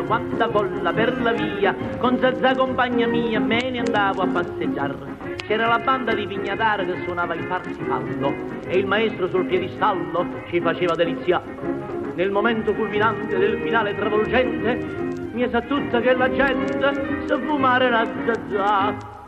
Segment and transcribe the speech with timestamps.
[0.00, 4.94] Gennaro, quanta folla per la via, con Zazza compagna mia me ne andavo a passeggiare.
[5.46, 8.32] C'era la banda di Pignataro che suonava il parsifallo
[8.66, 11.42] e il maestro sul piedistallo ci faceva delizia.
[12.14, 18.06] Nel momento culminante del finale travolgente mi sa tutta che la gente sa fumare la
[18.26, 19.19] zazza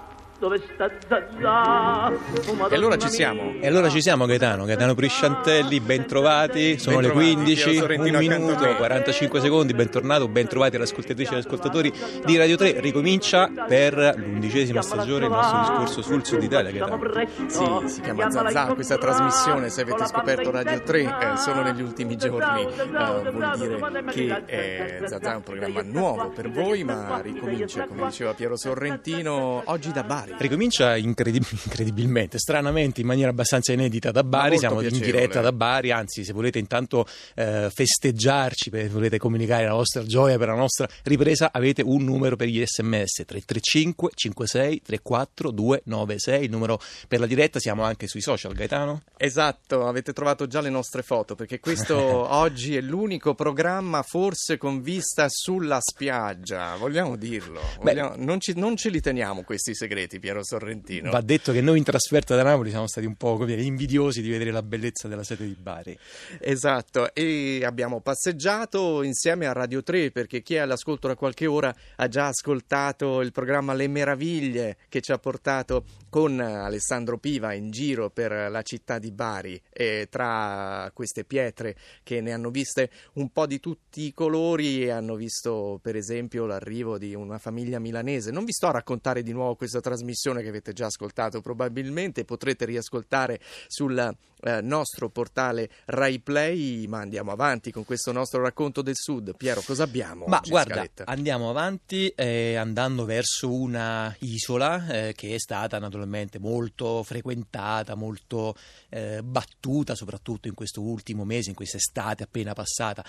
[0.43, 2.09] dove sta Zazà?
[2.11, 3.55] Oh, e allora ci siamo.
[3.61, 8.75] E allora ci siamo Gaetano, Gaetano Prisciantelli, ben trovati, sono ben le 15, un minuto,
[8.75, 11.93] 45 secondi, bentornato, ben trovati all'ascoltatrice e agli ascoltatori
[12.25, 17.01] di Radio 3, ricomincia per l'undicesima stagione il nostro discorso sul Sud Italia Gaetano.
[17.47, 22.17] Sì, si chiama Zazà, questa trasmissione, se avete scoperto Radio 3 eh, solo negli ultimi
[22.17, 27.87] giorni, eh, vuol dire che eh, Zazà è un programma nuovo per voi, ma ricomincia,
[27.87, 30.31] come diceva Piero Sorrentino, oggi da Bari.
[30.39, 34.59] Ricomincia incredib- incredibilmente, stranamente, in maniera abbastanza inedita da Bari.
[34.59, 35.07] Siamo piacevole.
[35.07, 35.91] in diretta da Bari.
[35.91, 40.89] Anzi, se volete intanto eh, festeggiarci, per, volete comunicare la vostra gioia per la nostra
[41.05, 46.45] ripresa, avete un numero per gli sms 335 56 34 296.
[46.45, 47.61] Il numero per la diretta.
[47.61, 49.03] Siamo anche sui social, Gaetano.
[49.17, 51.97] Esatto, avete trovato già le nostre foto perché questo
[52.33, 56.75] oggi è l'unico programma forse con vista sulla spiaggia.
[56.77, 57.61] Vogliamo dirlo?
[57.81, 58.15] Vogliamo...
[58.17, 60.19] Non, ci, non ce li teniamo questi segreti.
[60.23, 61.11] Piero Sorrentino.
[61.11, 64.31] Va detto che noi in trasferta da Napoli siamo stati un po' come invidiosi di
[64.31, 65.99] vedere la bellezza della sede di Bari.
[66.39, 71.75] Esatto, e abbiamo passeggiato insieme a Radio 3 perché chi è all'ascolto da qualche ora
[71.97, 77.73] ha già ascoltato il programma Le Meraviglie che ci ha portato con Alessandro Piva in
[77.73, 83.31] giro per la città di Bari e tra queste pietre che ne hanno viste un
[83.33, 88.31] po' di tutti i colori e hanno visto per esempio l'arrivo di una famiglia milanese.
[88.31, 92.25] Non vi sto a raccontare di nuovo questa trasmissione trasmissione che avete già ascoltato probabilmente,
[92.25, 98.83] potrete riascoltare sul eh, nostro portale Rai Play, ma andiamo avanti con questo nostro racconto
[98.83, 99.37] del Sud.
[99.37, 100.27] Piero, cosa abbiamo?
[100.27, 101.05] Ma guarda, Scaletta?
[101.07, 108.57] andiamo avanti eh, andando verso una isola eh, che è stata naturalmente molto frequentata, molto
[108.89, 113.05] eh, battuta, soprattutto in questo ultimo mese, in quest'estate appena passata,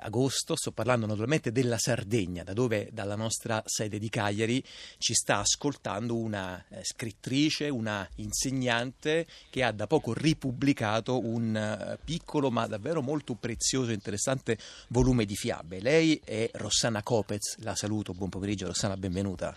[0.00, 0.56] agosto.
[0.56, 4.62] Sto parlando naturalmente della Sardegna, da dove dalla nostra sede di Cagliari
[4.98, 11.98] ci sta ascoltando una eh, scrittrice, una insegnante che ha da poco ripubblicato un eh,
[12.02, 14.58] piccolo ma davvero molto prezioso e interessante
[14.88, 15.80] volume di fiabe.
[15.80, 19.56] Lei è Rossana Copez, la saluto, buon pomeriggio Rossana, benvenuta.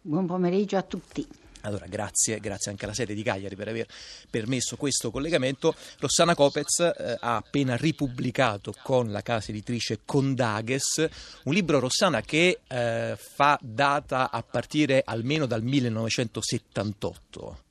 [0.00, 1.26] Buon pomeriggio a tutti.
[1.62, 3.86] Allora, grazie, grazie anche alla sede di Cagliari per aver
[4.30, 5.74] permesso questo collegamento.
[5.98, 11.08] Rossana Copez eh, ha appena ripubblicato con la casa editrice Condages
[11.44, 17.62] un libro, Rossana, che eh, fa data a partire almeno dal 1978.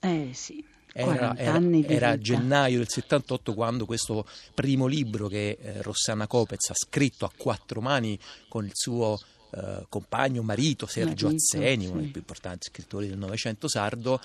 [0.00, 0.64] Eh sì.
[0.96, 4.24] Era, era, era gennaio del 78 quando questo
[4.54, 8.16] primo libro che eh, Rossana Copez ha scritto a quattro mani
[8.46, 9.18] con il suo
[9.50, 11.90] eh, compagno, marito Sergio marito, Azzeni, sì.
[11.90, 14.20] uno dei più importanti scrittori del Novecento sardo,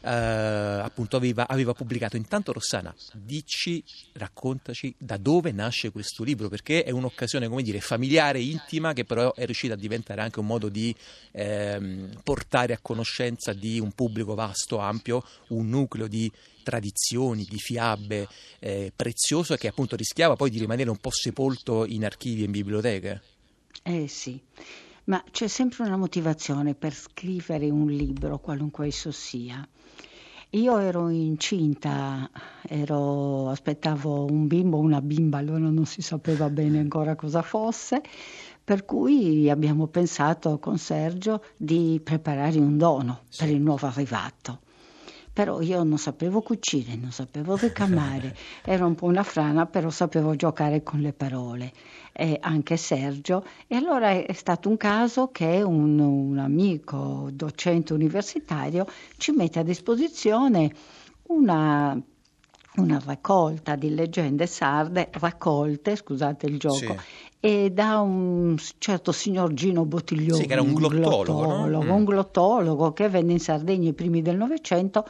[0.00, 2.16] eh, appunto aveva, aveva, pubblicato.
[2.16, 3.82] Intanto Rossana, dici,
[4.12, 9.34] raccontaci da dove nasce questo libro, perché è un'occasione, come dire, familiare, intima, che però
[9.34, 10.94] è riuscita a diventare anche un modo di
[11.32, 16.30] ehm, portare a conoscenza di un pubblico vasto, ampio, un nucleo di
[16.62, 22.04] tradizioni, di fiabe eh, prezioso che appunto rischiava poi di rimanere un po' sepolto in
[22.04, 23.22] archivi e in biblioteche.
[23.82, 24.38] Eh sì,
[25.08, 29.66] ma c'è sempre una motivazione per scrivere un libro, qualunque esso sia.
[30.50, 32.30] Io ero incinta,
[32.66, 38.02] ero, aspettavo un bimbo o una bimba, allora non si sapeva bene ancora cosa fosse,
[38.62, 43.44] per cui abbiamo pensato con Sergio di preparare un dono sì.
[43.44, 44.60] per il nuovo arrivato
[45.38, 48.34] però io non sapevo cucire, non sapevo ricamare,
[48.66, 51.72] ero un po' una frana, però sapevo giocare con le parole,
[52.10, 53.44] e anche Sergio.
[53.68, 58.84] E allora è stato un caso che un, un amico docente universitario
[59.16, 60.72] ci mette a disposizione
[61.28, 61.96] una
[62.78, 66.96] una raccolta di leggende sarde, raccolte, scusate il gioco, sì.
[67.40, 71.94] E da un certo signor Gino Bottiglione, sì, che era un glottologo, glottologo no?
[71.94, 72.04] un mm.
[72.04, 75.06] glottologo che venne in Sardegna i primi del Novecento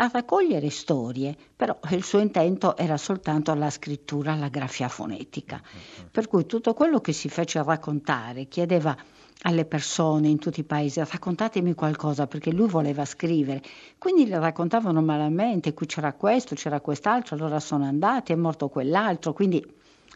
[0.00, 5.60] a raccogliere storie, però il suo intento era soltanto la scrittura, la grafia fonetica.
[5.60, 6.08] Mm-hmm.
[6.10, 8.96] Per cui tutto quello che si fece raccontare chiedeva
[9.42, 13.62] alle persone in tutti i paesi raccontatemi qualcosa perché lui voleva scrivere
[13.96, 19.32] quindi le raccontavano malamente qui c'era questo c'era quest'altro allora sono andati è morto quell'altro
[19.32, 19.64] quindi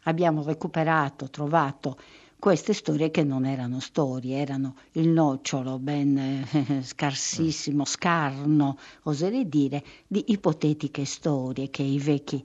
[0.05, 1.99] abbiamo recuperato trovato
[2.39, 9.85] queste storie che non erano storie, erano il nocciolo ben eh, scarsissimo, scarno, oserei dire,
[10.09, 12.45] di ipotetiche storie che i vecchi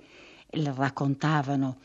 [0.51, 1.77] raccontavano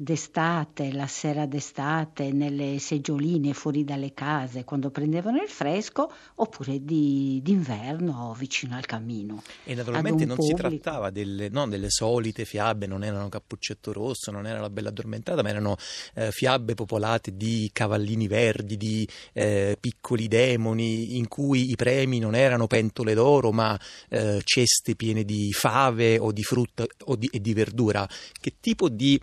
[0.00, 7.38] d'estate, la sera d'estate, nelle seggioline fuori dalle case quando prendevano il fresco, oppure di,
[7.42, 9.42] d'inverno vicino al camino.
[9.62, 10.56] E naturalmente non pubblico.
[10.56, 14.88] si trattava delle, no, delle, solite fiabe, non erano Cappuccetto Rosso, non era la Bella
[14.88, 15.76] Addormentata, ma erano
[16.14, 22.34] eh, fiabe popolate di cavallini verdi, di eh, piccoli demoni, in cui i premi non
[22.34, 27.38] erano pentole d'oro, ma eh, ceste piene di fave o di frutta o di, e
[27.38, 28.08] di verdura.
[28.40, 29.20] Che tipo di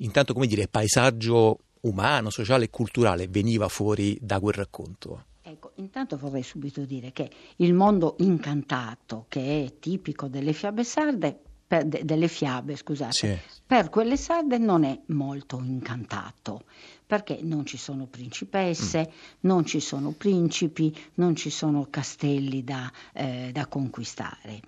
[0.00, 5.24] intanto come dire, paesaggio umano, sociale e culturale veniva fuori da quel racconto?
[5.42, 11.38] Ecco, intanto vorrei subito dire che il mondo incantato, che è tipico delle fiabe sarde,
[11.66, 13.36] per, de, delle fiabe, scusate, sì.
[13.66, 16.64] per quelle sarde non è molto incantato,
[17.10, 19.12] perché non ci sono principesse, mm.
[19.40, 24.60] non ci sono principi, non ci sono castelli da, eh, da conquistare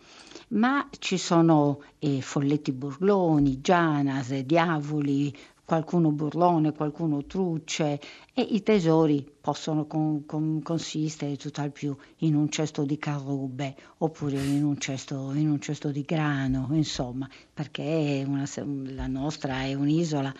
[0.48, 5.34] ma ci sono eh, folletti burloni, gianase, diavoli,
[5.64, 7.98] qualcuno burlone, qualcuno truce
[8.34, 14.42] e i tesori possono con, con, consistere tutt'al più in un cesto di carrube oppure
[14.42, 18.44] in un cesto, in un cesto di grano, insomma, perché una,
[18.92, 20.34] la nostra è un'isola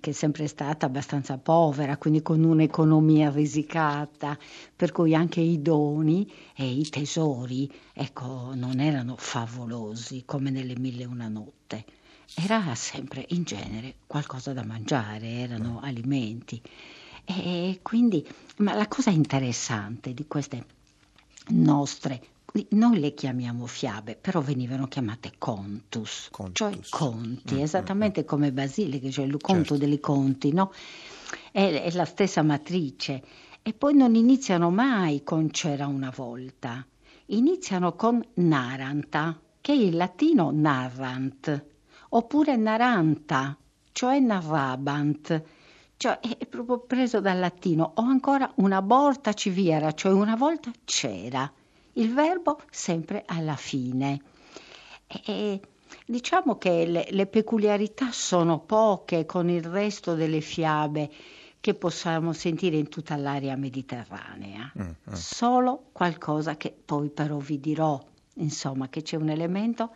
[0.00, 4.38] che è sempre stata abbastanza povera, quindi con un'economia risicata,
[4.74, 11.02] per cui anche i doni e i tesori ecco, non erano favolosi come nelle mille
[11.02, 11.84] e una notte.
[12.34, 16.60] Era sempre in genere qualcosa da mangiare, erano alimenti.
[17.26, 18.26] E quindi,
[18.58, 20.64] ma la cosa interessante di queste
[21.48, 22.33] nostre
[22.70, 26.54] noi le chiamiamo fiabe, però venivano chiamate contus, contus.
[26.54, 29.76] cioè conti, mm, esattamente mm, come basiliche, cioè il conto certo.
[29.76, 30.70] delle conti, no?
[31.50, 33.22] È, è, la stessa matrice.
[33.60, 36.86] E poi non iniziano mai con c'era una volta,
[37.26, 41.64] iniziano con naranta, che è il latino narrant,
[42.10, 43.58] oppure naranta,
[43.90, 45.42] cioè narrabant,
[45.96, 50.70] cioè è proprio preso dal latino, o ancora una volta ci viera, cioè una volta
[50.84, 51.50] c'era
[51.94, 54.20] il verbo sempre alla fine.
[55.06, 55.60] E,
[56.06, 61.10] diciamo che le, le peculiarità sono poche con il resto delle fiabe
[61.60, 64.70] che possiamo sentire in tutta l'area mediterranea.
[64.78, 65.12] Mm, mm.
[65.12, 67.98] Solo qualcosa che poi però vi dirò,
[68.34, 69.94] insomma, che c'è un elemento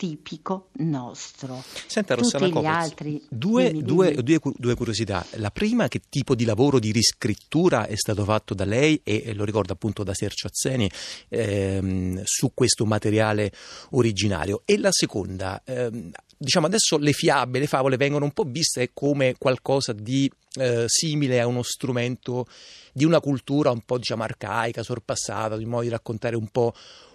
[0.00, 1.62] tipico nostro.
[1.86, 3.22] Senta Rossana Tutti Copez, altri...
[3.28, 4.38] due, dimmi, due, dimmi.
[4.38, 5.26] Due, due, curiosità.
[5.32, 9.34] La prima, che tipo di lavoro di riscrittura è stato fatto da lei e, e
[9.34, 10.90] lo ricordo appunto da Sergio Azzeni
[11.28, 13.52] ehm, su questo materiale
[13.90, 14.62] originario.
[14.64, 19.34] E la seconda, ehm, diciamo adesso le fiabe, le favole vengono un po' viste come
[19.36, 22.46] qualcosa di eh, simile a uno strumento
[22.94, 26.72] di una cultura un po' diciamo arcaica, sorpassata, di modo di raccontare un po'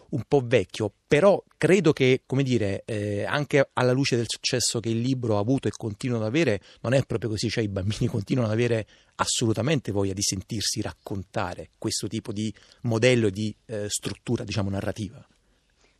[0.10, 4.90] un po' vecchio, però credo che, come dire, eh, anche alla luce del successo che
[4.90, 8.07] il libro ha avuto e continua ad avere, non è proprio così, cioè i bambini
[8.07, 14.44] continuano ad avere assolutamente voglia di sentirsi raccontare questo tipo di modello di eh, struttura,
[14.44, 15.25] diciamo, narrativa.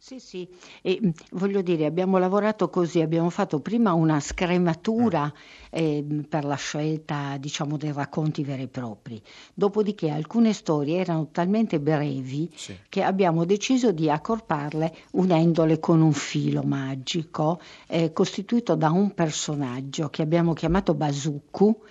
[0.08, 0.48] Sì, sì,
[0.84, 5.34] e, mm, voglio dire, abbiamo lavorato così, abbiamo fatto prima una scrematura
[5.72, 9.20] eh, per la scelta, diciamo, dei racconti veri e propri,
[9.56, 12.78] dopodiché alcune storie erano talmente brevi sì.
[12.88, 20.10] che abbiamo deciso di accorparle unendole con un filo magico eh, costituito da un personaggio
[20.10, 21.82] che abbiamo chiamato Basuku,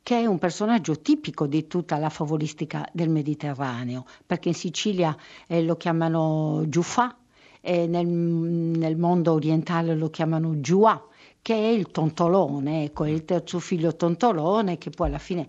[0.00, 5.16] che è un personaggio tipico di tutta la favolistica del Mediterraneo, perché in Sicilia
[5.48, 7.16] eh, lo chiamano Giuffà,
[7.64, 11.02] eh, nel, nel, mondo orientale lo chiamano Giua,
[11.40, 15.48] che è il tontolone, ecco, il terzo figlio tontolone che poi alla fine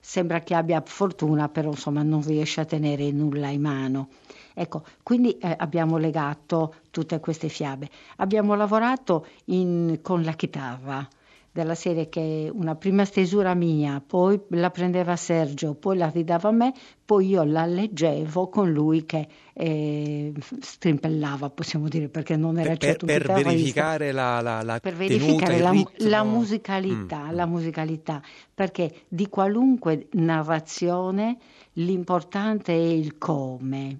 [0.00, 4.08] sembra che abbia fortuna, però insomma non riesce a tenere nulla in mano.
[4.54, 7.88] Ecco, quindi eh, abbiamo legato tutte queste fiabe.
[8.16, 11.08] Abbiamo lavorato in, con la chitarra
[11.52, 16.52] della serie che una prima stesura mia, poi la prendeva Sergio, poi la ridava a
[16.52, 16.72] me,
[17.04, 22.78] poi io la leggevo con lui che eh, strimpellava, possiamo dire, perché non era per,
[22.78, 27.34] certo per, per verificare la, la, la per verificare la, la, musicalità, mm.
[27.34, 28.22] la musicalità,
[28.54, 31.36] perché di qualunque narrazione
[31.74, 33.98] l'importante è il come.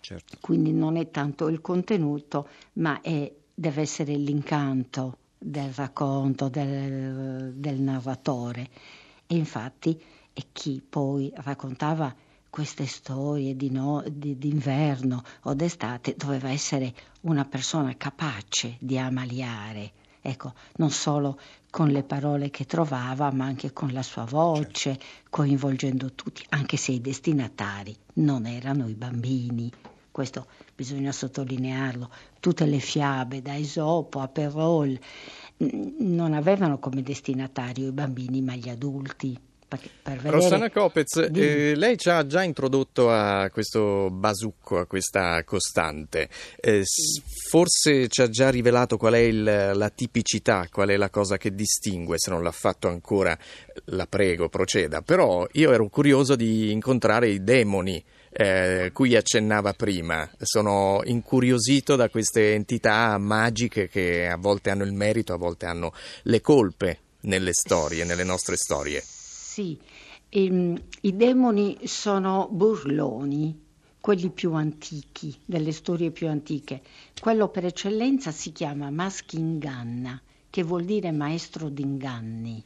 [0.00, 0.36] Certo.
[0.40, 7.80] Quindi non è tanto il contenuto, ma è, deve essere l'incanto del racconto, del, del
[7.80, 8.68] narratore.
[9.26, 9.98] E infatti
[10.32, 12.14] è chi poi raccontava
[12.50, 16.92] queste storie di no, di, d'inverno o d'estate doveva essere
[17.22, 21.38] una persona capace di amaliare, ecco, non solo
[21.70, 25.04] con le parole che trovava, ma anche con la sua voce, certo.
[25.30, 29.70] coinvolgendo tutti, anche se i destinatari non erano i bambini,
[30.20, 32.10] questo bisogna sottolinearlo,
[32.40, 35.00] tutte le fiabe, da Esopo a Perrault,
[35.98, 39.38] non avevano come destinatario i bambini ma gli adulti.
[40.04, 40.30] Vedere...
[40.30, 46.28] Rossana Copez, eh, lei ci ha già introdotto a questo basucco, a questa costante.
[46.56, 47.22] Eh, sì.
[47.48, 51.54] Forse ci ha già rivelato qual è il, la tipicità, qual è la cosa che
[51.54, 52.16] distingue.
[52.18, 53.38] Se non l'ha fatto ancora,
[53.86, 55.02] la prego, proceda.
[55.02, 58.04] Però io ero curioso di incontrare i demoni.
[58.32, 60.28] Eh, cui accennava prima.
[60.38, 65.92] Sono incuriosito da queste entità magiche che a volte hanno il merito, a volte hanno
[66.22, 69.02] le colpe nelle storie, nelle nostre storie.
[69.04, 69.76] Sì,
[70.28, 73.66] ehm, i demoni sono burloni,
[74.00, 76.82] quelli più antichi, delle storie più antiche.
[77.20, 82.64] Quello per eccellenza si chiama Maskinganna, che vuol dire maestro d'inganni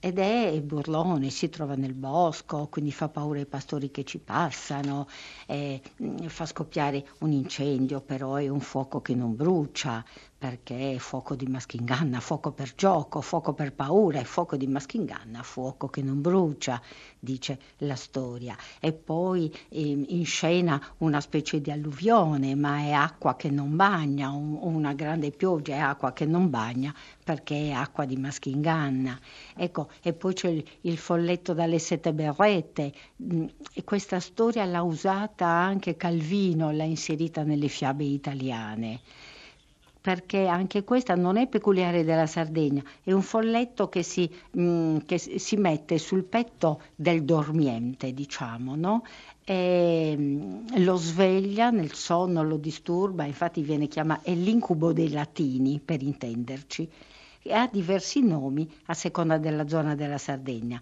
[0.00, 5.08] ed è burlone, si trova nel bosco, quindi fa paura ai pastori che ci passano,
[5.46, 5.80] eh,
[6.26, 10.04] fa scoppiare un incendio, però è un fuoco che non brucia,
[10.38, 15.42] perché è fuoco di maschinganna, fuoco per gioco, fuoco per paura, è fuoco di maschinganna,
[15.42, 16.80] fuoco che non brucia,
[17.18, 18.56] dice la storia.
[18.78, 24.30] E poi eh, in scena una specie di alluvione, ma è acqua che non bagna,
[24.30, 29.18] un, una grande pioggia è acqua che non bagna perché è acqua di maschinganna.
[29.56, 34.82] Ecco, e poi c'è il, il folletto dalle sette berrette, mm, e questa storia l'ha
[34.82, 39.00] usata anche Calvino, l'ha inserita nelle fiabe italiane
[40.08, 44.96] perché anche questa non è peculiare della Sardegna, è un folletto che si, mh, mm,
[45.04, 49.04] che si mette sul petto del dormiente, diciamo, no?
[49.44, 55.78] e mm, lo sveglia nel sonno, lo disturba, infatti viene chiamato, è l'incubo dei latini,
[55.78, 56.90] per intenderci,
[57.42, 60.80] e ha diversi nomi a seconda della zona della Sardegna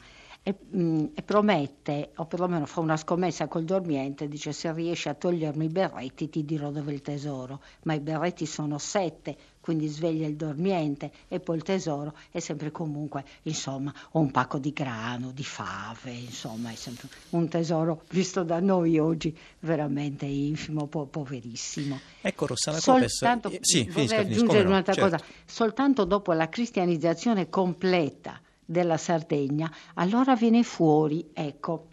[0.49, 5.09] e, mh, mm, e, promette, o perlomeno fa una scommessa col dormiente, dice se riesci
[5.09, 9.37] a togliermi i berretti ti dirò dove è il tesoro, ma i berretti sono sette,
[9.59, 14.73] quindi sveglia il dormiente e poi il tesoro è sempre comunque, insomma, un pacco di
[14.73, 21.07] grano, di fave, insomma, è sempre un tesoro visto da noi oggi veramente infimo, po-
[21.07, 21.99] poverissimo.
[22.21, 25.11] Ecco Rossana soltanto, Copes, eh, sì, vorrei finisca, aggiungere finisca, un'altra certo.
[25.11, 31.87] cosa, soltanto dopo la cristianizzazione completa della Sardegna, allora viene fuori, ecco,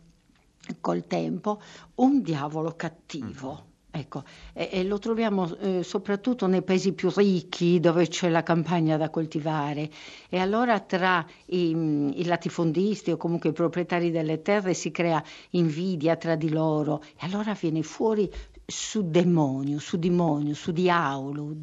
[0.81, 1.61] col tempo,
[1.95, 3.51] un diavolo cattivo.
[3.51, 3.71] Mm-hmm.
[3.95, 8.97] Ecco, e, e, lo troviamo eh, soprattutto nei paesi più ricchi dove c'è la campagna
[8.97, 9.87] da coltivare.
[10.29, 11.69] E allora tra i,
[12.15, 17.03] i, latifondisti o comunque i proprietari delle terre si crea invidia tra di loro.
[17.03, 18.27] E allora viene fuori
[18.65, 21.53] su demonio, su demonio, su diaolo,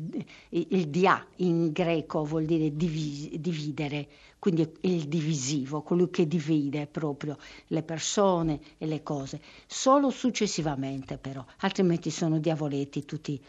[0.50, 4.09] il dia in greco vuol dire dividere,
[4.40, 7.37] quindi è il divisivo, colui che divide proprio
[7.68, 13.40] le persone e le cose, solo successivamente però, altrimenti sono diavoletti tutti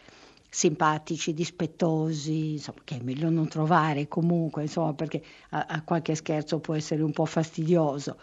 [0.50, 6.60] simpatici, dispettosi, insomma, che è meglio non trovare comunque, insomma, perché a, a qualche scherzo
[6.60, 8.18] può essere un po' fastidioso.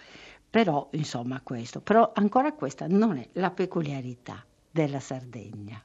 [0.47, 1.81] Però, insomma, questo.
[1.81, 5.81] Però ancora questa non è la peculiarità della Sardegna.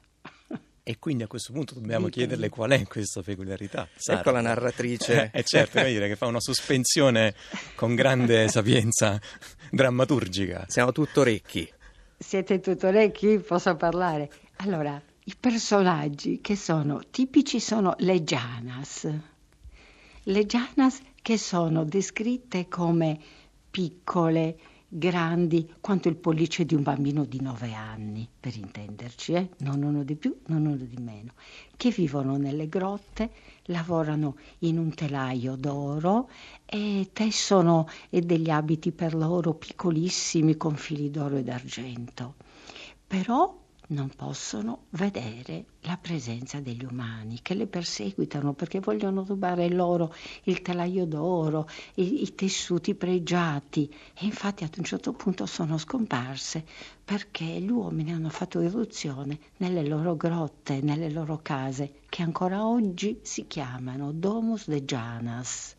[0.87, 3.87] E quindi a questo punto dobbiamo chiederle qual è questa peculiarità.
[3.95, 4.21] Sarda.
[4.21, 5.31] Ecco la narratrice.
[5.33, 7.33] Eh, certo, dire che fa una sospensione
[7.73, 9.19] con grande sapienza
[9.71, 10.65] drammaturgica.
[10.67, 11.67] Siamo tutto orecchi.
[12.15, 13.39] Siete tutto orecchi?
[13.39, 14.29] Posso parlare?
[14.57, 19.09] Allora, i personaggi che sono tipici sono le Gianas.
[20.21, 23.19] Le Gianas che sono descritte come
[23.71, 24.55] piccole,
[24.87, 29.49] grandi quanto il pollice di un bambino di nove anni, per intenderci, eh?
[29.59, 31.33] non uno di più, non uno di meno,
[31.75, 33.31] che vivono nelle grotte,
[33.65, 36.29] lavorano in un telaio d'oro
[36.65, 42.35] e tessono degli abiti per loro piccolissimi con fili d'oro e d'argento.
[43.07, 50.13] Però non possono vedere la presenza degli umani che le perseguitano perché vogliono rubare loro
[50.43, 53.93] il telaio d'oro, i, i, tessuti pregiati.
[54.13, 56.65] E infatti ad un certo punto sono scomparse
[57.03, 63.19] perché gli uomini hanno fatto irruzione nelle loro grotte, nelle loro case che ancora oggi
[63.21, 65.75] si chiamano Domus de Janas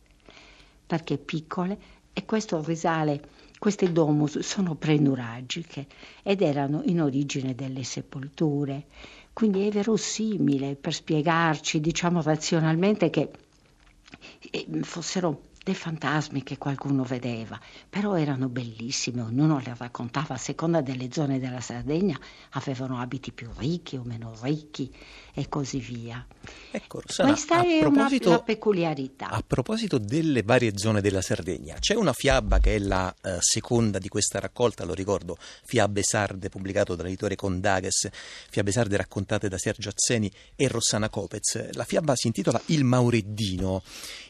[0.86, 1.94] perché piccole.
[2.12, 5.86] E questo risale queste domus sono prenuragiche
[6.22, 8.86] ed erano in origine delle sepolture,
[9.32, 13.30] quindi è verosimile per spiegarci, diciamo razionalmente, che
[14.50, 17.58] eh, fossero dei fantasmi che qualcuno vedeva,
[17.90, 22.16] però erano bellissime, ognuno le raccontava a seconda delle zone della Sardegna,
[22.50, 24.94] avevano abiti più ricchi o meno ricchi
[25.35, 26.25] e così via.
[26.70, 29.26] Ecco, Rossana, Questa è una, una, peculiarità.
[29.26, 33.99] A proposito delle varie zone della Sardegna, c'è una fiaba che è la eh, seconda
[33.99, 39.88] di questa raccolta, lo ricordo, Fiabe Sarde, pubblicato dall'editore Condages, Fiabe Sarde raccontate da Sergio
[39.88, 41.73] Azzeni e Rossana Copez.
[41.73, 43.82] La fiaba si intitola Il Maureddino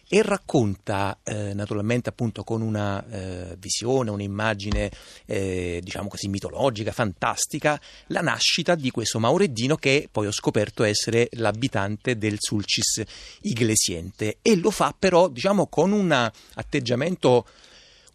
[0.09, 4.91] e racconta eh, naturalmente appunto con una eh, visione, un'immagine
[5.27, 11.29] eh, diciamo così mitologica, fantastica, la nascita di questo Maureddino che poi ho scoperto essere
[11.33, 13.03] l'abitante del Sulcis
[13.43, 14.39] Iglesiente.
[14.43, 16.13] E lo fa però diciamo con un
[16.55, 17.47] atteggiamento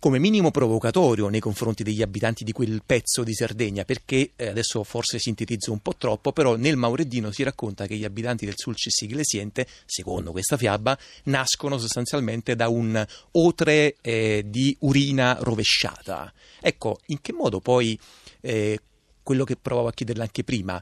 [0.01, 4.83] come minimo provocatorio nei confronti degli abitanti di quel pezzo di Sardegna, perché eh, adesso
[4.83, 8.99] forse sintetizzo un po' troppo, però nel Maureddino si racconta che gli abitanti del Sulcis
[9.01, 16.33] Iglesiente, secondo questa fiaba, nascono sostanzialmente da un otre eh, di urina rovesciata.
[16.59, 17.97] Ecco, in che modo poi
[18.39, 18.79] eh,
[19.21, 20.81] quello che provavo a chiederle anche prima,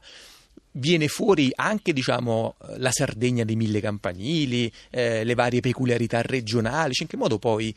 [0.72, 7.02] viene fuori anche diciamo, la Sardegna dei mille campanili, eh, le varie peculiarità regionali, cioè
[7.02, 7.74] in che modo poi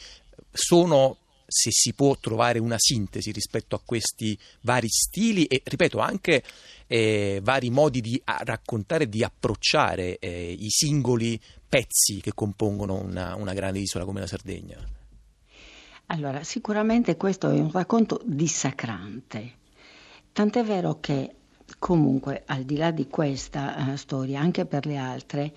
[0.49, 1.17] sono
[1.53, 6.43] se si può trovare una sintesi rispetto a questi vari stili e, ripeto, anche
[6.87, 13.53] eh, vari modi di raccontare di approcciare eh, i singoli pezzi che compongono una, una
[13.53, 14.77] grande isola come la Sardegna.
[16.07, 19.53] Allora, sicuramente questo è un racconto dissacrante,
[20.33, 21.35] tant'è vero che
[21.79, 25.53] comunque al di là di questa uh, storia, anche per le altre,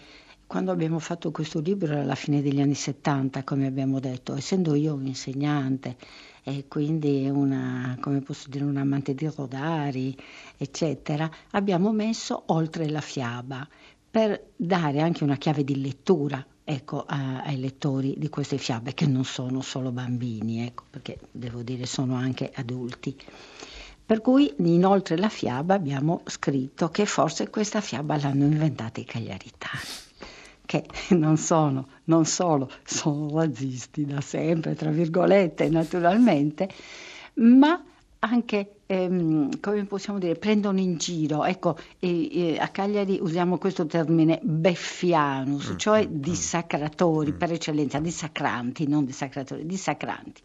[0.46, 4.74] quando abbiamo fatto questo libro era alla fine degli anni 70, come abbiamo detto, essendo
[4.74, 5.96] io un insegnante
[6.44, 10.16] e quindi una, come posso dire, un amante di Rodari,
[10.56, 13.66] eccetera, abbiamo messo oltre la fiaba
[14.08, 19.06] per dare anche una chiave di lettura ecco, a, ai lettori di queste fiabe, che
[19.06, 23.16] non sono solo bambini, ecco, perché devo dire sono anche adulti.
[24.06, 30.05] Per cui inoltre la fiaba abbiamo scritto che forse questa fiaba l'hanno inventata i cagliaritani
[30.66, 30.84] che
[31.16, 36.68] non sono, non solo sono razzisti da sempre, tra virgolette naturalmente,
[37.34, 37.82] ma
[38.18, 41.44] anche, ehm, come possiamo dire, prendono in giro.
[41.44, 46.20] Ecco, e, e a Cagliari usiamo questo termine beffianus, mm, cioè mm, mm.
[46.20, 50.42] dissacratori per eccellenza, dissacranti, non dissacratori, dissacranti.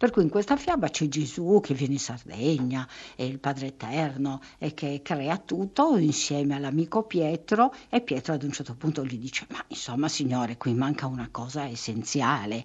[0.00, 4.40] Per cui in questa fiaba c'è Gesù che viene in Sardegna, e il Padre Eterno,
[4.56, 9.46] e che crea tutto insieme all'amico Pietro e Pietro ad un certo punto gli dice,
[9.50, 12.64] ma insomma signore, qui manca una cosa essenziale.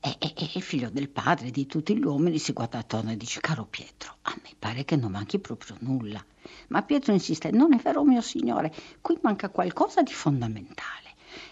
[0.00, 3.18] E, e, e, il figlio del padre di tutti gli uomini si guarda attorno e
[3.18, 6.24] dice caro Pietro a me pare che non manchi proprio nulla
[6.68, 11.03] ma Pietro insiste non è vero mio signore qui manca qualcosa di fondamentale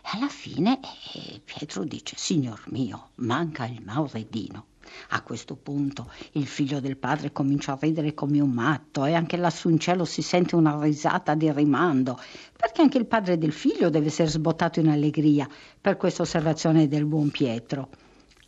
[0.03, 0.81] e alla fine
[1.15, 4.67] eh, Pietro dice, signor mio, manca il Mauredino.
[5.11, 9.37] A questo punto il figlio del padre comincia a ridere come un matto e anche
[9.37, 12.19] lassù in cielo si sente una risata di rimando,
[12.57, 15.49] perché anche il padre del figlio deve essere sbottato in allegria
[15.81, 17.89] per questa osservazione del buon Pietro.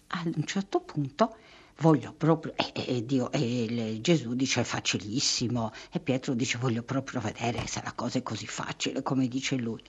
[0.08, 1.36] Ad un certo punto
[1.78, 7.20] voglio proprio, e, e, Dio, e Gesù dice è facilissimo, e Pietro dice voglio proprio
[7.20, 9.82] vedere se la cosa è così facile come dice lui.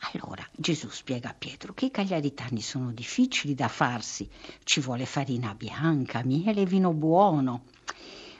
[0.00, 4.28] Allora Gesù spiega a Pietro che i cagliaritani sono difficili da farsi,
[4.64, 7.64] ci vuole farina bianca, miele e vino buono.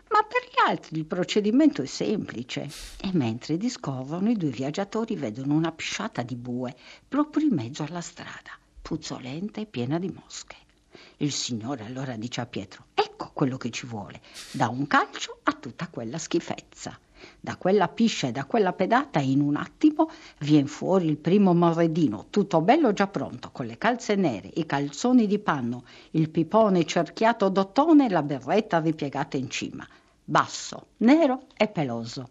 [0.09, 2.69] Ma per gli altri il procedimento è semplice
[3.01, 6.75] e mentre discorrono i due viaggiatori vedono una pisciata di bue
[7.07, 10.57] proprio in mezzo alla strada, puzzolente e piena di mosche.
[11.19, 14.21] Il Signore allora dice a Pietro, ecco quello che ci vuole,
[14.51, 16.99] da un calcio a tutta quella schifezza.
[17.43, 22.27] Da quella piscia e da quella pedata in un attimo vien fuori il primo morredino,
[22.29, 27.49] tutto bello già pronto, con le calze nere, i calzoni di panno, il pipone cerchiato
[27.49, 29.89] d'ottone e la berretta ripiegata in cima.
[30.23, 32.29] Basso, nero e peloso.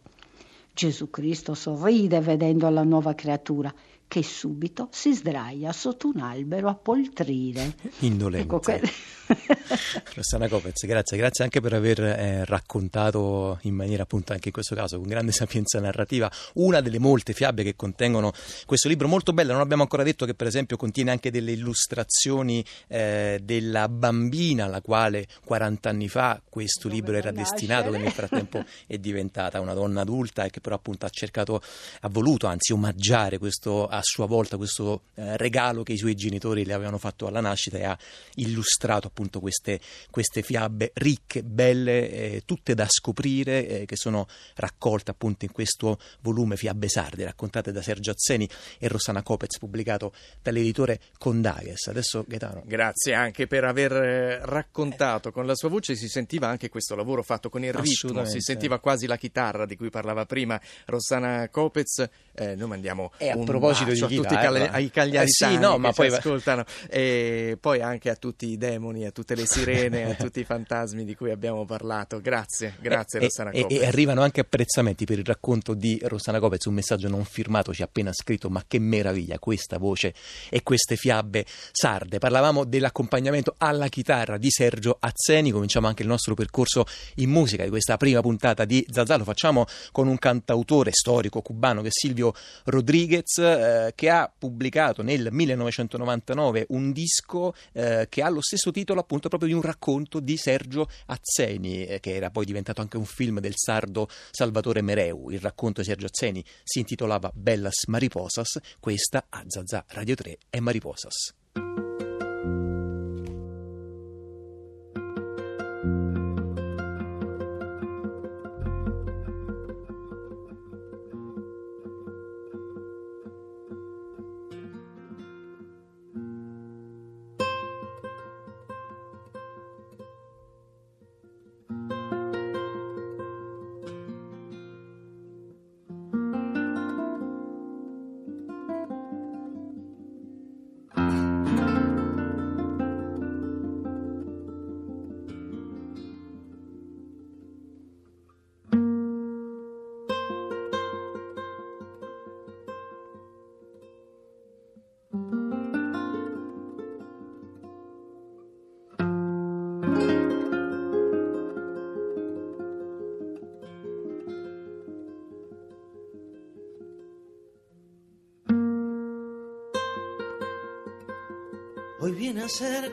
[0.72, 3.74] Gesù Cristo sorride vedendo la nuova creatura
[4.10, 7.76] che subito si sdraia sotto un albero a poltrire.
[8.00, 8.44] Indolente.
[8.44, 8.82] Ecco, que-
[10.16, 14.74] Rossana Copez, grazie, grazie anche per aver eh, raccontato in maniera appunto anche in questo
[14.76, 18.34] caso con grande sapienza narrativa una delle molte fiabe che contengono
[18.66, 19.52] questo libro molto bello.
[19.52, 24.82] Non abbiamo ancora detto che per esempio contiene anche delle illustrazioni eh, della bambina alla
[24.82, 29.74] quale 40 anni fa questo Dove libro era destinato, che nel frattempo è diventata una
[29.74, 31.62] donna adulta e che però appunto ha cercato,
[32.02, 36.66] ha voluto anzi omaggiare questo a sua volta questo eh, regalo che i suoi genitori
[36.66, 37.98] le avevano fatto alla nascita e ha
[38.36, 45.12] illustrato appunto queste, queste fiabe ricche, belle, eh, tutte da scoprire, eh, che sono raccolte
[45.12, 51.00] appunto in questo volume Fiabe Sarde, raccontate da Sergio Azzeni e Rossana Copez, pubblicato dall'editore
[51.18, 51.88] Condages.
[51.88, 52.64] Adesso Gaetano.
[52.66, 57.22] Grazie anche per aver eh, raccontato con la sua voce, si sentiva anche questo lavoro
[57.22, 62.08] fatto con il ritmo, si sentiva quasi la chitarra di cui parlava prima Rossana Copez.
[62.34, 66.08] Eh, noi mandiamo a proposito abbraccio a tutti i cagliaritani eh sì, no, ma poi
[66.08, 70.44] ascoltano, e poi anche a tutti i demoni, a tutte le sirene, a tutti i
[70.44, 72.20] fantasmi di cui abbiamo parlato.
[72.22, 73.78] Grazie, grazie e, Rossana Copez.
[73.78, 77.74] E, e, arrivano anche apprezzamenti per il racconto di Rossana Copez, un messaggio non firmato
[77.74, 80.14] ci ha appena scritto, ma che meraviglia questa voce
[80.50, 82.18] e queste fiabe sarde.
[82.20, 87.70] Parlavamo dell'accompagnamento alla chitarra di Sergio Azzeni, cominciamo anche il nostro percorso in musica di
[87.70, 92.34] questa prima puntata di Zazà, lo facciamo con un cantautore storico cubano che è Silvio
[92.66, 99.00] Rodriguez, eh, che ha pubblicato nel 1999 un disco eh, che ha lo stesso titolo
[99.00, 103.06] appunto proprio di un racconto di Sergio Azzeni, eh, che era poi diventato anche un
[103.06, 105.30] film del sardo Salvatore Mereu.
[105.30, 110.60] Il racconto di Sergio Azzeni si intitolava Bellas Mariposas, questa a Zazà Radio 3 è
[110.60, 111.34] Mariposas.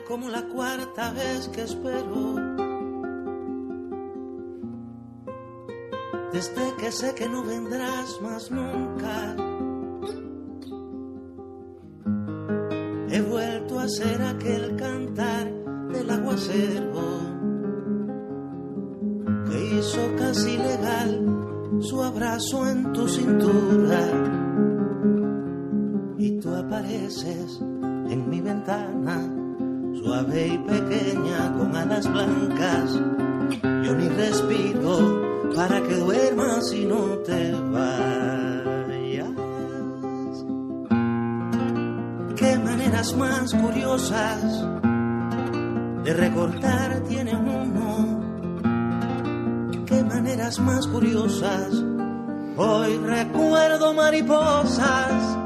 [0.07, 2.35] Como la cuarta vez que espero.
[6.31, 9.35] Desde que sé que no vendrás más nunca.
[13.09, 15.51] He vuelto a ser aquel cantar
[15.91, 17.27] del aguacero
[19.49, 24.01] que hizo casi legal su abrazo en tu cintura.
[26.17, 29.26] Y tú apareces en mi ventana,
[54.21, 55.37] mariposas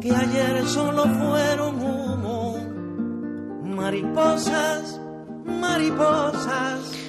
[0.00, 2.56] que ayer solo fueron humo,
[3.76, 5.00] mariposas,
[5.44, 7.07] mariposas.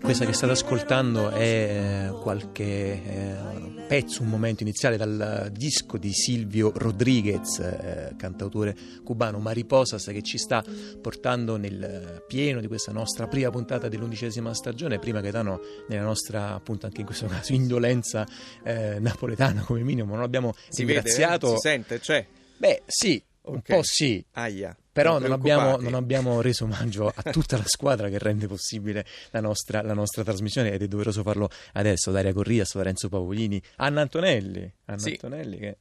[0.00, 5.98] E questa che state ascoltando è eh, qualche eh, pezzo, un momento iniziale dal disco
[5.98, 10.64] di Silvio Rodriguez, eh, cantautore cubano Mariposas, che ci sta
[11.02, 14.98] portando nel pieno di questa nostra prima puntata dell'undicesima stagione.
[14.98, 18.26] Prima Gaetano, nella nostra, appunto, anche in questo caso, indolenza
[18.64, 21.48] eh, napoletana come minimo, non abbiamo si ringraziato.
[21.48, 22.26] Vede, si sente, c'è.
[22.56, 23.76] Beh, sì, un okay.
[23.76, 24.24] po' sì.
[24.32, 24.74] Aia.
[24.92, 29.40] Però non abbiamo, non abbiamo, reso omaggio a tutta la squadra che rende possibile la
[29.40, 32.10] nostra, la nostra trasmissione ed è doveroso farlo adesso.
[32.10, 34.72] Daria Corrias, Lorenzo Pavolini, Anna Antonelli.
[34.86, 35.10] Anna sì.
[35.10, 35.76] Antonelli che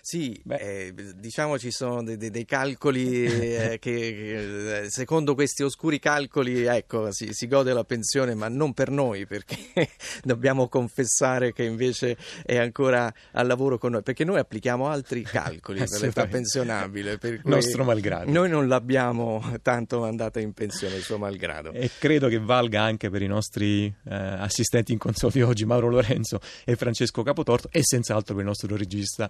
[0.00, 5.98] sì, eh, diciamo ci sono dei, dei, dei calcoli eh, che, eh, secondo questi oscuri
[5.98, 9.56] calcoli ecco, si, si, gode la pensione, ma non per noi, perché
[10.22, 15.84] dobbiamo confessare che invece è ancora al lavoro con noi, perché noi applichiamo altri calcoli
[15.84, 17.18] per l'età pensionabile.
[17.18, 18.30] Per Nostro malgrado.
[18.30, 21.72] Noi non l'abbiamo tanto mandata in pensione, suo malgrado.
[21.72, 25.88] E credo che valga anche per i nostri eh, assistenti in console di oggi, Mauro
[25.88, 29.28] Lorenzo e Francesco Capotorto, e senz'altro per il nostro regista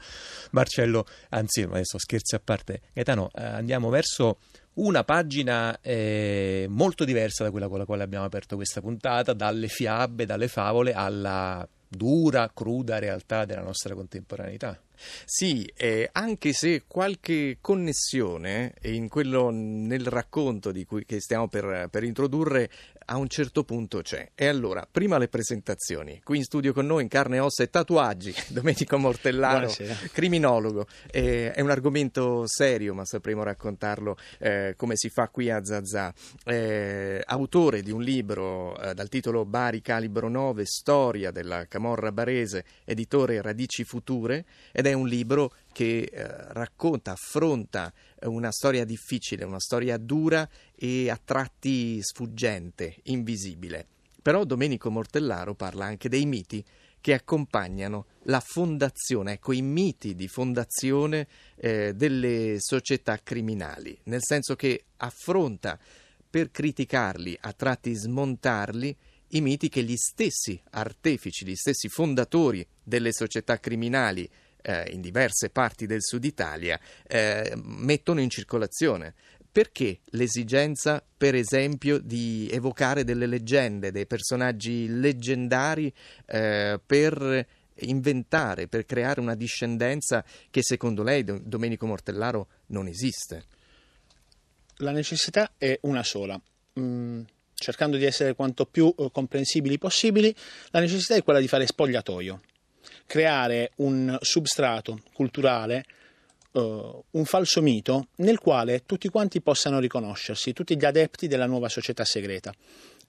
[0.51, 4.39] Marcello, anzi adesso scherzi a parte, Gaetano, eh, andiamo verso
[4.75, 9.69] una pagina eh, molto diversa da quella con la quale abbiamo aperto questa puntata, dalle
[9.69, 14.81] fiabe, dalle favole alla dura, cruda realtà della nostra contemporaneità.
[15.25, 22.05] Sì, eh, anche se qualche connessione in quello, nel racconto cui, che stiamo per, per
[22.05, 22.71] introdurre
[23.11, 24.31] a un certo punto c'è.
[24.35, 26.21] E allora, prima le presentazioni.
[26.23, 29.95] Qui in studio con noi in carne ossa e tatuaggi, Domenico Mortellaro, Buonasera.
[30.13, 30.87] criminologo.
[31.11, 36.13] Eh, è un argomento serio, ma sapremo raccontarlo eh, come si fa qui a Zazà.
[36.45, 42.65] Eh, autore di un libro eh, dal titolo Bari Calibro 9, Storia della Camorra Barese,
[42.85, 49.61] editore Radici Future, ed è un libro che eh, racconta, affronta una storia difficile, una
[49.61, 53.87] storia dura e a tratti sfuggente, invisibile.
[54.21, 56.65] Però Domenico Mortellaro parla anche dei miti
[57.01, 64.57] che accompagnano la fondazione, ecco i miti di fondazione eh, delle società criminali, nel senso
[64.57, 65.79] che affronta
[66.29, 68.97] per criticarli, a tratti smontarli,
[69.33, 74.29] i miti che gli stessi artefici, gli stessi fondatori delle società criminali
[74.63, 79.15] eh, in diverse parti del sud Italia eh, mettono in circolazione.
[79.51, 85.93] Perché l'esigenza, per esempio, di evocare delle leggende, dei personaggi leggendari
[86.27, 87.47] eh, per
[87.81, 93.45] inventare, per creare una discendenza che secondo lei, Domenico Mortellaro, non esiste?
[94.77, 96.41] La necessità è una sola.
[96.79, 97.23] Mm,
[97.55, 100.35] cercando di essere quanto più eh, comprensibili possibili,
[100.71, 102.41] la necessità è quella di fare spogliatoio,
[103.09, 105.85] creare un substrato culturale
[106.51, 111.69] Uh, un falso mito nel quale tutti quanti possano riconoscersi, tutti gli adepti della nuova
[111.69, 112.55] società segreta.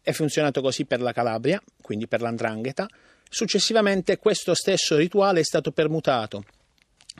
[0.01, 2.85] È funzionato così per la Calabria, quindi per l'andrangheta.
[3.29, 6.43] Successivamente questo stesso rituale è stato permutato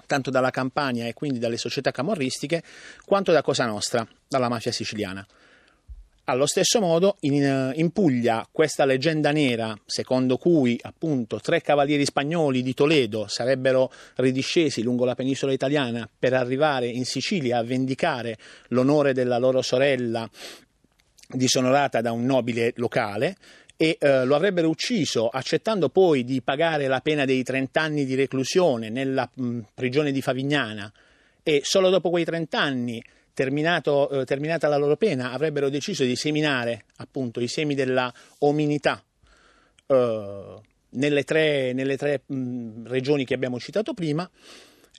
[0.06, 2.64] tanto dalla Campania e quindi dalle società camorristiche,
[3.06, 5.26] quanto da Cosa Nostra, dalla mafia siciliana.
[6.30, 12.62] Allo stesso modo, in, in, Puglia, questa leggenda nera, secondo cui appunto tre cavalieri spagnoli
[12.62, 18.38] di Toledo sarebbero ridiscesi lungo la penisola italiana per arrivare in Sicilia a vendicare
[18.68, 20.30] l'onore della loro sorella
[21.28, 23.36] disonorata da un nobile locale,
[23.76, 28.14] e eh, lo avrebbero ucciso accettando poi di pagare la pena dei 30 anni di
[28.14, 30.94] reclusione nella mh, prigione di Favignana.
[31.42, 33.04] E solo dopo quei 30 anni
[33.40, 39.02] terminato, eh, terminata la loro pena, avrebbero deciso di seminare appunto i semi della ominità
[39.88, 40.56] eh,
[40.90, 44.30] nelle tre, nelle tre mh, regioni che abbiamo citato prima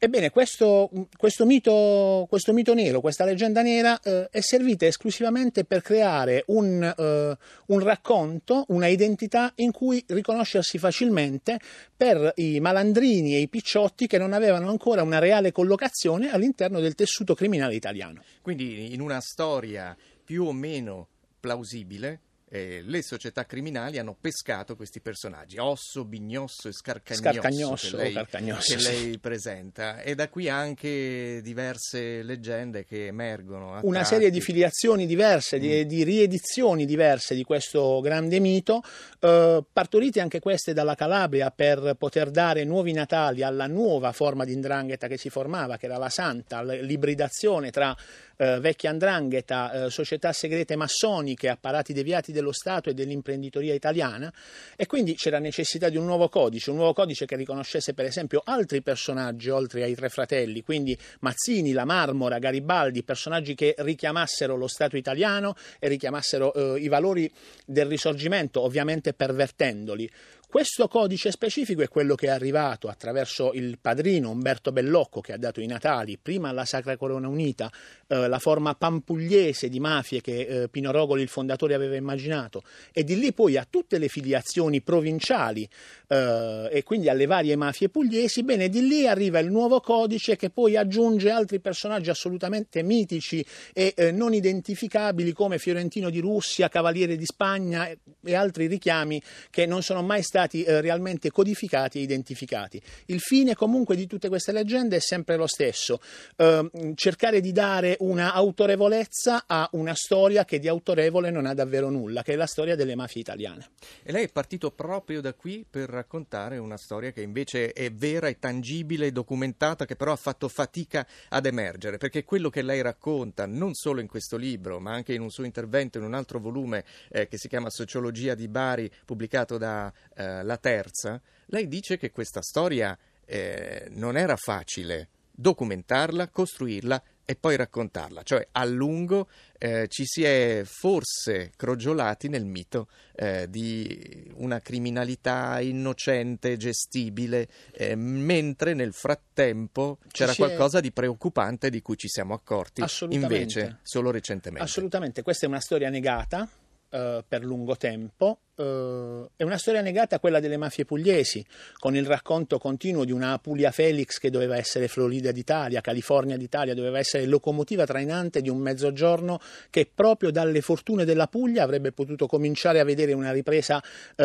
[0.03, 5.83] Ebbene, questo, questo, mito, questo, mito, nero, questa leggenda nera eh, è servita esclusivamente per
[5.83, 7.37] creare un, eh,
[7.67, 11.61] un, racconto, una identità in cui riconoscersi facilmente
[11.95, 16.95] per i malandrini e i picciotti che non avevano ancora una reale collocazione all'interno del
[16.95, 18.23] tessuto criminale italiano.
[18.41, 21.09] Quindi in una storia più o meno
[21.39, 22.21] plausibile,
[22.53, 28.27] eh, le società criminali hanno pescato questi personaggi, Osso, Bignosso e Scarcagnosso, Scarcagnosso, che, lei,
[28.61, 30.03] che lei presenta.
[30.03, 33.79] E da qui anche diverse leggende che emergono.
[33.83, 34.15] Una tratti.
[34.15, 35.61] serie di filiazioni diverse, mm.
[35.61, 38.83] di, di, riedizioni diverse di questo grande mito,
[39.21, 44.53] eh, partorite anche queste dalla Calabria per poter dare nuovi natali alla nuova forma di
[44.53, 47.97] indrangheta che si formava, che era la Santa, l'ibridazione tra
[48.41, 54.33] eh, vecchia andrangheta, eh, società segrete massoniche, apparati deviati dello Stato e dell'imprenditoria italiana
[54.77, 58.41] e quindi c'era necessità di un nuovo codice, un nuovo codice che riconoscesse per esempio
[58.43, 64.69] altri personaggi oltre ai tre fratelli, quindi Mazzini, La Marmora, Garibaldi, personaggi che richiamassero lo
[64.69, 67.31] Stato italiano e richiamassero eh, i valori
[67.67, 70.11] del risorgimento, ovviamente pervertendoli.
[70.51, 75.37] Questo codice specifico è quello che è arrivato attraverso il padrino Umberto Bellocco che ha
[75.37, 77.71] dato i natali prima alla Sacra Corona Unita,
[78.09, 82.65] eh, la forma pampugliese di mafie che eh, Pino Rogoli, il fondatore, aveva immaginato.
[82.93, 85.69] E di lì poi a tutte le filiazioni provinciali
[86.09, 90.51] eh, e quindi alle varie mafie pugliesi, bene, di lì arriva il nuovo codice che
[90.51, 97.15] poi aggiunge altri personaggi assolutamente mitici e eh, non identificabili come Fiorentino di Russia, Cavaliere
[97.15, 101.99] di Spagna e, e altri richiami che non sono mai stati stati eh, realmente codificati
[101.99, 102.81] e identificati.
[103.07, 106.01] Il fine comunque di tutte queste leggende è sempre lo stesso,
[106.37, 111.91] eh, cercare di dare una autorevolezza a una storia che di autorevole non ha davvero
[111.91, 113.69] nulla, che è la storia delle mafie italiane.
[114.03, 118.29] E lei è partito proprio da qui per raccontare una storia che invece è vera
[118.29, 122.81] e tangibile e documentata, che però ha fatto fatica ad emergere, perché quello che lei
[122.81, 126.39] racconta, non solo in questo libro, ma anche in un suo intervento in un altro
[126.39, 131.69] volume eh, che si chiama Sociologia di Bari, pubblicato da eh, eh, la terza, lei
[131.69, 138.65] dice che questa storia eh, non era facile documentarla, costruirla e poi raccontarla, cioè a
[138.65, 147.49] lungo eh, ci si è forse crogiolati nel mito eh, di una criminalità innocente, gestibile,
[147.71, 154.11] eh, mentre nel frattempo c'era qualcosa di preoccupante di cui ci siamo accorti invece solo
[154.11, 154.65] recentemente.
[154.65, 156.49] Assolutamente, questa è una storia negata
[156.91, 158.41] eh, per lungo tempo.
[158.61, 161.43] Uh, è una storia negata a quella delle mafie pugliesi,
[161.79, 166.75] con il racconto continuo di una Apulia Felix che doveva essere Florida d'Italia, California d'Italia,
[166.75, 172.27] doveva essere locomotiva trainante di un mezzogiorno che proprio dalle fortune della Puglia avrebbe potuto
[172.27, 173.83] cominciare a vedere una ripresa uh,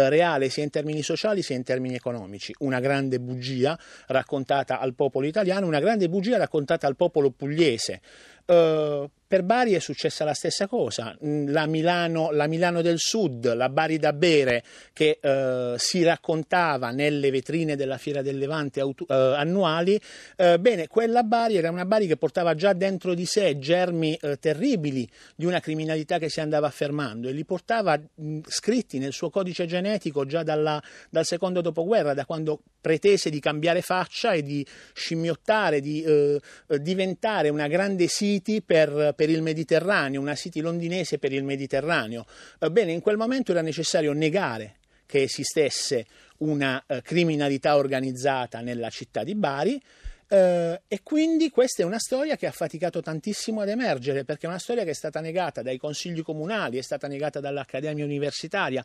[0.10, 2.54] reale sia in termini sociali sia in termini economici.
[2.60, 8.02] Una grande bugia raccontata al popolo italiano, una grande bugia raccontata al popolo pugliese.
[8.48, 13.52] Uh, per Bari è successa la stessa cosa, mm, la Milano, la Milano del Sud,
[13.56, 19.10] la Bari da bere che eh, si raccontava nelle vetrine della Fiera del Levante autu-
[19.10, 20.02] eh, annuali,
[20.36, 24.38] eh, bene, quella Bari era una Bari che portava già dentro di sé germi eh,
[24.38, 29.30] terribili di una criminalità che si andava affermando e li portava mh, scritti nel suo
[29.30, 34.66] codice genetico già dalla, dal secondo dopoguerra, da quando pretese di cambiare faccia e di
[34.94, 36.40] scimmiottare, di eh,
[36.80, 42.26] diventare una grande city per, per il Mediterraneo, una city londinese per il Mediterraneo.
[42.72, 46.06] Bene, in quel momento era necessario negare che esistesse
[46.38, 49.82] una eh, criminalità organizzata nella città di Bari.
[50.28, 54.50] Uh, e quindi questa è una storia che ha faticato tantissimo ad emergere perché è
[54.50, 58.84] una storia che è stata negata dai consigli comunali, è stata negata dall'Accademia Universitaria,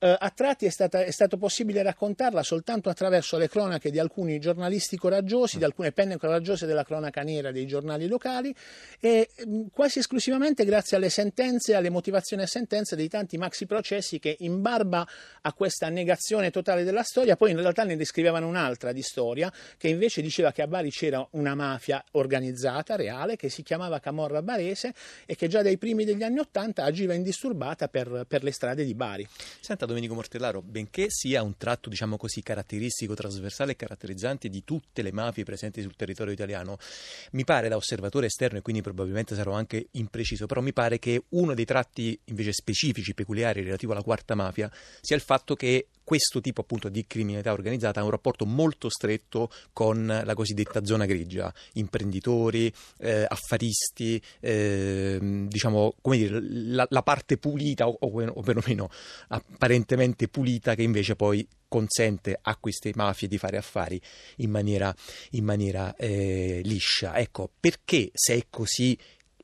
[0.00, 4.38] eh, a tratti è, stata, è, stato possibile raccontarla soltanto attraverso le cronache di alcuni
[4.38, 8.54] giornalisti coraggiosi, di alcune penne coraggiose della cronaca nera dei giornali locali
[9.00, 14.20] e mh, quasi esclusivamente grazie alle sentenze, alle motivazioni a sentenze dei tanti maxi processi
[14.20, 15.06] che in barba
[15.42, 19.88] a questa negazione totale della storia poi in realtà ne descrivevano un'altra di storia che
[19.88, 24.94] invece diceva che a Bari c'era una mafia organizzata, reale, che si chiamava Camorra Barese
[25.26, 28.94] e che già dai primi degli anni Ottanta agiva indisturbata per, per le strade di
[28.94, 29.26] Bari.
[29.58, 35.02] Senta, Domenico Mortellaro, benché sia un tratto, diciamo così, caratteristico, trasversale e caratterizzante di tutte
[35.02, 36.78] le mafie presenti sul territorio italiano,
[37.32, 41.24] mi pare da osservatore esterno, e quindi probabilmente sarò anche impreciso, però mi pare che
[41.30, 46.40] uno dei tratti invece specifici, peculiari relativo alla quarta mafia, sia il fatto che questo
[46.40, 51.52] tipo appunto di criminalità organizzata ha un rapporto molto stretto con la cosiddetta zona grigia,
[51.74, 58.88] imprenditori, eh, affaristi, eh, diciamo come dire, la, la parte pulita o, o, perlomeno
[59.28, 64.00] apparentemente pulita che invece poi consente a queste mafie di fare affari
[64.36, 64.94] in maniera,
[65.32, 67.18] in maniera eh, liscia.
[67.18, 68.98] Ecco, perché se è così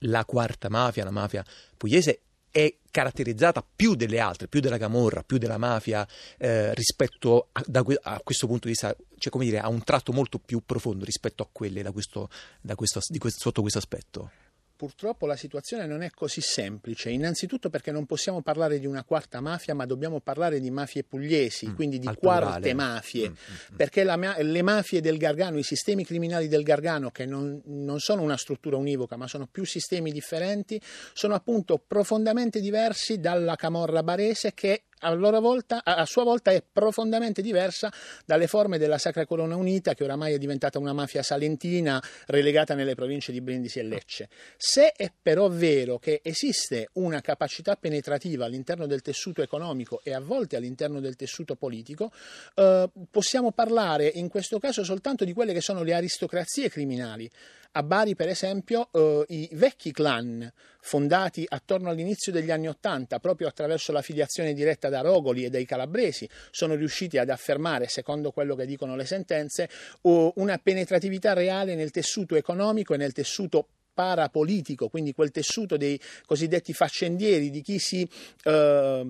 [0.07, 1.45] la quarta mafia, la mafia
[1.77, 2.21] pugliese,
[2.55, 6.07] è caratterizzata più delle altre, più della camorra, più della mafia
[6.39, 10.13] eh, rispetto a, da, a, questo punto di vista, cioè come dire, ha un tratto
[10.13, 14.31] molto più profondo rispetto a quelle da questo, da questo, questo, sotto questo aspetto
[14.77, 19.41] purtroppo la situazione non è così semplice, innanzitutto perché non possiamo parlare di una quarta
[19.41, 23.77] mafia, ma dobbiamo parlare di mafie pugliesi, mm, quindi di quarte mafie, mm, mm, mm,
[23.77, 28.23] perché la, le mafie del Gargano, i sistemi criminali del Gargano, che non, non, sono
[28.23, 30.81] una struttura univoca, ma sono più sistemi differenti,
[31.13, 37.43] sono appunto profondamente diversi dalla Camorra Barese che a, volta, a sua volta è profondamente
[37.43, 37.93] diversa
[38.25, 42.95] dalle forme della Sacra Corona Unita, che oramai è diventata una mafia salentina relegata nelle
[42.95, 44.29] province di Brindisi e Lecce.
[44.57, 50.21] Se è però vero che esiste una capacità penetrativa all'interno del tessuto economico e a
[50.21, 52.11] volte all'interno del tessuto politico,
[52.55, 57.31] eh, possiamo parlare in questo caso soltanto di quelle che sono le aristocrazie criminali.
[57.77, 60.49] A Bari, per esempio, eh, i vecchi clan
[60.81, 65.65] fondati attorno all'inizio degli anni Ottanta, proprio attraverso la filiazione diretta da Rogoli e dai
[65.65, 69.69] calabresi, sono riusciti ad affermare, secondo quello che dicono le sentenze,
[70.03, 76.73] una penetratività reale nel tessuto economico e nel tessuto parapolitico, quindi quel tessuto dei cosiddetti
[76.73, 78.09] faccendieri, di chi si...
[78.45, 79.09] Eh,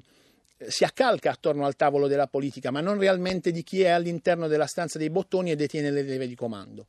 [0.66, 4.66] si accalca attorno al tavolo della politica, ma non realmente di chi è all'interno della
[4.66, 6.86] stanza dei bottoni e detiene le leve di comando.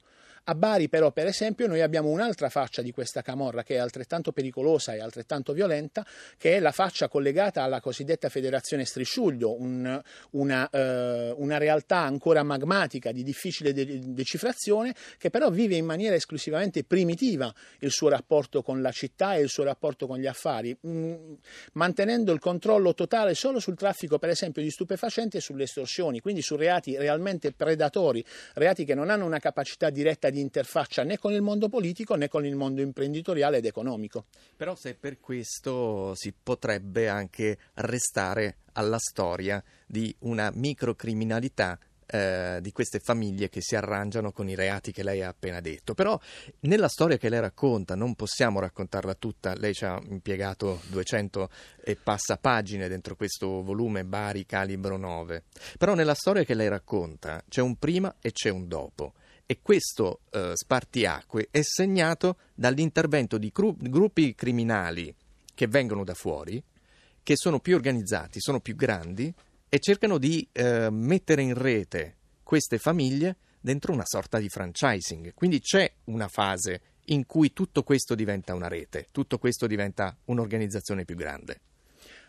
[0.47, 4.31] A Bari però, per esempio, noi abbiamo un'altra faccia di questa camorra che è altrettanto
[4.31, 6.05] pericolosa e altrettanto violenta,
[6.37, 9.99] che è la faccia collegata alla cosiddetta Federazione Strisciuglio, un,
[10.31, 16.13] una, eh, una, realtà ancora magmatica di difficile de- decifrazione, che però vive in maniera
[16.13, 20.77] esclusivamente primitiva il suo rapporto con la città e il suo rapporto con gli affari,
[20.79, 21.33] mh, mm,
[21.73, 26.43] mantenendo il controllo totale solo sul traffico, per esempio, di stupefacenti e sulle estorsioni, quindi
[26.43, 31.17] su reati realmente predatori, reati che non hanno una capacità diretta di di interfaccia né
[31.17, 34.25] con il mondo politico né con il mondo imprenditoriale ed economico.
[34.55, 42.71] Però se per questo si potrebbe anche restare alla storia di una microcriminalità eh, di
[42.71, 45.93] queste famiglie che si arrangiano con i reati che lei ha appena detto.
[45.93, 46.19] Però
[46.61, 51.49] nella storia che lei racconta, non possiamo raccontarla tutta, lei ci ha impiegato 200
[51.83, 55.43] e passa pagine dentro questo volume Bari Calibro 9,
[55.77, 59.13] però nella storia che lei racconta c'è un prima e c'è un dopo
[59.45, 65.13] e questo eh, spartiacque è segnato dall'intervento di gru- gruppi criminali
[65.53, 66.61] che vengono da fuori,
[67.21, 69.33] che sono più organizzati, sono più grandi
[69.69, 75.33] e cercano di eh, mettere in rete queste famiglie dentro una sorta di franchising.
[75.33, 81.05] Quindi c'è una fase in cui tutto questo diventa una rete, tutto questo diventa un'organizzazione
[81.05, 81.61] più grande.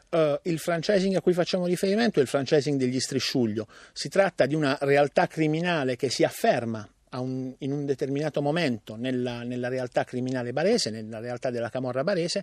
[0.08, 3.66] Uh, il franchising a cui facciamo riferimento è il franchising degli strisciuglio.
[3.92, 6.88] Si tratta di una realtà criminale che si afferma
[7.20, 12.42] un, in un determinato momento nella, nella, realtà criminale barese, nella realtà della camorra barese,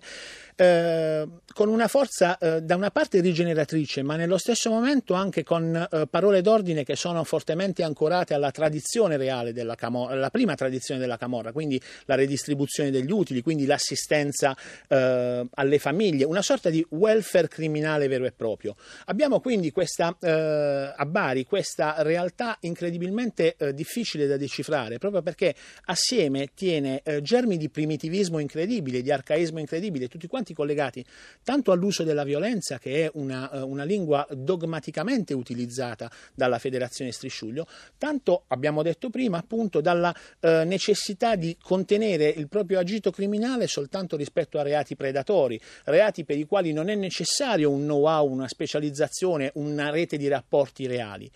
[0.56, 5.88] eh, con una forza eh, da una parte rigeneratrice, ma nello stesso momento anche con
[5.90, 11.00] eh, parole d'ordine che sono fortemente ancorate alla tradizione reale della camorra, la prima tradizione
[11.00, 14.56] della camorra, quindi la redistribuzione degli utili, quindi l'assistenza
[14.88, 18.76] eh, alle famiglie, una sorta di welfare criminale vero e proprio.
[19.06, 24.63] Abbiamo quindi questa, eh, a Bari questa realtà incredibilmente eh, difficile da decifrare,
[24.98, 25.54] proprio perché
[25.86, 31.04] assieme tiene eh, germi di primitivismo incredibile, di arcaismo incredibile, tutti quanti collegati
[31.42, 37.66] tanto all'uso della violenza, che è una, eh, una lingua dogmaticamente utilizzata dalla Federazione Strisciuglio,
[37.98, 44.16] tanto abbiamo detto prima appunto dalla eh, necessità di contenere il proprio agito criminale soltanto
[44.16, 49.50] rispetto a reati predatori, reati per i quali non è necessario un know-how, una specializzazione,
[49.54, 51.30] una rete di rapporti reali.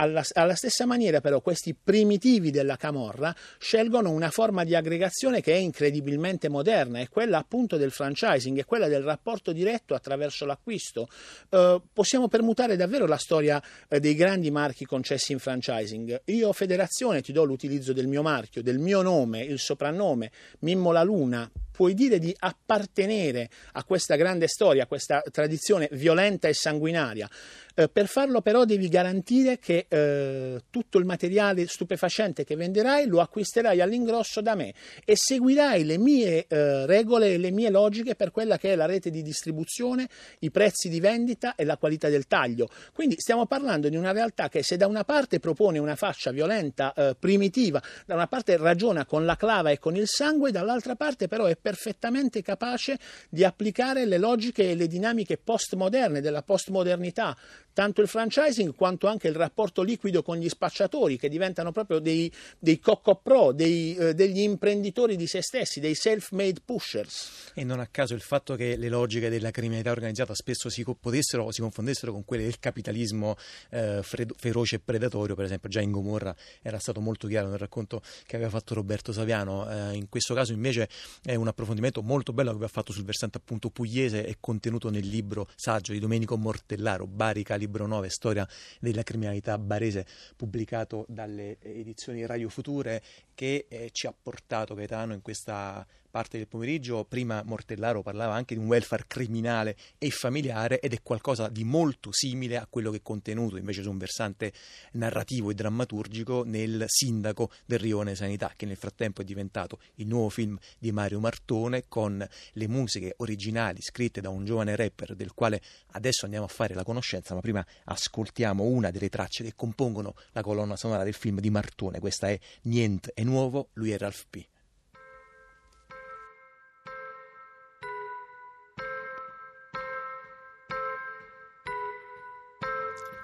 [0.00, 5.54] Alla, alla, stessa maniera però questi primitivi della camorra scelgono una forma di aggregazione che
[5.54, 11.08] è incredibilmente moderna, è quella appunto del franchising, è quella del rapporto diretto attraverso l'acquisto.
[11.48, 16.22] Eh, possiamo permutare davvero la storia eh, dei grandi marchi concessi in franchising.
[16.26, 20.30] Io federazione ti do l'utilizzo del mio marchio, del mio nome, il soprannome,
[20.60, 26.48] Mimmo la Luna, puoi dire di appartenere a questa grande storia, a questa tradizione violenta
[26.48, 27.30] e sanguinaria.
[27.78, 33.20] Eh, per farlo però devi garantire che eh, tutto il materiale stupefacente che venderai lo
[33.20, 34.74] acquisterai all'ingrosso da me
[35.04, 38.86] e seguirai le mie eh, regole e le mie logiche per quella che è la
[38.86, 40.08] rete di distribuzione,
[40.40, 42.68] i prezzi di vendita e la qualità del taglio.
[42.92, 46.92] Quindi stiamo parlando di una realtà che se da una parte propone una fascia violenta,
[46.92, 51.28] eh, primitiva, da una parte ragiona con la clava e con il sangue, dall'altra parte
[51.28, 52.98] però è perfettamente capace
[53.28, 57.36] di applicare le logiche e le dinamiche postmoderne della postmodernità,
[57.74, 62.32] tanto il franchising quanto anche il rapporto liquido con gli spacciatori che diventano proprio dei,
[62.58, 62.80] dei
[63.22, 67.52] pro, dei, eh, degli imprenditori di se stessi, dei self-made pushers.
[67.52, 71.50] E non a caso il fatto che le logiche della criminalità organizzata spesso si potessero
[71.50, 73.36] si confondessero con quelle del capitalismo
[73.70, 78.00] eh, feroce e predatorio, per esempio già in Gomorra era stato molto chiaro nel racconto
[78.26, 80.88] che aveva fatto Roberto Saviano, eh, in questo caso invece
[81.22, 85.06] è una approfondimento molto bello che aveva fatto sul versante appunto pugliese e contenuto nel
[85.06, 88.46] libro saggio di Domenico Mortellaro, Barica, libro 9, Storia
[88.78, 90.06] della criminalità barese,
[90.36, 93.02] pubblicato dalle edizioni Radio Future,
[93.34, 98.54] che eh, ci ha portato Gaetano in questa parte del pomeriggio, prima Mortellaro parlava anche
[98.54, 102.98] di un welfare criminale e familiare ed è qualcosa di molto simile a quello che
[102.98, 104.52] è contenuto invece su un versante
[104.92, 110.28] narrativo e drammaturgico nel Sindaco del Rione Sanità, che nel frattempo è diventato il nuovo
[110.28, 115.60] film di Mario Martone con le musiche originali scritte da un giovane rapper del quale
[115.92, 120.42] adesso andiamo a fare la conoscenza, ma prima ascoltiamo una delle tracce che compongono la
[120.42, 122.00] colonna sonora del film di Martone.
[122.00, 124.46] Questa è Niente è nuovo, lui è Ralph P.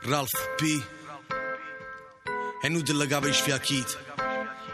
[0.07, 0.63] Ralph P.
[2.63, 3.99] E nu te lăgava și fiachit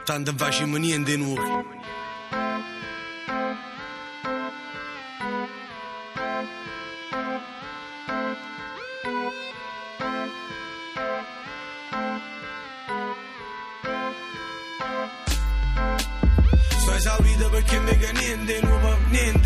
[0.04, 1.40] Tantă va și mânie în denuri
[16.80, 19.39] Sto esaurito perché mega niente nuovo, niente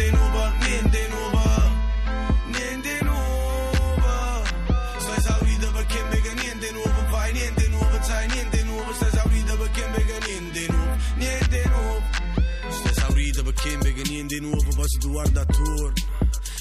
[14.41, 15.93] si tu guarda attorno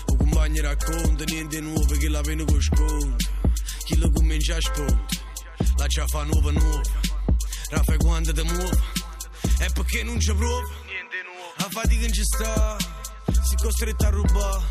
[0.08, 3.16] O compagni racconta niente nuovo che la pena con sconto
[3.86, 5.18] Chi lo comincia a sponte
[5.78, 6.82] La già fa nuova nuova.
[7.70, 8.82] Raffa quando ti muove
[9.60, 10.68] E perché non ci prova.
[10.86, 11.54] Niente nuovo.
[11.58, 12.78] La fatica ci sta
[13.42, 14.64] Si costretta a rubare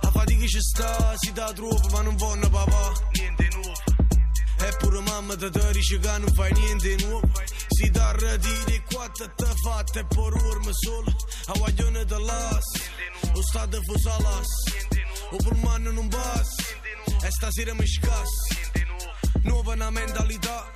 [0.00, 2.92] La fatica ci sta Si da trova ma non vuole papà.
[3.12, 3.41] Niente
[4.62, 7.30] nuovo Eppure mamma ti dice che non fai niente nuovo.
[7.68, 11.14] Si dà dire quattro te fatte e poi urma solo.
[11.46, 12.64] A guaglione da las
[13.34, 14.46] O stato fu salas
[15.30, 16.48] O per mano non bas
[17.22, 18.30] E stasera mi scass.
[19.42, 20.70] Nuova una mentalità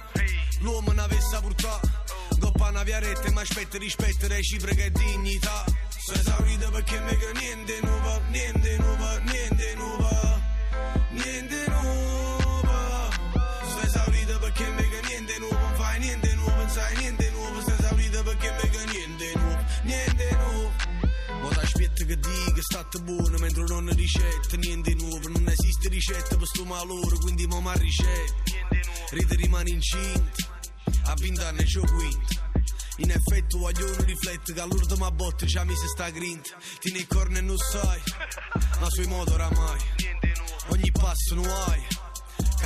[0.61, 2.05] L'uomo ne avesse portato
[2.41, 5.65] Coppa una viaretta ma aspetta rispetto reciproca e dignità.
[5.99, 10.41] Sono esaurito perché mica niente nuova Niente nuova, niente nuova
[11.11, 11.56] Niente
[22.77, 27.63] state buono mentre non ricetta, niente nuovo, non esiste ricetta per sto malore, quindi mo
[27.63, 28.35] ma ricetta.
[29.13, 30.45] Ride rimane incinta,
[31.05, 32.45] a 20 anni c'ho quinto.
[32.99, 37.37] In effetti voglio riflette che all'ultima botte già mi si sta grinta Ti nei corni
[37.37, 38.01] e non sai
[38.81, 39.79] Ma sui modo oramai
[40.69, 41.96] Ogni passo non hai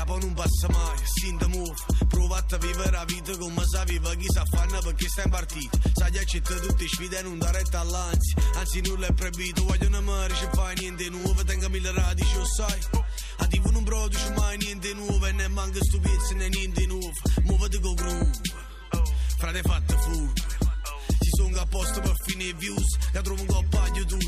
[0.00, 1.74] Capo non passa mai, sin the move.
[2.08, 5.78] Provate a vivere la vita come sa viva Chi sa fanno perché stai in partita
[5.92, 10.34] Sai accetta tutte sfide e non dare all'anzi Anzi nulla è proibito Voglio una mare,
[10.34, 12.80] ci fai niente nuovo Tenga mille radici, lo sai.
[13.40, 17.78] A TV non produce mai niente nuovo E ne manca stupezza né niente nuovo Muovete
[17.80, 18.30] con groove.
[19.36, 20.40] Frate fatte furbe
[21.20, 24.18] Si sono a posto per finire views Che trovo un compagno tu.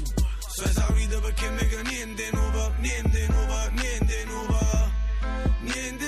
[0.55, 4.52] Sono esaurito perché mega niente nuovo Niente nuovo, niente nuovo
[5.75, 6.02] niente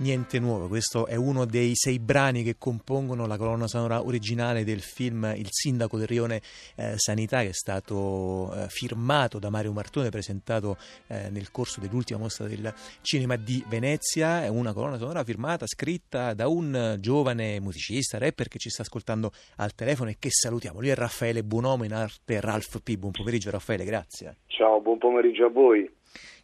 [0.00, 4.80] Niente nuovo, questo è uno dei sei brani che compongono la colonna sonora originale del
[4.80, 6.40] film Il sindaco del Rione
[6.76, 10.76] eh, Sanità che è stato eh, firmato da Mario Martone, presentato
[11.08, 12.72] eh, nel corso dell'ultima mostra del
[13.02, 18.60] cinema di Venezia, è una colonna sonora firmata, scritta da un giovane musicista, rapper che
[18.60, 20.78] ci sta ascoltando al telefono e che salutiamo.
[20.78, 22.94] Lui è Raffaele Buonomo in arte Ralph P.
[22.94, 24.36] Buon pomeriggio Raffaele, grazie.
[24.46, 25.90] Ciao, buon pomeriggio a voi.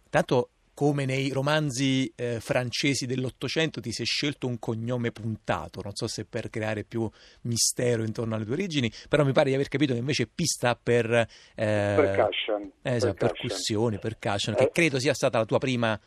[0.03, 6.09] Intanto come nei romanzi eh, francesi dell'Ottocento ti sei scelto un cognome puntato, non so
[6.09, 7.09] se per creare più
[7.43, 10.77] mistero intorno alle tue origini, però mi pare di aver capito che invece P sta
[10.81, 11.09] per...
[11.11, 12.73] Eh, percussion.
[12.83, 13.49] Esatto, percussion.
[13.49, 14.59] percussioni, percussion, eh.
[14.59, 15.99] che credo sia stata la tua prima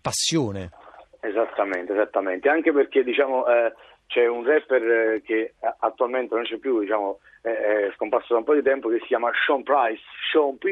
[0.00, 0.70] passione.
[1.20, 3.72] Esattamente, esattamente, anche perché diciamo eh,
[4.06, 8.54] c'è un rapper eh, che attualmente non c'è più, diciamo, è scomparso da un po'
[8.54, 10.64] di tempo, che si chiama Sean Price, Sean P,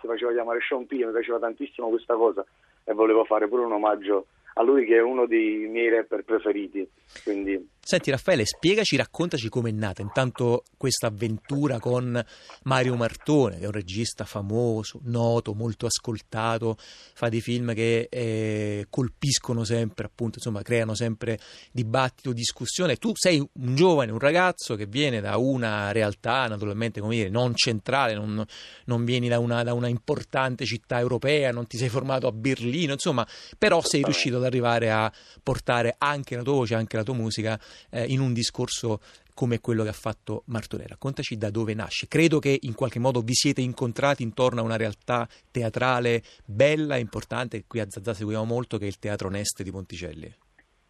[0.00, 2.44] si faceva chiamare Sean P, mi piaceva tantissimo questa cosa
[2.84, 6.88] e volevo fare pure un omaggio a lui che è uno dei miei rapper preferiti.
[7.24, 7.71] Quindi...
[7.84, 12.24] Senti Raffaele, spiegaci, raccontaci com'è nata intanto questa avventura con
[12.62, 18.86] Mario Martone, che è un regista famoso, noto, molto ascoltato, fa dei film che eh,
[18.88, 21.40] colpiscono sempre, appunto, insomma, creano sempre
[21.72, 22.96] dibattito, discussione.
[22.96, 27.52] Tu sei un giovane, un ragazzo che viene da una realtà, naturalmente, come dire, non
[27.56, 28.44] centrale, non,
[28.84, 32.92] non vieni da una, da una importante città europea, non ti sei formato a Berlino,
[32.92, 33.26] insomma,
[33.58, 35.12] però sei riuscito ad arrivare a
[35.42, 37.60] portare anche la tua voce, anche la tua musica
[37.90, 39.00] eh, in un discorso
[39.34, 40.86] come quello che ha fatto Martone.
[40.86, 42.06] Raccontaci da dove nasce.
[42.08, 47.00] Credo che in qualche modo vi siete incontrati intorno a una realtà teatrale bella e
[47.00, 50.32] importante, che qui a Zazà seguiamo molto, che è il Teatro Neste di Ponticelli.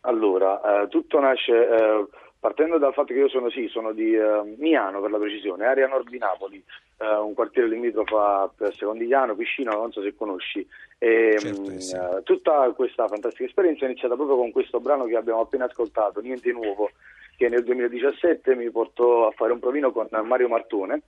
[0.01, 2.07] Allora, eh, tutto nasce eh,
[2.41, 5.87] partendo dal fatto che io sono, sì, sono di eh, Miano per la precisione, area
[5.87, 6.63] nord di Napoli,
[6.99, 10.67] eh, un quartiere limitrofo a Secondigliano, Piscina, non so se conosci.
[11.03, 11.97] E, certo, sì.
[11.97, 16.21] uh, tutta questa fantastica esperienza è iniziata proprio con questo brano che abbiamo appena ascoltato,
[16.21, 16.91] Niente Nuovo,
[17.37, 21.03] che nel 2017 mi portò a fare un provino con Mario Martone,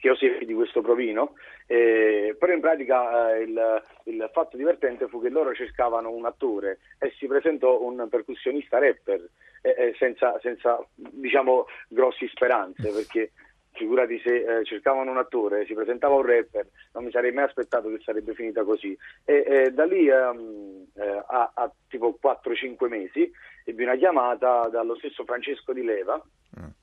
[0.00, 1.34] che io sia di questo provino,
[1.66, 6.78] eh, però in pratica eh, il, il, fatto divertente fu che loro cercavano un attore
[6.98, 9.28] e si presentò un percussionista rapper
[9.60, 13.32] eh senza, senza diciamo grossi speranze perché
[13.74, 17.88] figurati se eh, cercavano un attore, si presentava un rapper, non mi sarei mai aspettato
[17.90, 18.96] che sarebbe finita così.
[19.24, 23.30] E, e da lì um, eh, a, a, tipo 4-5 mesi
[23.64, 26.22] ebbi una chiamata dallo stesso Francesco Di Leva.
[26.58, 26.82] Mm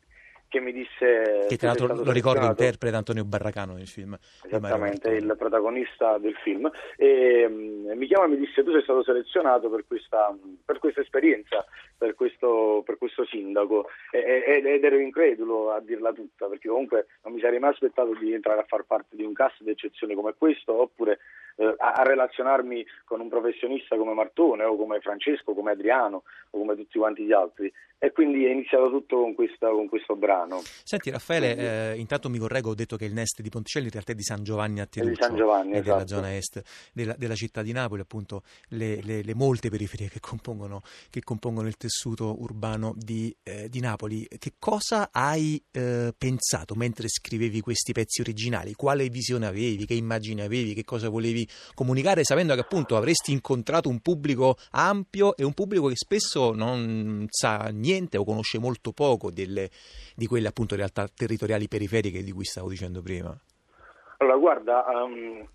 [0.52, 1.46] che mi disse...
[1.48, 4.18] Che tra l'altro lo ricordo interpreta Antonio Barracano nel film.
[4.44, 6.70] Esattamente, il protagonista del film.
[6.98, 10.36] E, um, mi chiama e mi disse tu sei stato selezionato per questa,
[10.66, 11.66] per questa esperienza,
[11.98, 13.88] per questo, per questo sindaco.
[14.12, 18.14] E, ed, ed ero incredulo a dirla tutta, perché comunque non mi sarei mai aspettato
[18.20, 21.20] di entrare a far parte di un cast d'eccezione come questo, oppure
[21.56, 26.76] eh, a, relazionarmi con un professionista come Martone o come Francesco, come Adriano o come
[26.76, 27.72] tutti quanti gli altri.
[28.04, 30.62] E quindi è iniziato tutto con, questa, con questo brano.
[30.84, 31.72] Senti Raffaele, quindi...
[31.72, 34.24] eh, intanto mi correggo, ho detto che il Nest di Ponticelli in realtà è di
[34.24, 35.94] San Giovanni a Teluccio, di San Giovanni, è esatto.
[35.94, 40.20] della zona est della, della, città di Napoli, appunto le, le, le molte periferie che
[40.20, 40.82] compongono,
[41.12, 44.28] che compongono, il tessuto urbano di, eh, di Napoli.
[44.28, 48.74] Che cosa hai eh, pensato mentre scrivevi questi pezzi originali?
[48.74, 49.86] Quale visione avevi?
[49.86, 50.74] Che immagini avevi?
[50.74, 51.41] Che cosa volevi
[51.74, 57.26] comunicare sapendo che appunto avresti incontrato un pubblico ampio e un pubblico che spesso non
[57.30, 59.70] sa niente o conosce molto poco delle,
[60.16, 63.36] di quelle appunto realtà territoriali periferiche di cui stavo dicendo prima?
[64.18, 65.48] Allora, guarda, um,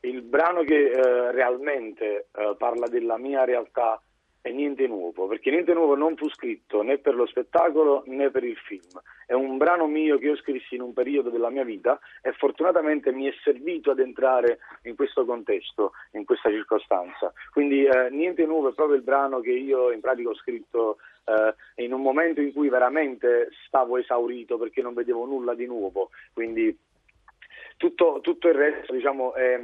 [0.00, 4.00] il brano che uh, realmente uh, parla della mia realtà
[4.42, 8.44] è niente nuovo, perché niente nuovo non fu scritto né per lo spettacolo né per
[8.44, 9.00] il film.
[9.26, 13.12] È un brano mio che io scrissi in un periodo della mia vita e fortunatamente
[13.12, 17.32] mi è servito ad entrare in questo contesto, in questa circostanza.
[17.52, 21.82] Quindi eh, niente nuovo è proprio il brano che io in pratica ho scritto eh,
[21.84, 26.10] in un momento in cui veramente stavo esaurito perché non vedevo nulla di nuovo.
[26.32, 26.76] Quindi
[27.76, 29.60] tutto, tutto il resto diciamo, è,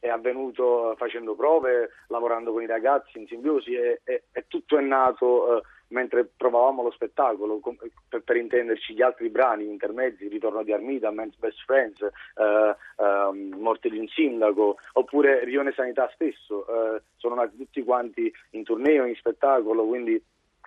[0.00, 4.80] è, avvenuto facendo prove, lavorando con i ragazzi in simbiosi e, e, e tutto è
[4.80, 7.60] nato eh, mentre provavamo lo spettacolo,
[8.08, 13.54] per, per, intenderci gli altri brani, intermezzi, Ritorno di Armida, Men's Best Friends, eh, eh,
[13.56, 19.04] Morte di un sindaco, oppure Rione Sanità stesso, eh, sono nati tutti quanti in tourneo,
[19.04, 20.22] in spettacolo, quindi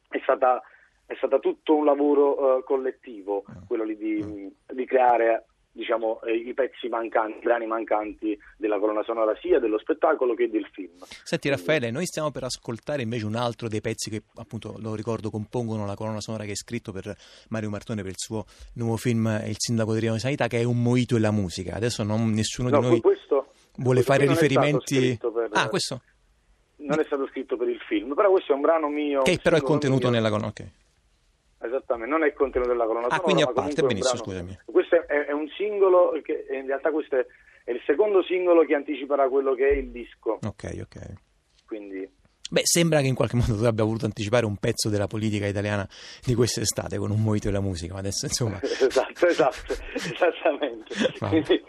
[0.10, 0.62] è stata
[1.06, 6.88] è stato tutto un lavoro uh, collettivo, quello di, di creare diciamo, eh, i pezzi
[6.88, 10.92] mancanti, i brani mancanti della colonna sonora sia dello spettacolo che del film.
[11.24, 15.32] Senti Raffaele, noi stiamo per ascoltare invece un altro dei pezzi che appunto lo ricordo
[15.32, 17.14] compongono la colonna sonora che hai scritto per
[17.50, 18.46] Mario Martone per il suo
[18.76, 21.74] nuovo film Il sindaco di Rio Sanità che è Un Moito e la musica.
[21.76, 23.48] Adesso non, nessuno no, di noi questo,
[23.78, 25.18] vuole questo fare riferimenti...
[25.20, 26.02] Per, ah, questo?
[26.78, 29.24] Non è stato scritto per il film, però questo è un brano mio...
[29.24, 30.16] Che però è contenuto mio.
[30.16, 30.48] nella colonna...
[30.48, 30.72] Okay.
[31.64, 33.22] Esattamente, non è contenuto nella colonna sonora.
[33.22, 34.60] Ah, quindi a parte, benissimo, scusami.
[34.66, 37.26] Questo è, è, un singolo che in realtà questo è,
[37.64, 40.40] è, il secondo singolo che anticiperà quello che è il disco.
[40.44, 41.14] Ok, ok.
[41.66, 42.08] Quindi
[42.54, 45.90] Beh, sembra che in qualche modo tu abbia voluto anticipare un pezzo della politica italiana
[46.24, 48.60] di quest'estate con un moito della musica, ma adesso insomma...
[48.62, 50.94] esatto, esatto, esattamente.
[51.18, 51.64] Quindi,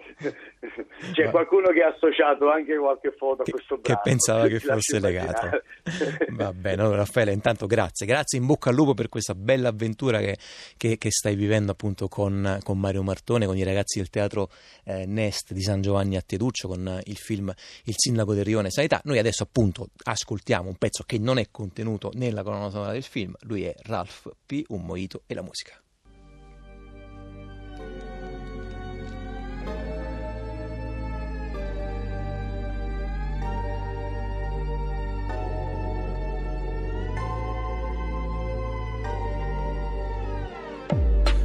[1.12, 4.01] c'è qualcuno che ha associato anche qualche foto a questo brano.
[4.03, 5.62] Che pensava che fosse legato.
[6.31, 10.19] Va bene, allora Raffaele, intanto grazie, grazie, in bocca al lupo per questa bella avventura
[10.19, 10.37] che,
[10.77, 14.49] che, che stai vivendo appunto con, con, Mario Martone, con i ragazzi del teatro
[14.85, 17.53] eh, Nest di San Giovanni a Teduccio, con il film
[17.85, 19.01] Il sindaco del Rione Sanità.
[19.05, 23.35] Noi adesso appunto ascoltiamo un pezzo che non è contenuto nella colonna sonora del film,
[23.43, 24.65] lui è Ralph P.
[24.69, 25.84] Un Moito e la musica.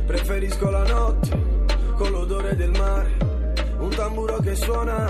[0.09, 3.15] Preferisco la notte con l'odore del mare,
[3.77, 5.05] un tamburo che suona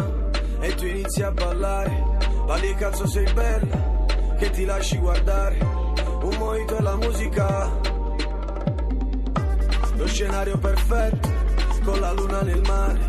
[0.59, 2.17] e tu inizi a ballare.
[2.45, 4.05] Balli cazzo sei bella,
[4.37, 5.57] che ti lasci guardare,
[6.21, 7.71] un mojito e la musica.
[9.95, 11.29] Lo scenario perfetto,
[11.85, 12.99] con la luna nel mare,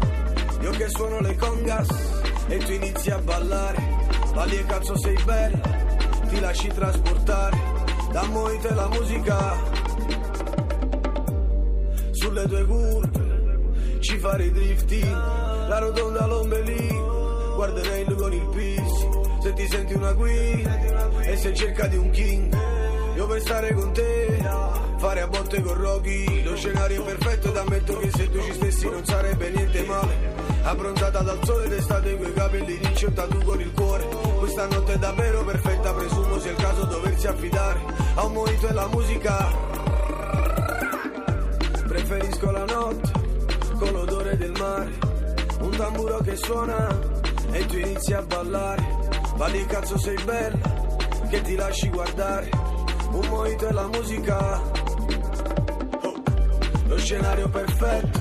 [0.61, 1.89] io che suono le congas
[2.47, 3.83] e tu inizi a ballare.
[4.33, 5.59] Balli cazzo sei bella,
[6.29, 7.59] ti lasci trasportare,
[8.13, 9.81] da mojito e la musica
[12.21, 13.99] sulle tue curve.
[14.01, 15.11] Ci farei drifting
[15.69, 20.67] la rotonda l'ombelico guarderei il con il pis se ti senti una qui
[21.23, 22.57] e se cerca di un king
[23.17, 24.39] io per stare con te
[24.99, 26.43] fare a botte con Rocky.
[26.43, 30.15] Lo scenario è perfetto ed ammetto che se tu ci stessi non sarebbe niente male.
[30.63, 34.07] Abbronzata dal sole d'estate quei capelli ricci un tatu con il cuore.
[34.39, 37.81] Questa notte è davvero perfetta presumo sia il caso doversi affidare
[38.15, 39.71] a un mojito e la musica
[41.91, 43.11] Preferisco la notte
[43.77, 44.97] con l'odore del mare,
[45.59, 46.87] un tamburo che suona
[47.51, 48.87] e tu inizi a ballare.
[49.35, 50.87] Balli cazzo sei bella,
[51.29, 52.49] che ti lasci guardare,
[53.11, 54.63] un mojito e la musica.
[56.87, 58.21] Lo scenario perfetto,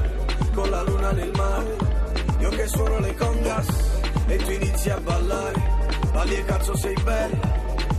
[0.56, 1.78] con la luna nel mare,
[2.40, 3.68] io che suono le congas
[4.26, 5.78] e tu inizi a ballare.
[6.12, 7.38] Balli e cazzo sei bella,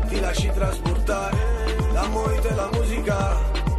[0.09, 1.37] ti lasci trasportare,
[1.93, 3.70] la mojito e la musica.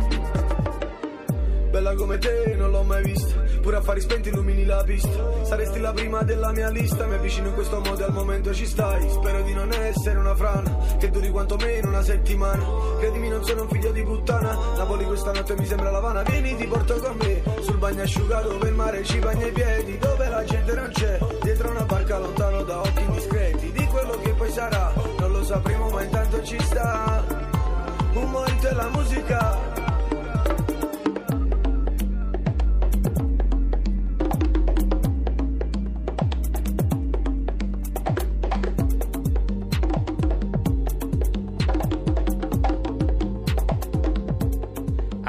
[1.72, 3.40] Bella come te non l'ho mai vista.
[3.62, 7.06] Pure affari spenti illumini la pista Saresti la prima della mia lista.
[7.06, 9.10] Mi avvicino in questo modo e al momento ci stai.
[9.10, 12.62] Spero di non essere una frana Che duri quantomeno una settimana.
[13.00, 14.54] Credimi non sono un figlio di puttana.
[14.76, 17.42] Napoli questa notte mi sembra lavana Vieni ti porto con me.
[17.62, 19.98] Sul bagno asciugato il mare ci bagna i piedi.
[19.98, 21.20] Dove la gente non c'è?
[21.42, 25.90] Dietro una barca lontano da occhi indiscreti Di quello che poi sarà Non lo sapremo
[25.90, 27.24] ma intanto ci sta.
[28.14, 29.81] Un momento e la musica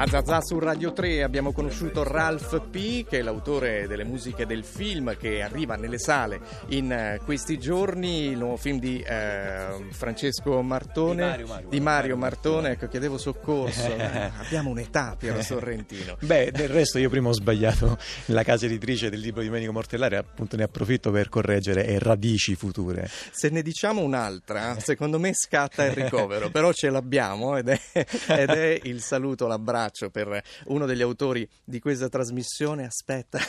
[0.03, 4.65] A Zazà su Radio 3 abbiamo conosciuto Ralph P, che è l'autore delle musiche del
[4.65, 6.41] film che arriva nelle sale
[6.71, 11.79] in eh, questi giorni, il nuovo film di eh, Francesco Martone, di Mario, Mario, di
[11.79, 16.17] Mario Martone, ecco chiedevo soccorso, abbiamo un'età Piero Sorrentino.
[16.19, 20.17] Beh, del resto io prima ho sbagliato la casa editrice del libro di Domenico Mortellare,
[20.17, 23.09] appunto ne approfitto per correggere, è Radici Future.
[23.31, 28.49] Se ne diciamo un'altra, secondo me scatta il ricovero, però ce l'abbiamo ed è, ed
[28.49, 32.85] è il saluto, l'abbraccio faccio per uno degli autori di questa trasmissione.
[32.85, 33.39] Aspetta,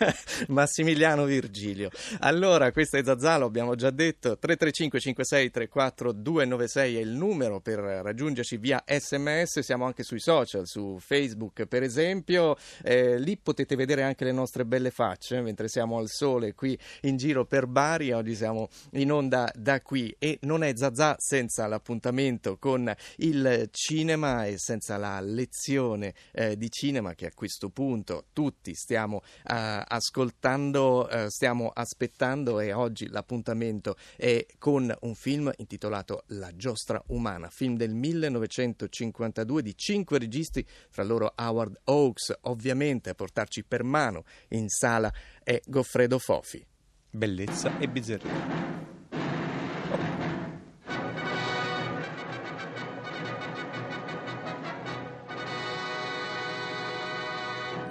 [0.48, 1.88] Massimiliano Virgilio.
[2.20, 4.36] Allora, questo è Zazzalo, abbiamo già detto.
[4.38, 9.60] 335 56 34 296 è il numero per raggiungerci via sms.
[9.60, 12.56] Siamo anche sui social, su Facebook per esempio.
[12.82, 17.16] Eh, lì potete vedere anche le nostre belle facce mentre siamo al sole qui in
[17.16, 18.12] giro per Bari.
[18.12, 24.44] Oggi siamo in onda da qui e non è Zazà senza l'appuntamento con il cinema
[24.44, 31.08] e senza la lezione eh, di cinema che a questo punto tutti stiamo eh, ascoltando,
[31.08, 37.76] eh, stiamo aspettando e oggi l'appuntamento è con un film intitolato La giostra umana, film
[37.76, 44.68] del 1952 di cinque registi, fra loro Howard Hawks, ovviamente a portarci per mano in
[44.68, 46.64] sala è Goffredo Fofi.
[47.10, 48.83] Bellezza e bizzarria.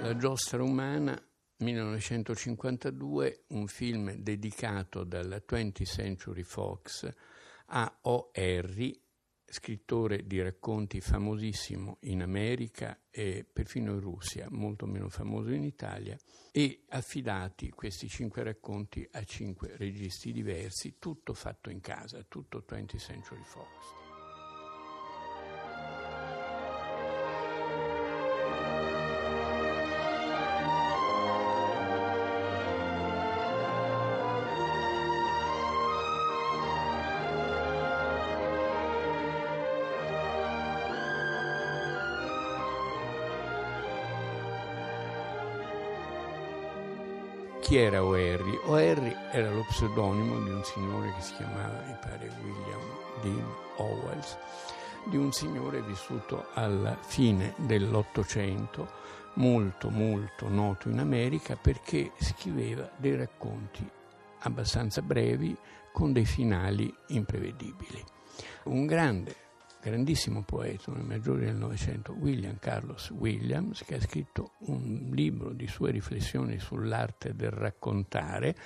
[0.04, 1.18] La giostra umana
[1.56, 7.10] 1952, un film dedicato dalla 20th Century Fox
[7.68, 8.30] a O.
[8.34, 9.00] Harry,
[9.46, 16.18] scrittore di racconti famosissimo in America e perfino in Russia, molto meno famoso in Italia,
[16.52, 22.98] e affidati questi cinque racconti a cinque registi diversi, tutto fatto in casa, tutto 20th
[22.98, 24.03] Century Fox.
[47.64, 48.60] Chi era O'Harry?
[48.66, 52.80] O'Harry era lo pseudonimo di un signore che si chiamava, mi pare, William
[53.22, 54.36] Dean Owells,
[55.06, 58.86] di un signore vissuto alla fine dell'Ottocento,
[59.36, 63.90] molto molto noto in America perché scriveva dei racconti
[64.40, 65.56] abbastanza brevi
[65.90, 68.04] con dei finali imprevedibili.
[68.64, 69.36] Un grande
[69.84, 75.52] grandissimo poeta, uno dei maggiori del Novecento, William Carlos Williams, che ha scritto un libro
[75.52, 78.56] di sue riflessioni sull'arte del raccontare,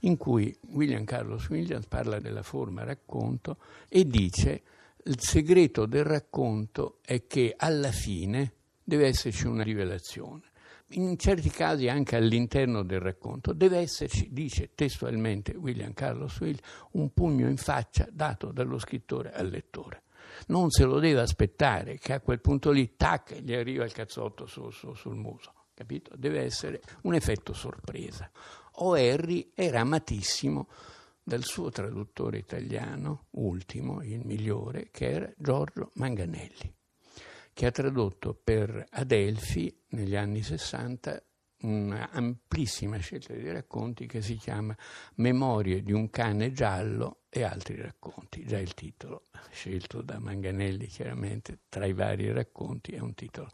[0.00, 3.56] in cui William Carlos Williams parla della forma racconto
[3.88, 4.62] e dice
[5.04, 8.52] il segreto del racconto è che alla fine
[8.84, 10.42] deve esserci una rivelazione.
[10.90, 16.62] In certi casi anche all'interno del racconto deve esserci, dice testualmente William Carlos Williams,
[16.92, 20.02] un pugno in faccia dato dallo scrittore al lettore
[20.48, 24.46] non se lo deve aspettare che a quel punto lì, tac, gli arriva il cazzotto
[24.46, 25.52] su, su, sul muso.
[25.74, 26.14] Capito?
[26.16, 28.30] Deve essere un effetto sorpresa.
[28.78, 30.68] O Harry era amatissimo
[31.22, 36.72] dal suo traduttore italiano, ultimo, il migliore, che era Giorgio Manganelli,
[37.52, 41.22] che ha tradotto per Adelphi negli anni 60
[41.58, 44.76] un'amplissima scelta di racconti che si chiama
[45.16, 48.46] Memorie di un cane giallo e altri racconti.
[48.46, 53.50] Già il titolo, scelto da Manganelli chiaramente, tra i vari racconti, è un titolo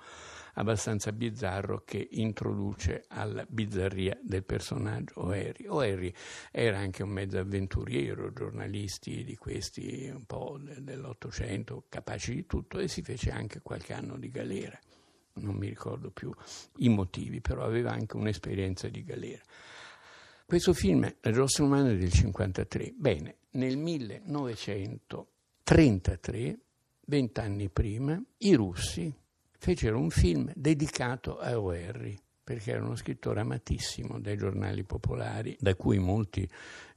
[0.54, 5.66] abbastanza bizzarro che introduce alla bizzarria del personaggio O'Harry.
[5.66, 6.14] O'Harry
[6.52, 12.86] era anche un mezzo avventuriero, giornalisti di questi un po' dell'Ottocento, capaci di tutto, e
[12.86, 14.78] si fece anche qualche anno di galera
[15.34, 16.30] non mi ricordo più
[16.76, 19.40] i motivi, però aveva anche un'esperienza di galera.
[20.44, 22.92] Questo film, La giostra umana del 1953.
[22.94, 26.58] Bene, nel 1933,
[27.06, 29.14] vent'anni prima, i russi
[29.58, 35.74] fecero un film dedicato a O'Harry perché era uno scrittore amatissimo dai giornali popolari, da
[35.74, 36.48] cui molti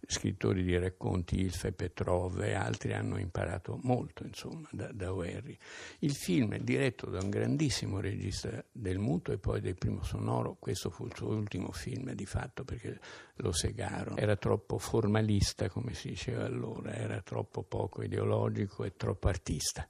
[0.07, 5.57] scrittori di racconti, Ilf e Petrov e altri hanno imparato molto, insomma, da, da O'Harry.
[5.99, 10.57] Il film è diretto da un grandissimo regista del muto e poi del primo sonoro,
[10.59, 12.99] questo fu il suo ultimo film di fatto perché
[13.35, 14.17] lo segarono.
[14.17, 19.87] Era troppo formalista, come si diceva allora, era troppo poco ideologico e troppo artista.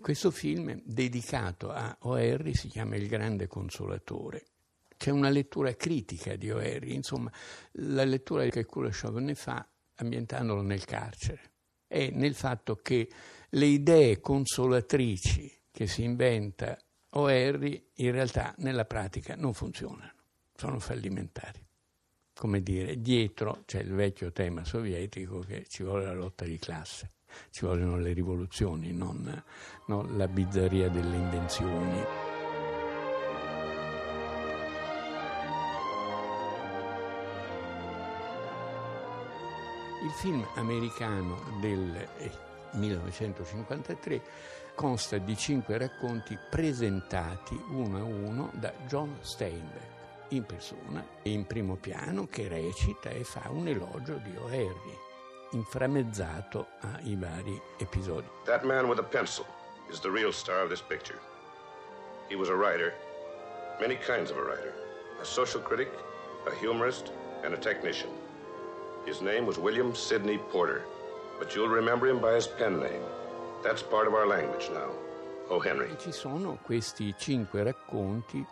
[0.00, 4.44] Questo film dedicato a O'Harry si chiama Il grande consolatore
[5.00, 7.32] c'è una lettura critica di O'Harry, insomma,
[7.72, 11.52] la lettura che Kuleshov ne fa ambientandolo nel carcere
[11.86, 13.08] è nel fatto che
[13.48, 16.76] le idee consolatrici che si inventa
[17.12, 20.12] O'Harry in realtà nella pratica non funzionano,
[20.54, 21.66] sono fallimentari.
[22.34, 27.12] Come dire, dietro c'è il vecchio tema sovietico che ci vuole la lotta di classe,
[27.48, 29.44] ci vogliono le rivoluzioni, non,
[29.86, 32.29] non la bizzarria delle invenzioni.
[40.02, 42.08] Il film americano del
[42.72, 44.22] 1953 eh,
[44.74, 49.98] consta di cinque racconti presentati uno a uno da John Steinbeck
[50.28, 54.98] in persona e in primo piano che recita e fa un elogio di O'Harry,
[55.50, 58.26] inframezzato ai vari episodi.
[58.44, 59.44] That man with a pencil
[59.90, 61.18] is the real star of this picture.
[62.28, 62.94] He was a writer,
[63.80, 64.72] many kinds of a writer,
[65.20, 65.90] a social critic,
[66.46, 67.12] a humorist,
[67.44, 68.19] and a technician.
[69.06, 70.82] His name was William Sidney Porter,
[71.38, 73.02] but you'll remember him by his pen name.
[73.62, 74.90] That's part of our language now.
[75.48, 75.58] O.
[75.58, 75.90] Henry.
[75.90, 78.44] E ci sono questi cinque racconti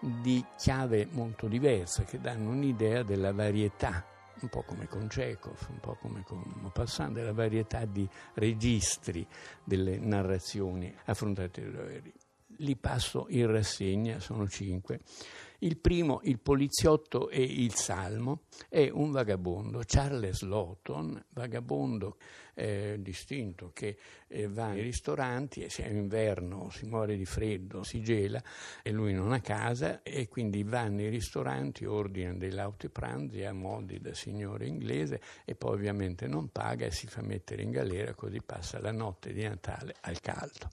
[0.00, 4.04] di chiave molto diversa che danno un'idea della varietà
[4.40, 9.26] un po' come con Chekhov, un po' come con Maupassant, della varietà di registri
[9.64, 12.12] delle narrazioni affrontate da Henry.
[12.58, 15.00] Li passo in rassegna, sono cinque.
[15.60, 22.16] Il primo, il poliziotto e il salmo, è un vagabondo, Charles Lawton, vagabondo
[22.58, 23.96] eh, distinto che
[24.28, 28.42] eh, va nei ristoranti e se è inverno si muore di freddo, si gela
[28.82, 33.52] e lui non ha casa e quindi va nei ristoranti, ordina dei lauti pranzi a
[33.52, 38.14] modi da signore inglese e poi ovviamente non paga e si fa mettere in galera
[38.14, 40.70] così passa la notte di Natale al caldo.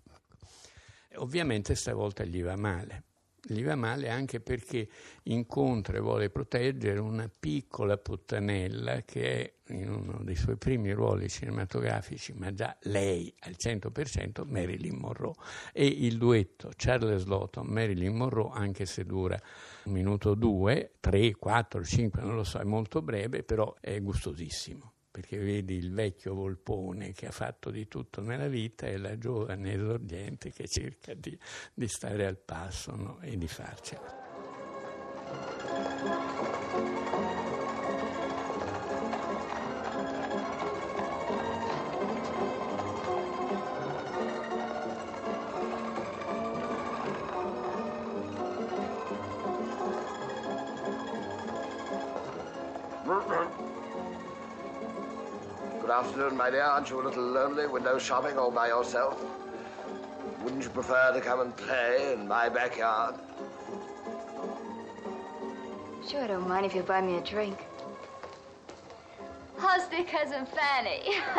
[1.15, 3.03] Ovviamente stavolta gli va male
[3.45, 4.87] gli va male anche perché
[5.23, 11.29] incontra e vuole proteggere una piccola puttanella che è in uno dei suoi primi ruoli
[11.29, 15.33] cinematografici, ma già lei al 100% Marilyn Monroe.
[15.73, 19.37] E il duetto Charles Lawton, Marilyn Monroe, anche se dura
[19.83, 24.92] un minuto due, tre, quattro, cinque, non lo so, è molto breve, però è gustosissimo
[25.13, 29.73] perché vedi il vecchio volpone che ha fatto di tutto nella vita e la giovane
[29.73, 31.37] esordiente che cerca di,
[31.71, 33.19] di stare al passo no?
[33.21, 34.21] e di farcela.
[56.03, 56.63] Afternoon, my dear.
[56.63, 59.23] Aren't you a little lonely, window shopping all by yourself?
[60.43, 63.15] Wouldn't you prefer to come and play in my backyard?
[66.05, 67.57] Sure, I don't mind if you buy me a drink.
[69.57, 71.03] How's dear cousin Fanny?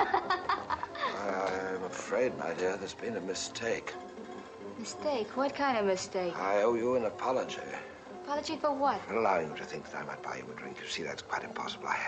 [1.18, 3.92] I'm afraid, my dear, there's been a mistake.
[4.78, 5.36] Mistake?
[5.36, 6.34] What kind of mistake?
[6.38, 7.58] I owe you an apology.
[8.24, 9.02] Apology for what?
[9.02, 10.78] For allowing you to think that I might buy you a drink.
[10.82, 11.88] You see, that's quite impossible.
[11.88, 11.98] I,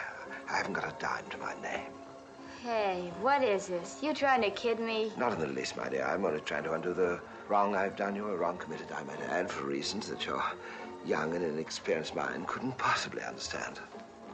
[0.50, 1.92] I haven't got a dime to my name.
[2.62, 3.98] Hey, what is this?
[4.02, 5.12] You trying to kid me?
[5.16, 6.04] Not in the least, my dear.
[6.04, 9.20] I'm only trying to undo the wrong I've done you, a wrong committed, I might
[9.22, 10.42] add, for reasons that your
[11.04, 13.78] young and inexperienced mind couldn't possibly understand.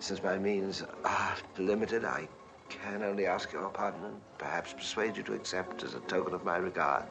[0.01, 2.29] Since my means are limited, I
[2.69, 6.45] can only ask your pardon and perhaps persuade you to accept as a token of
[6.45, 7.05] my regard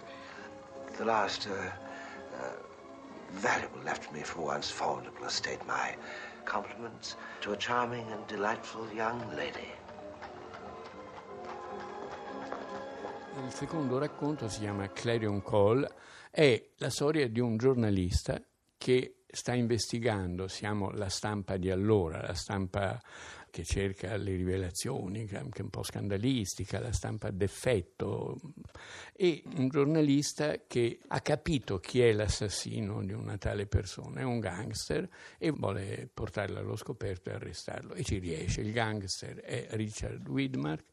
[0.97, 1.71] the last uh,
[2.37, 2.53] uh,
[3.31, 5.95] valuable left me from one's formidable estate, my
[6.45, 9.69] compliments to a charming and delightful young lady.
[13.33, 15.87] Il secondo racconto si chiama Clarion Call,
[16.29, 18.41] è la storia di un giornalista
[18.77, 23.01] che sta investigando, siamo la stampa di allora, la stampa
[23.49, 28.37] che cerca le rivelazioni, che è un po' scandalistica, la stampa d'effetto,
[29.13, 34.39] e un giornalista che ha capito chi è l'assassino di una tale persona, è un
[34.39, 35.07] gangster
[35.37, 38.61] e vuole portarlo allo scoperto e arrestarlo e ci riesce.
[38.61, 40.85] Il gangster è Richard Widmark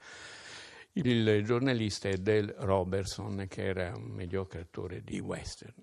[0.92, 5.74] il giornalista è Del Robertson, che era un mediocre attore di western.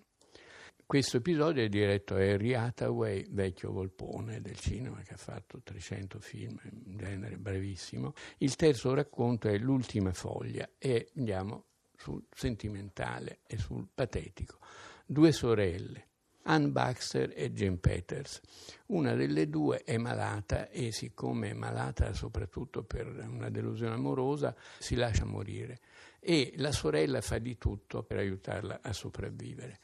[0.85, 6.19] Questo episodio è diretto a Harry Hathaway, vecchio volpone del cinema che ha fatto 300
[6.19, 8.13] film, in genere bravissimo.
[8.37, 14.59] Il terzo racconto è L'ultima foglia e andiamo sul sentimentale e sul patetico.
[15.07, 16.09] Due sorelle,
[16.47, 18.41] Ann Baxter e Jane Peters.
[18.87, 24.95] Una delle due è malata e siccome è malata soprattutto per una delusione amorosa si
[24.95, 25.79] lascia morire
[26.19, 29.79] e la sorella fa di tutto per aiutarla a sopravvivere.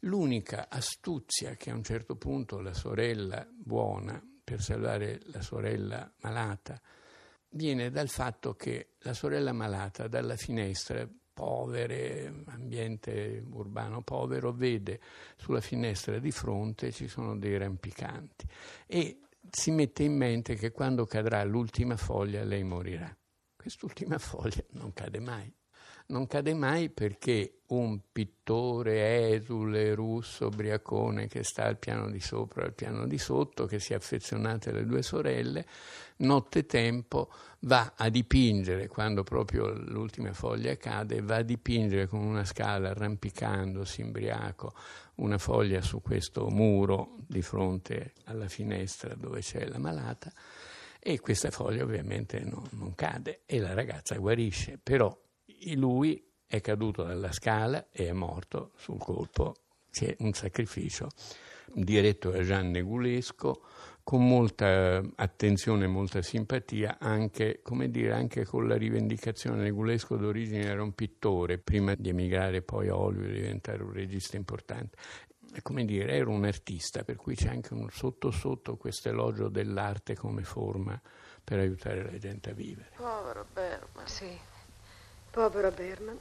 [0.00, 6.80] L'unica astuzia che a un certo punto la sorella buona per salvare la sorella malata
[7.50, 11.06] viene dal fatto che la sorella malata dalla finestra
[11.40, 15.00] povere, ambiente urbano povero, vede
[15.36, 18.46] sulla finestra di fronte ci sono dei rampicanti
[18.86, 19.20] e
[19.50, 23.16] si mette in mente che quando cadrà l'ultima foglia lei morirà.
[23.56, 25.50] Quest'ultima foglia non cade mai.
[26.10, 32.64] Non cade mai perché un pittore esule, russo, briacone che sta al piano di sopra
[32.64, 35.64] al piano di sotto, che si è affezionato alle due sorelle,
[36.16, 37.30] nottetempo
[37.60, 44.00] va a dipingere, quando proprio l'ultima foglia cade, va a dipingere con una scala arrampicandosi
[44.00, 44.74] imbriaco
[45.16, 50.32] una foglia su questo muro di fronte alla finestra dove c'è la malata
[50.98, 55.16] e questa foglia ovviamente no, non cade e la ragazza guarisce, però
[55.74, 59.54] lui è caduto dalla scala e è morto sul colpo,
[59.90, 61.08] c'è un sacrificio
[61.72, 63.62] diretto da Jean Negulesco
[64.02, 69.62] con molta attenzione e molta simpatia, anche, dire, anche, con la rivendicazione.
[69.62, 74.36] Negulesco d'origine era un pittore, prima di emigrare poi a Hollywood e diventare un regista
[74.36, 74.96] importante.
[75.62, 80.16] Come dire, era un artista, per cui c'è anche un sotto sotto questo elogio dell'arte
[80.16, 81.00] come forma
[81.44, 82.90] per aiutare la gente a vivere.
[82.96, 84.06] Povero Berman.
[84.06, 84.36] Sì,
[85.30, 86.18] povero Berman.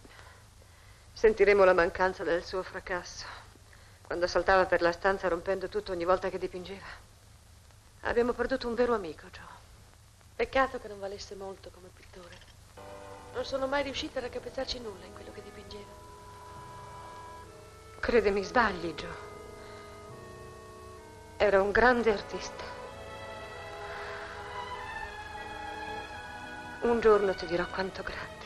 [1.14, 3.26] Sentiremo la mancanza del suo fracasso,
[4.03, 7.07] quando saltava per la stanza rompendo tutto ogni volta che dipingeva.
[8.01, 9.57] Abbiamo perduto un vero amico, Joe.
[10.36, 12.38] Peccato che non valesse molto come pittore.
[13.34, 15.91] Non sono mai riuscita a raccapezzarci nulla in quello che dipingeva.
[17.99, 19.28] Credemi, sbagli, Joe.
[21.36, 22.64] Era un grande artista.
[26.82, 28.39] Un giorno ti dirò quanto grande.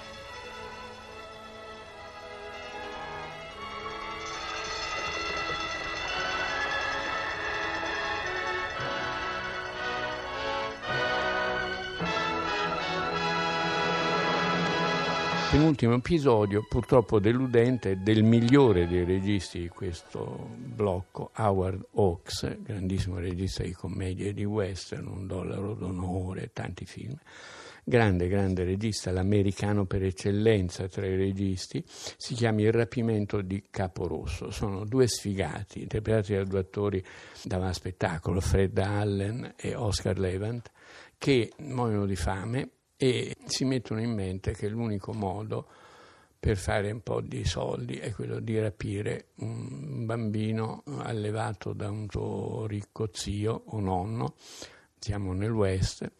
[15.53, 23.61] Penultimo episodio, purtroppo deludente, del migliore dei registi di questo blocco, Howard Hawks, grandissimo regista
[23.61, 27.15] di commedie di western, Un dollaro d'onore, tanti film.
[27.83, 34.49] Grande, grande regista, l'americano per eccellenza tra i registi, si chiama Il rapimento di Caporosso.
[34.49, 37.05] Sono due sfigati, interpretati da due attori
[37.43, 40.71] da spettacolo, Fred Allen e Oscar Levant,
[41.19, 45.67] che muoiono di fame e si mettono in mente che l'unico modo
[46.39, 52.07] per fare un po' di soldi è quello di rapire un bambino allevato da un
[52.09, 54.35] suo ricco zio o nonno,
[54.99, 56.11] siamo nel West,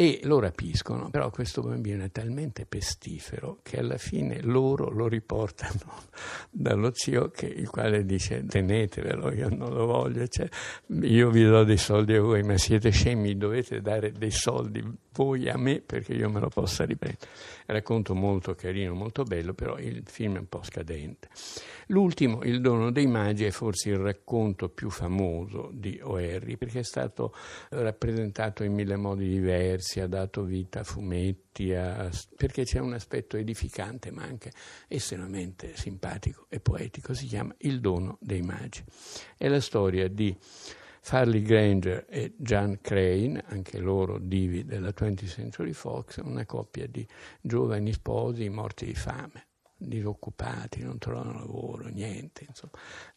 [0.00, 6.04] e lo rapiscono, però questo bambino è talmente pestifero che alla fine loro lo riportano
[6.52, 10.48] dallo zio che, il quale dice tenetevelo, io non lo voglio, cioè,
[11.00, 14.84] io vi do dei soldi a voi, ma siete scemi, dovete dare dei soldi
[15.18, 17.26] voi a me perché io me lo possa riprendere.
[17.66, 21.28] Racconto molto carino, molto bello, però il film è un po' scadente.
[21.88, 26.84] L'ultimo, Il dono dei magi, è forse il racconto più famoso di O'Harry perché è
[26.84, 27.34] stato
[27.70, 32.10] rappresentato in mille modi diversi, ha dato vita a fumetti, a...
[32.36, 34.52] perché c'è un aspetto edificante ma anche
[34.86, 38.84] estremamente simpatico e poetico, si chiama Il dono dei magi.
[39.36, 40.36] È la storia di
[41.00, 47.06] Farley Granger e John Crane, anche loro divi della 20th Century Fox, una coppia di
[47.40, 52.44] giovani sposi morti di fame, disoccupati, non trovano lavoro, niente.
[52.46, 52.72] Insomma.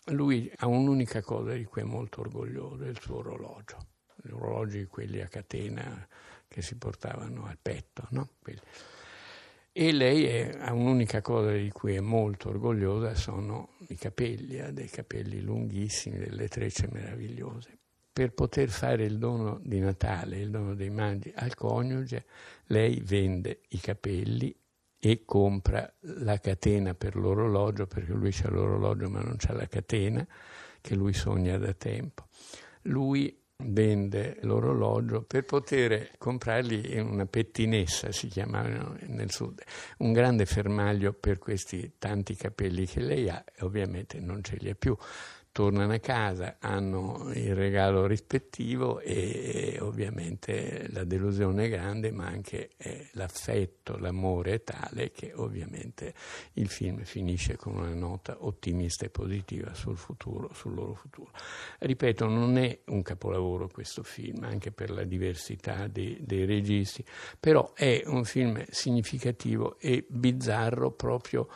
[0.05, 3.77] Lui ha un'unica cosa di cui è molto orgoglioso, è il suo orologio.
[4.23, 6.07] Gli orologi, quelli a catena
[6.51, 8.27] che si portavano al petto, no?
[9.71, 14.89] E lei ha un'unica cosa di cui è molto orgogliosa, sono i capelli, ha dei
[14.89, 17.79] capelli lunghissimi, delle trecce meravigliose
[18.13, 22.25] per poter fare il dono di Natale, il dono dei magi al coniuge,
[22.65, 24.53] lei vende i capelli
[24.99, 30.27] e compra la catena per l'orologio, perché lui c'ha l'orologio ma non c'ha la catena,
[30.81, 32.27] che lui sogna da tempo.
[32.83, 39.61] Lui vende l'orologio per poter comprargli una pettinessa, si chiamava nel sud,
[39.99, 44.69] un grande fermaglio per questi tanti capelli che lei ha e ovviamente non ce li
[44.69, 44.95] ha più
[45.51, 52.69] tornano a casa, hanno il regalo rispettivo e, ovviamente la delusione è grande, ma anche
[52.77, 56.13] eh, l'affetto, l'amore è tale che ovviamente
[56.53, 61.31] il film finisce con una nota ottimista e positiva sul futuro, sul loro futuro.
[61.79, 67.03] Ripeto, non è un capolavoro questo film, anche per la diversità dei, dei registi,
[67.37, 71.49] però è un film significativo e bizzarro proprio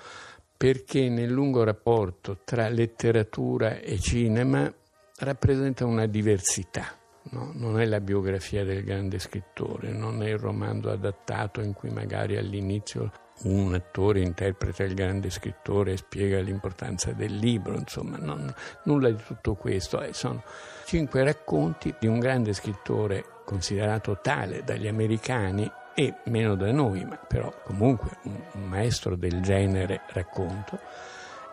[0.57, 4.71] perché nel lungo rapporto tra letteratura e cinema
[5.17, 6.97] rappresenta una diversità.
[7.31, 7.51] No?
[7.53, 12.37] Non è la biografia del grande scrittore, non è il romanzo adattato in cui magari
[12.37, 13.11] all'inizio
[13.43, 18.53] un attore interpreta il grande scrittore e spiega l'importanza del libro, insomma, non,
[18.83, 20.01] nulla di tutto questo.
[20.01, 20.43] Eh, sono
[20.85, 27.15] cinque racconti di un grande scrittore considerato tale dagli americani e meno da noi, ma
[27.15, 30.79] però comunque un, maestro del genere racconto,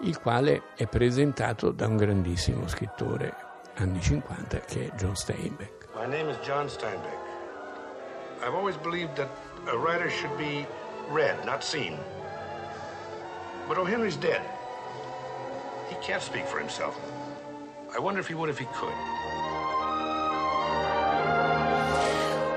[0.01, 3.34] il quale è presentato da un grandissimo scrittore
[3.74, 5.86] anni 50 che è John Steinbeck.
[5.95, 7.18] My name is John Steinbeck.
[8.45, 9.28] I've always believed that
[9.68, 10.66] a writer should be
[11.09, 11.97] read, not seen.
[13.68, 13.84] But O.
[13.84, 14.43] Henry's dead.
[15.88, 16.99] He can't speak for himself.
[17.95, 19.12] I wonder if he would if he could.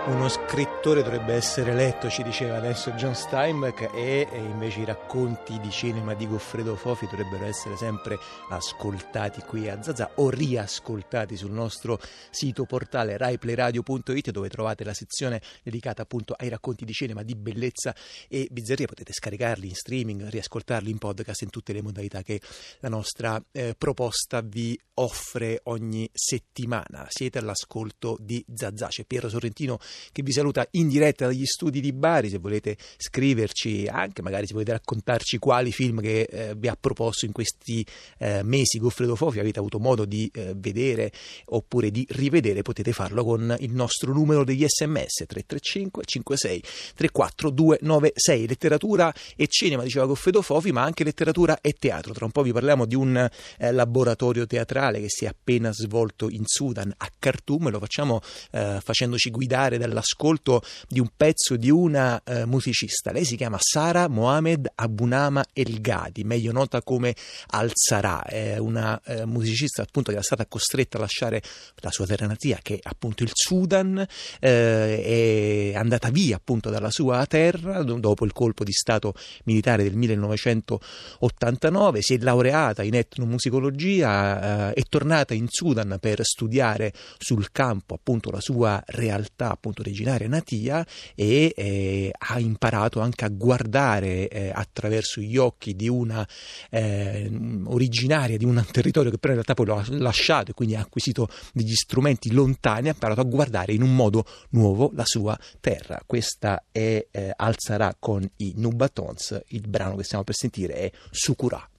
[0.07, 5.71] Uno scrittore dovrebbe essere letto, ci diceva adesso John Steinbeck, e, invece i racconti di
[5.71, 11.99] cinema di Goffredo Fofi dovrebbero essere sempre ascoltati qui a Zazà o riascoltati sul nostro
[12.29, 17.95] sito portale raiplayradio.it dove trovate la sezione dedicata appunto ai racconti di cinema di bellezza
[18.27, 18.85] e bizzarria.
[18.85, 22.39] Potete scaricarli in streaming, riascoltarli in podcast in tutte le modalità che
[22.81, 27.07] la nostra eh, proposta vi offre ogni settimana.
[27.09, 29.79] Siete all'ascolto di Zazà, c'è Piero Sorrentino
[30.11, 32.29] che vi saluta in diretta dagli studi di Bari.
[32.29, 37.25] Se volete scriverci, anche magari se volete raccontarci quali film che eh, vi ha proposto
[37.25, 37.85] in questi
[38.19, 41.11] eh, mesi Goffredo Fofi avete avuto modo di eh, vedere
[41.45, 46.63] oppure di rivedere, potete farlo con il nostro numero degli sms 335 56
[46.95, 48.47] 34 296.
[48.47, 52.13] Letteratura e cinema, diceva Goffredo Fofi, ma anche letteratura e teatro.
[52.13, 53.15] Tra un po' vi parliamo di un
[53.57, 57.69] eh, laboratorio teatrale che si è appena svolto in Sudan a Khartoum.
[57.69, 58.21] Lo facciamo
[58.51, 63.11] eh, facendoci guidare dall'ascolto di un pezzo di una eh, musicista.
[63.11, 67.15] Lei si chiama Sara Mohamed Abunama El Ghadi, meglio nota come
[67.47, 71.41] Al-Sara, è una eh, musicista appunto che era stata costretta a lasciare
[71.77, 74.05] la sua terra natia, che è appunto il Sudan,
[74.39, 79.13] eh, è andata via appunto dalla sua terra dopo il colpo di stato
[79.45, 86.93] militare del 1989, si è laureata in etnomusicologia, eh, è tornata in Sudan per studiare
[87.17, 93.29] sul campo appunto la sua realtà appunto originaria natia e eh, ha imparato anche a
[93.29, 96.27] guardare eh, attraverso gli occhi di una
[96.69, 97.31] eh,
[97.65, 100.81] originaria di un territorio che però in realtà poi lo ha lasciato e quindi ha
[100.81, 106.01] acquisito degli strumenti lontani, ha imparato a guardare in un modo nuovo la sua terra.
[106.05, 111.69] Questa è eh, Alzarà con i Nubatons, il brano che stiamo per sentire è Sukura.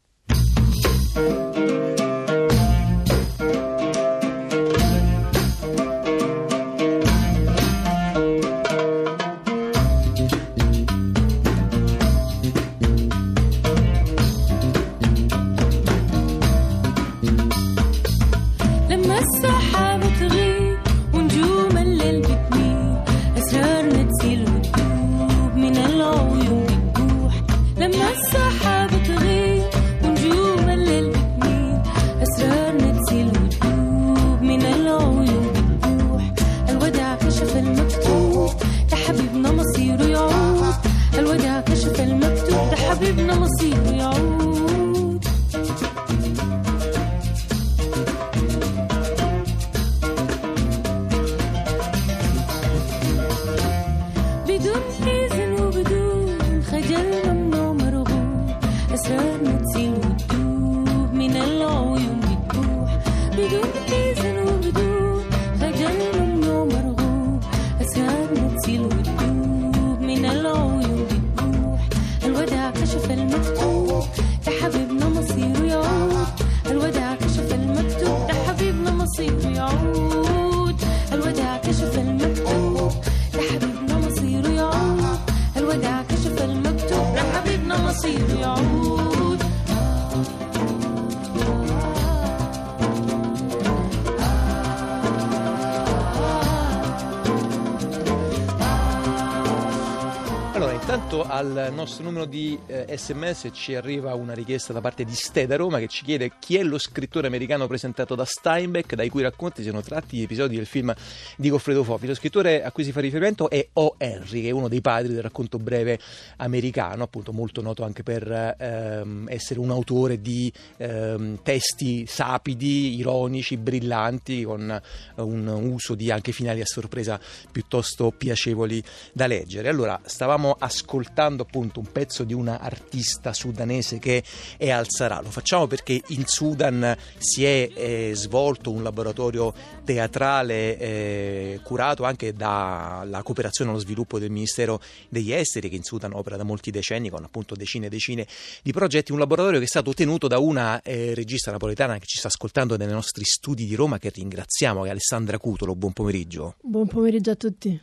[101.06, 105.46] Intanto al nostro numero di eh, sms ci arriva una richiesta da parte di Ste
[105.46, 109.22] da Roma che ci chiede chi è lo scrittore americano presentato da Steinbeck dai cui
[109.22, 110.92] racconti siano tratti gli episodi del film
[111.36, 112.08] di Goffredo Fofi.
[112.08, 113.94] Lo scrittore a cui si fa riferimento è O.
[113.98, 116.00] Henry, che è uno dei padri del racconto breve
[116.38, 123.56] americano, appunto molto noto anche per ehm, essere un autore di ehm, testi sapidi, ironici,
[123.56, 124.82] brillanti, con
[125.14, 127.20] un uso di anche finali a sorpresa
[127.52, 128.82] piuttosto piacevoli
[129.12, 129.68] da leggere.
[129.68, 134.22] Allora, stavamo ascoltando ascoltando appunto un pezzo di una artista sudanese che
[134.56, 135.20] è al Sarà.
[135.20, 139.52] Lo facciamo perché in Sudan si è eh, svolto un laboratorio
[139.84, 146.14] teatrale eh, curato anche dalla cooperazione allo sviluppo del Ministero degli Esteri che in Sudan
[146.14, 148.26] opera da molti decenni con appunto decine e decine
[148.62, 152.16] di progetti, un laboratorio che è stato tenuto da una eh, regista napoletana che ci
[152.16, 155.74] sta ascoltando nei nostri studi di Roma che ringraziamo, che è Alessandra Cutolo.
[155.74, 156.54] Buon pomeriggio.
[156.62, 157.80] Buon pomeriggio a tutti.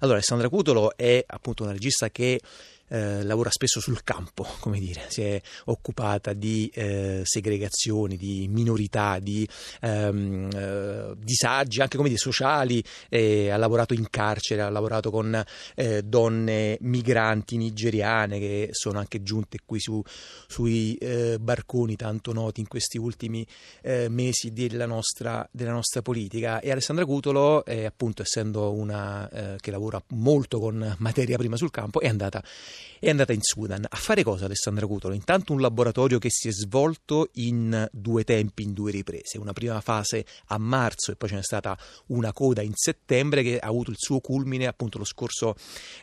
[0.00, 2.40] Allora, Alessandra Cutolo è appunto una regista che
[2.88, 9.18] eh, lavora spesso sul campo, come dire, si è occupata di eh, segregazioni, di minorità,
[9.18, 9.48] di
[9.80, 15.42] ehm, eh, disagi anche come dire, sociali, ha lavorato in carcere, ha lavorato con
[15.74, 20.02] eh, donne migranti nigeriane che sono anche giunte qui su,
[20.46, 23.46] sui eh, barconi tanto noti in questi ultimi
[24.08, 26.60] mesi della nostra, della nostra, politica.
[26.60, 29.28] E Alessandra Cutolo, appunto essendo una
[29.60, 32.42] che lavora molto con materia prima sul campo, è andata
[32.98, 33.84] è andata in Sudan.
[33.88, 35.14] A fare cosa Alessandra Cutolo?
[35.14, 39.38] Intanto un laboratorio che si è svolto in due tempi, in due riprese.
[39.38, 43.58] Una prima fase a marzo e poi ce n'è stata una coda in settembre che
[43.58, 45.54] ha avuto il suo culmine appunto lo scorso,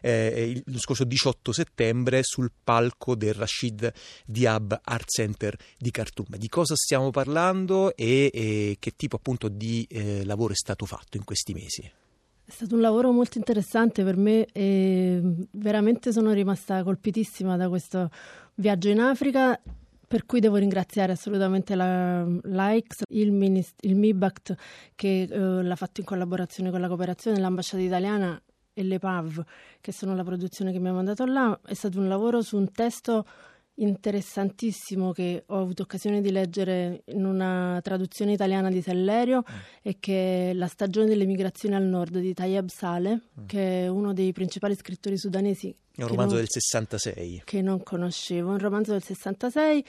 [0.01, 3.91] eh, lo scorso 18 settembre sul palco del Rashid
[4.25, 6.37] Diab Art Center di Khartoum.
[6.37, 11.17] Di cosa stiamo parlando e, e che tipo appunto di eh, lavoro è stato fatto
[11.17, 11.91] in questi mesi?
[12.47, 15.19] È stato un lavoro molto interessante per me e
[15.53, 18.11] veramente sono rimasta colpitissima da questo
[18.53, 19.59] viaggio in Africa
[20.07, 24.55] per cui devo ringraziare assolutamente la l'AICS, il, Minist- il MIBACT
[24.93, 28.39] che eh, l'ha fatto in collaborazione con la cooperazione, l'ambasciata italiana
[28.73, 29.43] e le PAV
[29.81, 31.59] che sono la produzione che mi ha mandato là.
[31.65, 33.25] È stato un lavoro su un testo
[33.75, 39.55] interessantissimo che ho avuto occasione di leggere in una traduzione italiana di Sellerio mm.
[39.81, 43.45] e che è La stagione delle migrazioni al nord di Tayeb Saleh, mm.
[43.45, 45.75] che è uno dei principali scrittori sudanesi.
[45.93, 47.41] È un romanzo non, del 66.
[47.43, 49.85] Che non conoscevo, un romanzo del 66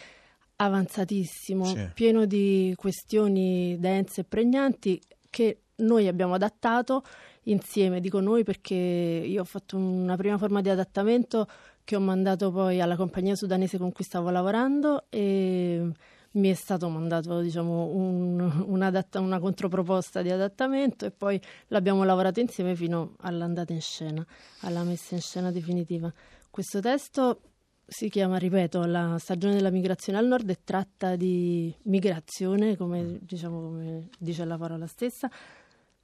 [0.57, 1.91] avanzatissimo, sì.
[1.95, 7.03] pieno di questioni dense e pregnanti che noi abbiamo adattato
[7.45, 11.47] insieme, dico noi perché io ho fatto una prima forma di adattamento
[11.87, 15.89] che ho mandato poi alla compagnia sudanese con cui stavo lavorando e
[16.33, 22.03] mi è stato mandato diciamo, un, un adatta- una controproposta di adattamento e poi l'abbiamo
[22.03, 24.27] lavorato insieme fino all'andata in scena,
[24.63, 26.13] alla messa in scena definitiva.
[26.51, 27.41] Questo testo
[27.87, 33.61] si chiama, ripeto, La stagione della migrazione al nord e tratta di migrazione, come, diciamo,
[33.61, 35.31] come dice la parola stessa,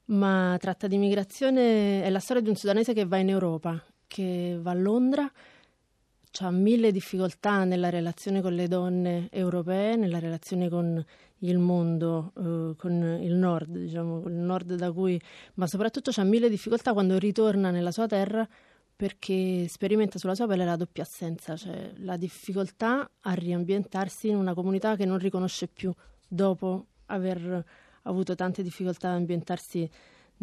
[0.05, 4.57] ma tratta di migrazione, è la storia di un sudanese che va in Europa, che
[4.61, 5.29] va a Londra
[6.39, 11.03] ha mille difficoltà nella relazione con le donne europee, nella relazione con
[11.39, 15.19] il mondo, eh, con il nord, diciamo, il nord da cui,
[15.55, 18.47] ma soprattutto ha mille difficoltà quando ritorna nella sua terra
[18.95, 24.53] perché sperimenta sulla sua pelle la doppia assenza, cioè la difficoltà a riambientarsi in una
[24.53, 25.91] comunità che non riconosce più
[26.27, 27.65] dopo aver
[28.03, 29.89] avuto tante difficoltà ad ambientarsi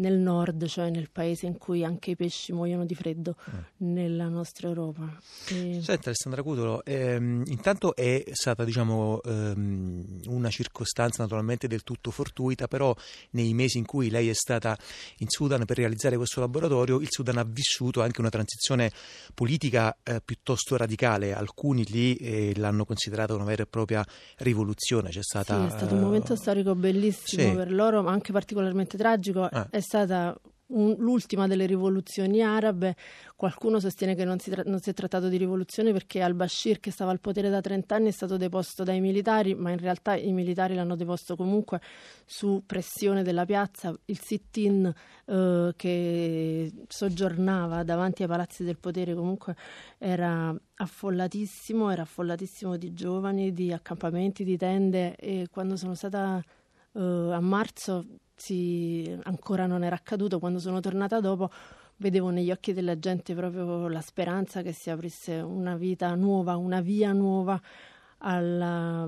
[0.01, 3.93] nel nord, cioè nel paese in cui anche i pesci muoiono di freddo, mm.
[3.93, 5.17] nella nostra Europa.
[5.49, 5.81] E...
[5.83, 12.67] Senta Alessandra Cutolo, ehm, intanto è stata diciamo, ehm, una circostanza naturalmente del tutto fortuita,
[12.67, 12.95] però
[13.31, 14.77] nei mesi in cui lei è stata
[15.19, 18.91] in Sudan per realizzare questo laboratorio, il Sudan ha vissuto anche una transizione
[19.35, 24.05] politica eh, piuttosto radicale, alcuni lì eh, l'hanno considerata una vera e propria
[24.39, 25.11] rivoluzione.
[25.11, 27.55] C'è stata, sì, è stato un momento storico bellissimo sì.
[27.55, 29.43] per loro, ma anche particolarmente tragico.
[29.45, 29.69] Ah.
[29.71, 30.41] È stata
[30.71, 32.97] un, l'ultima delle rivoluzioni arabe.
[33.37, 36.91] Qualcuno sostiene che non si, tra- non si, è trattato di rivoluzione perché al-Bashir, che
[36.91, 40.33] stava al potere da 30 anni, è stato deposto dai militari, ma in realtà i
[40.33, 41.81] militari l'hanno deposto comunque
[42.25, 43.93] su pressione della piazza.
[44.05, 44.93] Il sit-in
[45.27, 49.57] eh, che soggiornava davanti ai palazzi del potere comunque
[49.99, 56.43] era affollatissimo, era affollatissimo di giovani, di accampamenti, di tende e quando sono stata
[56.93, 58.05] eh, a marzo
[58.41, 61.51] si, ancora non era accaduto, quando sono tornata dopo
[61.97, 66.81] vedevo negli occhi della gente proprio la speranza che si aprisse una vita nuova, una
[66.81, 67.61] via nuova
[68.19, 69.07] alla,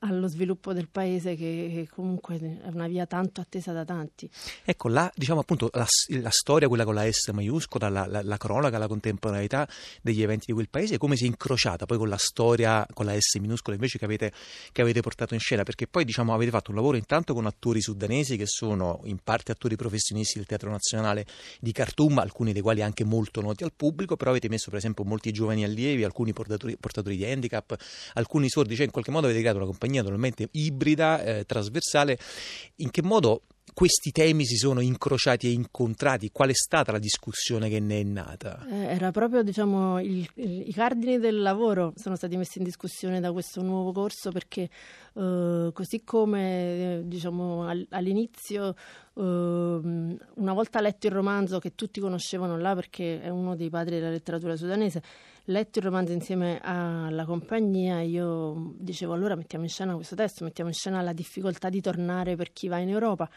[0.00, 4.28] allo sviluppo del paese che, che, comunque è una via tanto attesa da tanti.
[4.64, 5.86] Ecco, la, diciamo appunto la,
[6.20, 9.66] la storia, quella con la S maiuscola, la, la, la, cronaca, la contemporaneità
[10.02, 13.14] degli eventi di quel paese, come si è incrociata poi con la storia con la
[13.18, 14.32] S minuscola invece che avete,
[14.72, 15.62] che avete portato in scena?
[15.62, 19.52] Perché poi diciamo avete fatto un lavoro intanto con attori sudanesi che sono in parte
[19.52, 21.26] attori professionisti del Teatro Nazionale
[21.60, 25.04] di Khartoum, alcuni dei quali anche molto noti al pubblico, però avete messo per esempio
[25.04, 27.76] molti giovani allievi, alcuni portatori, portatori di handicap,
[28.14, 32.18] alcuni sordi, cioè in qualche modo avete creato una compagnia compagnia naturalmente ibrida, eh, trasversale,
[32.76, 33.42] in che modo
[33.72, 36.30] questi temi si sono incrociati e incontrati?
[36.30, 38.66] Qual è stata la discussione che ne è nata?
[38.70, 43.20] Eh, era proprio, diciamo, il, il, i cardini del lavoro sono stati messi in discussione
[43.20, 44.68] da questo nuovo corso perché
[45.14, 48.74] eh, così come, eh, diciamo, all, all'inizio,
[49.14, 53.96] eh, una volta letto il romanzo che tutti conoscevano là perché è uno dei padri
[53.96, 55.02] della letteratura sudanese,
[55.46, 60.70] letto il romanzo insieme alla compagnia, io dicevo allora mettiamo in scena questo testo, mettiamo
[60.70, 63.28] in scena la difficoltà di tornare per chi va in Europa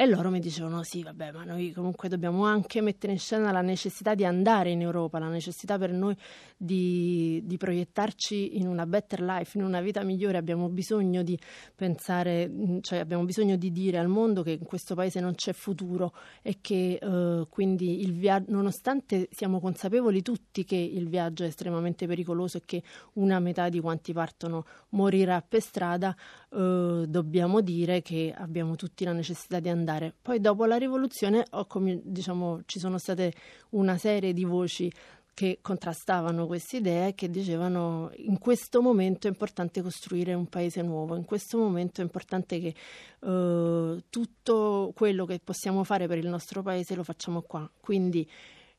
[0.00, 3.62] E loro mi dicevano: sì, vabbè, ma noi comunque dobbiamo anche mettere in scena la
[3.62, 6.16] necessità di andare in Europa, la necessità per noi
[6.56, 10.38] di, di proiettarci in una better life, in una vita migliore.
[10.38, 11.36] Abbiamo bisogno di
[11.74, 12.48] pensare,
[12.80, 16.12] cioè abbiamo bisogno di dire al mondo che in questo paese non c'è futuro
[16.42, 22.06] e che eh, quindi il viaggio, nonostante siamo consapevoli tutti che il viaggio è estremamente
[22.06, 22.84] pericoloso e che
[23.14, 26.14] una metà di quanti partono morirà per strada,
[26.52, 29.86] eh, dobbiamo dire che abbiamo tutti la necessità di andare.
[30.20, 33.32] Poi dopo la rivoluzione come, diciamo, ci sono state
[33.70, 34.92] una serie di voci
[35.38, 40.82] che contrastavano queste idee e che dicevano in questo momento è importante costruire un paese
[40.82, 42.74] nuovo, in questo momento è importante che
[43.20, 47.70] eh, tutto quello che possiamo fare per il nostro paese lo facciamo qua.
[47.78, 48.28] Quindi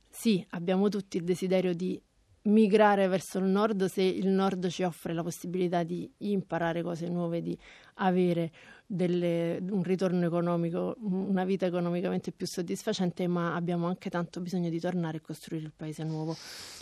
[0.10, 1.98] sì, abbiamo tutti il desiderio di
[2.42, 7.42] migrare verso il nord se il nord ci offre la possibilità di imparare cose nuove,
[7.42, 7.58] di
[7.96, 8.52] avere
[8.92, 14.80] delle, un ritorno economico, una vita economicamente più soddisfacente, ma abbiamo anche tanto bisogno di
[14.80, 16.36] tornare e costruire il paese nuovo.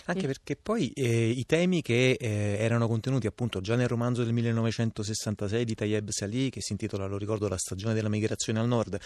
[0.05, 0.27] Anche e...
[0.27, 5.65] perché poi eh, i temi che eh, erano contenuti appunto già nel romanzo del 1966
[5.65, 8.97] di Tayeb Salih, che si intitola, lo ricordo, La stagione della migrazione al nord,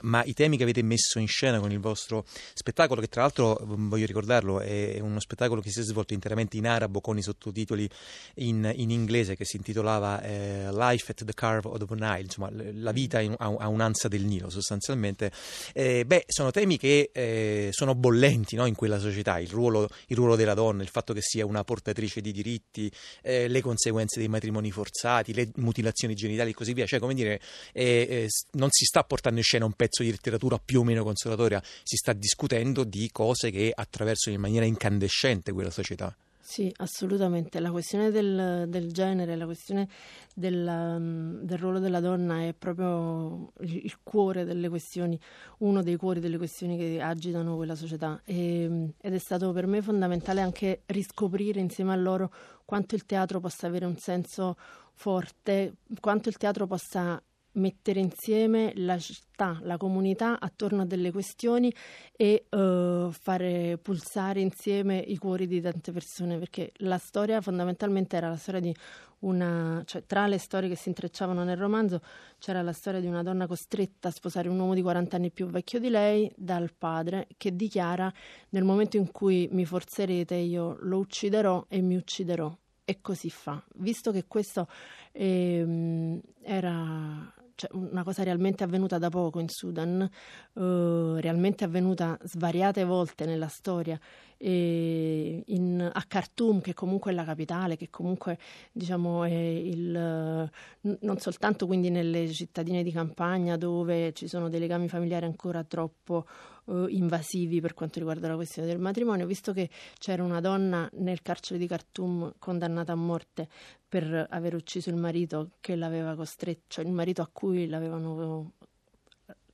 [0.00, 3.60] ma i temi che avete messo in scena con il vostro spettacolo, che tra l'altro,
[3.64, 7.88] voglio ricordarlo, è uno spettacolo che si è svolto interamente in arabo con i sottotitoli
[8.36, 12.72] in, in inglese, che si intitolava eh, Life at the Curve of the Nile, insomma,
[12.74, 15.30] la vita in, a, a, un'ansa del Nilo sostanzialmente,
[15.74, 20.16] eh, beh, sono temi che eh, sono bollenti no, in quella società, il ruolo, il
[20.16, 22.90] ruolo, della donna, il fatto che sia una portatrice di diritti,
[23.22, 27.40] eh, le conseguenze dei matrimoni forzati, le mutilazioni genitali e così via, cioè come dire,
[27.72, 31.04] eh, eh, non si sta portando in scena un pezzo di letteratura più o meno
[31.04, 36.14] consolatoria, si sta discutendo di cose che attraversano in maniera incandescente quella società.
[36.50, 37.60] Sì, assolutamente.
[37.60, 39.88] La questione del, del genere, la questione
[40.34, 45.16] della, del ruolo della donna è proprio il, cuore delle questioni,
[45.58, 48.20] uno dei cuori delle questioni che agitano quella società.
[48.24, 52.32] E, ed è stato per me fondamentale anche riscoprire insieme a loro
[52.64, 54.56] quanto il teatro possa avere un senso
[54.92, 57.22] forte, quanto il teatro possa
[57.52, 61.72] mettere insieme la città, la comunità attorno a delle questioni
[62.12, 68.28] e uh, fare pulsare insieme i cuori di tante persone, perché la storia fondamentalmente era
[68.28, 68.74] la storia di
[69.20, 72.00] una, cioè tra le storie che si intrecciavano nel romanzo
[72.38, 75.46] c'era la storia di una donna costretta a sposare un uomo di 40 anni più
[75.46, 78.12] vecchio di lei dal padre che dichiara
[78.50, 83.62] nel momento in cui mi forzerete io lo ucciderò e mi ucciderò e così fa.
[83.76, 84.66] Visto che questo
[85.12, 90.08] ehm, era cioè una cosa realmente avvenuta da poco in Sudan,
[90.54, 94.00] uh, realmente avvenuta svariate volte nella storia,
[94.42, 98.38] in, a Khartoum, che comunque è la capitale, che comunque
[98.72, 100.50] diciamo, è il,
[100.80, 106.26] non soltanto quindi nelle cittadine di campagna dove ci sono dei legami familiari ancora troppo
[106.64, 109.68] uh, invasivi per quanto riguarda la questione del matrimonio, visto che
[109.98, 113.48] c'era una donna nel carcere di Khartoum condannata a morte
[113.86, 118.52] per aver ucciso il marito che l'aveva costretto, cioè il marito a cui l'avevano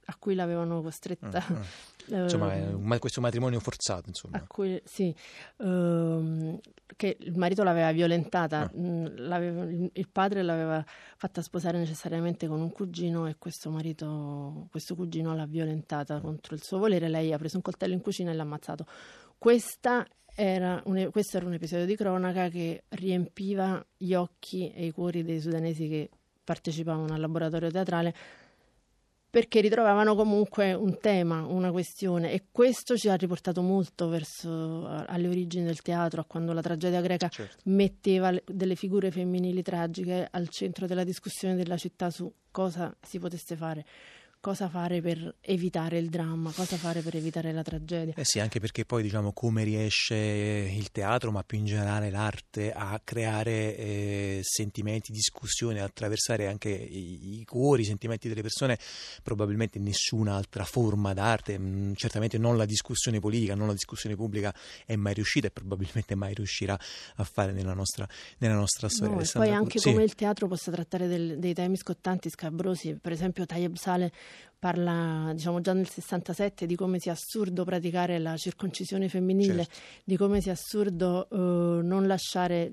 [0.08, 1.44] a cui l'avevano costretta.
[1.48, 2.22] Uh, uh.
[2.22, 4.38] insomma, un, questo matrimonio forzato, insomma.
[4.38, 5.14] A cui, sì,
[5.56, 6.60] uh,
[6.94, 9.12] che il marito l'aveva violentata, uh.
[9.16, 10.84] l'aveva, il padre l'aveva
[11.16, 16.62] fatta sposare necessariamente con un cugino e questo marito, questo cugino l'ha violentata contro il
[16.62, 18.86] suo volere, lei ha preso un coltello in cucina e l'ha ammazzato.
[19.38, 20.06] Questa
[20.38, 25.24] era un, questo era un episodio di cronaca che riempiva gli occhi e i cuori
[25.24, 26.10] dei sudanesi che
[26.44, 28.14] partecipavano al laboratorio teatrale
[29.36, 35.28] perché ritrovavano comunque un tema, una questione e questo ci ha riportato molto verso alle
[35.28, 37.58] origini del teatro, a quando la tragedia greca certo.
[37.64, 43.56] metteva delle figure femminili tragiche al centro della discussione della città su cosa si potesse
[43.56, 43.84] fare
[44.46, 48.14] cosa fare per evitare il dramma, cosa fare per evitare la tragedia.
[48.16, 52.70] Eh sì, anche perché poi diciamo come riesce il teatro, ma più in generale l'arte,
[52.72, 58.78] a creare eh, sentimenti, discussioni, attraversare anche i, i, cuori, i sentimenti delle persone,
[59.24, 64.14] probabilmente nessuna altra forma d'arte, mh, mm, certamente non la discussione politica, non la discussione
[64.14, 64.54] pubblica
[64.84, 66.78] è mai riuscita e probabilmente mai riuscirà
[67.16, 68.06] a fare nella nostra,
[68.38, 69.16] nella nostra storia.
[69.16, 69.90] No, e poi anche sì.
[69.90, 74.12] come il teatro possa trattare del, dei temi scottanti, scabrosi, per esempio Tayeb Saleh
[74.58, 79.78] parla diciamo già nel 67 di come sia assurdo praticare la circoncisione femminile, certo.
[80.04, 81.36] di come sia assurdo uh,
[81.82, 82.72] non lasciare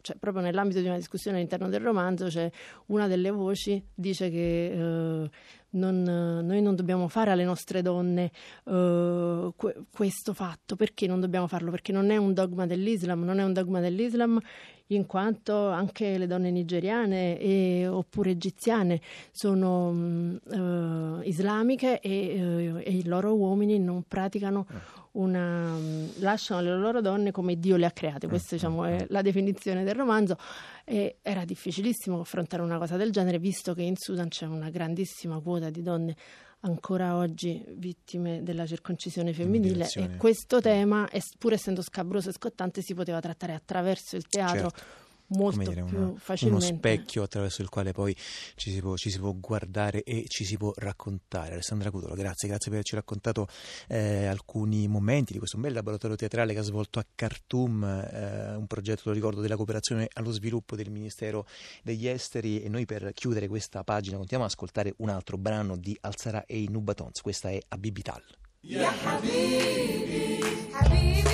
[0.00, 2.50] cioè, proprio nell'ambito di una discussione all'interno del romanzo c'è
[2.86, 5.28] una delle voci dice che uh,
[5.70, 8.30] non, noi non dobbiamo fare alle nostre donne
[8.64, 13.38] uh, que- questo fatto perché non dobbiamo farlo perché non è un dogma dell'Islam non
[13.38, 14.40] è un dogma dell'Islam
[14.88, 19.00] in quanto anche le donne nigeriane e, oppure egiziane
[19.32, 24.66] sono uh, islamiche e, eh, e, i loro uomini non praticano
[25.12, 25.76] una,
[26.18, 28.28] lasciano le loro donne come Dio le ha create.
[28.28, 30.36] Questa diciamo, è la definizione del romanzo.
[30.84, 35.40] E era difficilissimo affrontare una cosa del genere, visto che in Sudan c'è una grandissima
[35.40, 36.16] quota di donne
[36.60, 41.08] ancora oggi vittime della circoncisione femminile e questo tema,
[41.38, 44.70] pur essendo scabroso e scottante, si poteva trattare attraverso il teatro.
[44.70, 46.66] Certo molto dire, più una, facilmente.
[46.66, 48.16] Uno specchio attraverso il quale poi
[48.54, 51.52] ci si, può, ci si, può, guardare e ci si può raccontare.
[51.52, 53.48] Alessandra Cutolo, grazie, grazie per averci raccontato
[53.88, 58.66] eh, alcuni momenti di questo bel laboratorio teatrale che ha svolto a Khartoum, eh, un
[58.66, 61.46] progetto, lo ricordo, della cooperazione allo sviluppo del Ministero
[61.82, 65.96] degli Esteri e noi per chiudere questa pagina continuiamo ad ascoltare un altro brano di
[66.00, 68.22] Alzara e i Nubatons, questa è Abibital.
[68.60, 70.40] Ya habibi,
[70.72, 71.27] habibi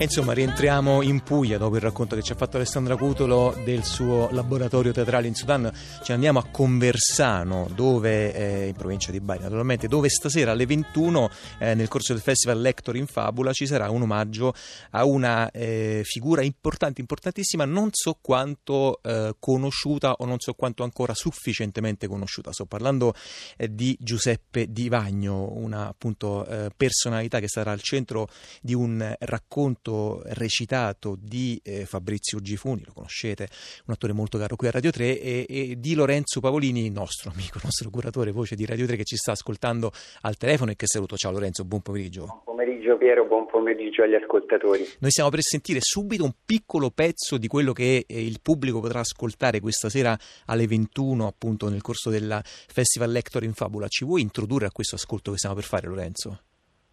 [0.00, 3.84] E insomma rientriamo in Puglia dopo il racconto che ci ha fatto Alessandra Cutolo del
[3.84, 5.70] suo laboratorio teatrale in Sudan.
[6.02, 11.28] Ci andiamo a Conversano, dove, eh, in provincia di Bari naturalmente, dove stasera alle 21
[11.58, 14.54] eh, nel corso del festival Lector in Fabula ci sarà un omaggio
[14.92, 20.82] a una eh, figura importante, importantissima, non so quanto eh, conosciuta o non so quanto
[20.82, 22.54] ancora sufficientemente conosciuta.
[22.54, 23.12] Sto parlando
[23.58, 28.28] eh, di Giuseppe Di Vagno, una appunto eh, personalità che sarà al centro
[28.62, 33.48] di un racconto racconto recitato di eh, Fabrizio Gifuni, lo conoscete,
[33.86, 37.58] un attore molto caro qui a Radio 3, e, e, di Lorenzo Pavolini, nostro amico,
[37.64, 39.90] nostro curatore, voce di Radio 3 che ci sta ascoltando
[40.22, 41.16] al telefono e che saluto.
[41.16, 42.24] Ciao Lorenzo, buon pomeriggio.
[42.24, 44.86] Buon pomeriggio Piero, buon pomeriggio agli ascoltatori.
[45.00, 49.00] Noi stiamo per sentire subito un piccolo pezzo di quello che eh, il pubblico potrà
[49.00, 53.88] ascoltare questa sera alle 21 appunto nel corso del Festival Lector in Fabula.
[53.88, 56.40] Ci vuoi introdurre a questo ascolto che stiamo per fare Lorenzo?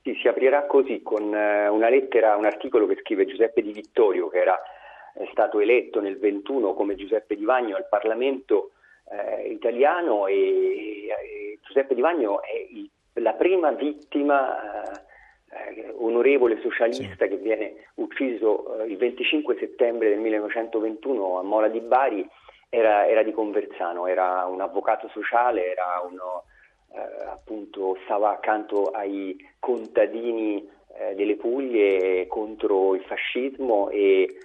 [0.08, 4.30] Sì, si aprirà così con eh, una lettera, un articolo che scrive Giuseppe Di Vittorio,
[4.30, 4.58] che era
[5.32, 8.72] stato eletto nel 21 come Giuseppe Di Vagno al Parlamento
[9.12, 15.02] eh, italiano e, e, Giuseppe Di Vagno è il, la prima vittima eh,
[15.50, 21.82] eh onorevole socialista che viene ucciso eh, il 25 settembre del 1921 a Mola di
[21.82, 22.26] Bari,
[22.70, 26.46] era, era di Conversano, era un avvocato sociale, era uno
[26.94, 30.68] appunto stava accanto ai contadini
[31.00, 34.38] eh, delle Puglie contro il fascismo e,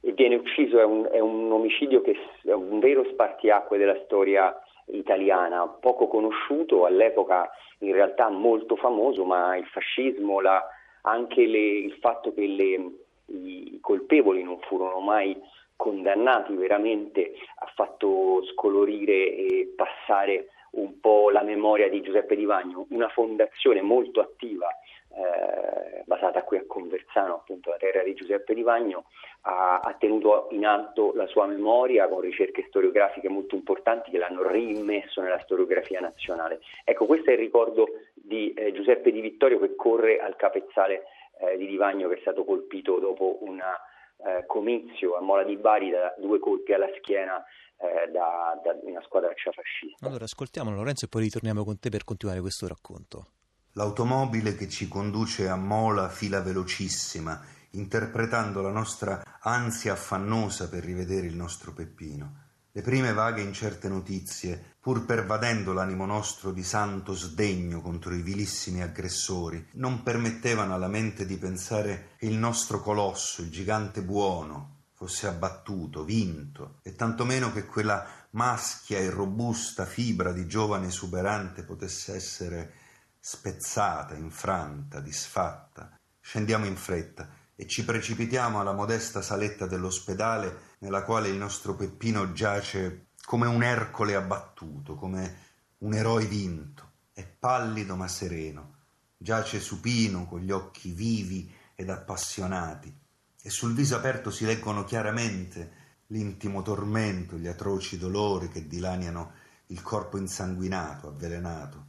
[0.00, 4.54] e viene ucciso, è un, è un, omicidio che è un vero spartiacque della storia
[4.86, 10.64] italiana, poco conosciuto, all'epoca in realtà molto famoso, ma il fascismo, la,
[11.02, 12.90] anche le, il fatto che le,
[13.26, 15.40] i colpevoli non furono mai
[15.76, 22.86] condannati veramente ha fatto scolorire e passare un po' la memoria di Giuseppe Di Vagno,
[22.90, 24.68] una fondazione molto attiva
[25.12, 29.06] eh, basata qui a Conversano, appunto la terra di Giuseppe Di Vagno,
[29.42, 34.46] ha, ha, tenuto in alto la sua memoria con ricerche storiografiche molto importanti che l'hanno
[34.46, 36.60] rimesso nella storiografia nazionale.
[36.84, 41.04] Ecco, questo è il ricordo di eh, Giuseppe Di Vittorio che corre al capezzale
[41.40, 45.56] eh, di Di Vagno che è stato colpito dopo un eh, comizio a Mola di
[45.56, 47.42] Bari da due colpi alla schiena
[47.80, 50.06] eh, da, da, una squadraccia fascista.
[50.06, 53.26] Allora ascoltiamo Lorenzo e poi ritorniamo con te per continuare questo racconto.
[53.72, 57.40] L'automobile che ci conduce a Mola fila velocissima,
[57.72, 62.48] interpretando la nostra ansia affannosa per rivedere il nostro Peppino.
[62.72, 68.82] Le prime vaghe incerte notizie, pur pervadendo l'animo nostro di santo sdegno contro i vilissimi
[68.82, 75.28] aggressori, non permettevano alla mente di pensare che il nostro colosso, il gigante buono, fosse
[75.28, 82.74] abbattuto, vinto, e tantomeno che quella maschia e robusta fibra di giovane esuberante potesse essere
[83.18, 85.98] spezzata, infranta, disfatta.
[86.20, 92.34] Scendiamo in fretta e ci precipitiamo alla modesta saletta dell'ospedale nella quale il nostro Peppino
[92.34, 95.36] giace come un Ercole abbattuto, come
[95.78, 96.90] un eroe vinto.
[97.14, 98.74] È pallido ma sereno,
[99.16, 103.08] giace supino con gli occhi vivi ed appassionati
[103.42, 109.32] e sul viso aperto si leggono chiaramente l'intimo tormento, gli atroci dolori che dilaniano
[109.66, 111.86] il corpo insanguinato, avvelenato,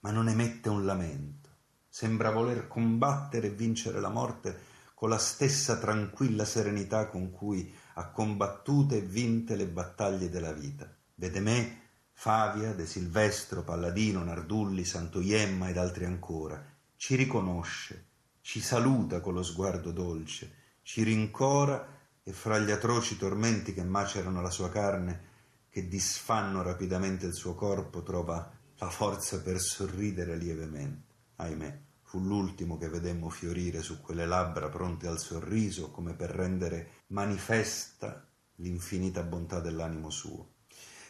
[0.00, 1.48] ma non emette un lamento.
[1.88, 8.10] Sembra voler combattere e vincere la morte con la stessa tranquilla serenità con cui ha
[8.10, 10.92] combattute e vinte le battaglie della vita.
[11.14, 11.80] Vede me,
[12.12, 16.62] Favia, De Silvestro, Palladino, Nardulli, Santo Iemma ed altri ancora.
[16.96, 18.06] Ci riconosce,
[18.42, 24.40] ci saluta con lo sguardo dolce, ci rincora e fra gli atroci tormenti che macerano
[24.40, 25.28] la sua carne,
[25.68, 31.14] che disfanno rapidamente il suo corpo, trova la forza per sorridere lievemente.
[31.36, 37.04] Ahimè, fu l'ultimo che vedemmo fiorire su quelle labbra pronte al sorriso, come per rendere
[37.08, 38.26] manifesta
[38.56, 40.54] l'infinita bontà dell'animo suo.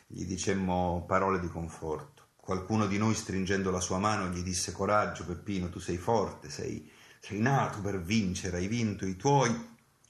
[0.07, 2.29] Gli dicemmo parole di conforto.
[2.37, 6.91] Qualcuno di noi, stringendo la sua mano, gli disse Coraggio, Peppino, tu sei forte, sei,
[7.21, 9.51] sei nato per vincere, hai vinto i tuoi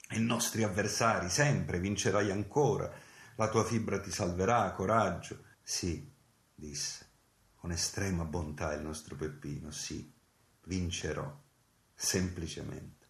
[0.09, 2.91] e i nostri avversari, sempre vincerai ancora,
[3.35, 5.43] la tua fibra ti salverà, coraggio.
[5.61, 6.09] Sì,
[6.55, 7.09] disse,
[7.55, 10.11] con estrema bontà il nostro Peppino, sì,
[10.63, 11.39] vincerò,
[11.93, 13.00] semplicemente.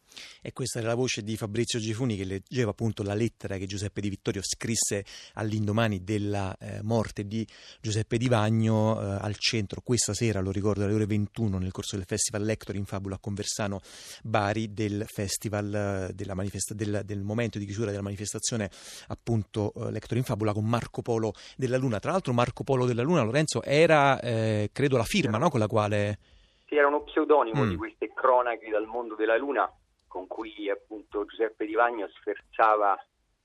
[0.41, 4.01] E questa era la voce di Fabrizio Gifuni che leggeva appunto la lettera che Giuseppe
[4.01, 7.45] Di Vittorio scrisse all'indomani della eh, morte di
[7.79, 11.95] Giuseppe Di Vagno eh, al centro questa sera, lo ricordo, alle ore 21 nel corso
[11.95, 13.81] del Festival Lector in Fabula a Conversano
[14.23, 18.69] Bari del Festival eh, della manifesta- del, del, momento di chiusura della manifestazione
[19.07, 21.99] appunto eh, Lector in Fabula con Marco Polo della Luna.
[21.99, 25.49] Tra l'altro Marco Polo della Luna, Lorenzo, era eh, credo la firma no?
[25.49, 26.17] con la quale...
[26.67, 27.69] Sì, era uno pseudonimo mm.
[27.69, 29.69] di queste cronache dal mondo della Luna
[30.11, 33.01] con cui appunto Giuseppe Di Vagno sferzava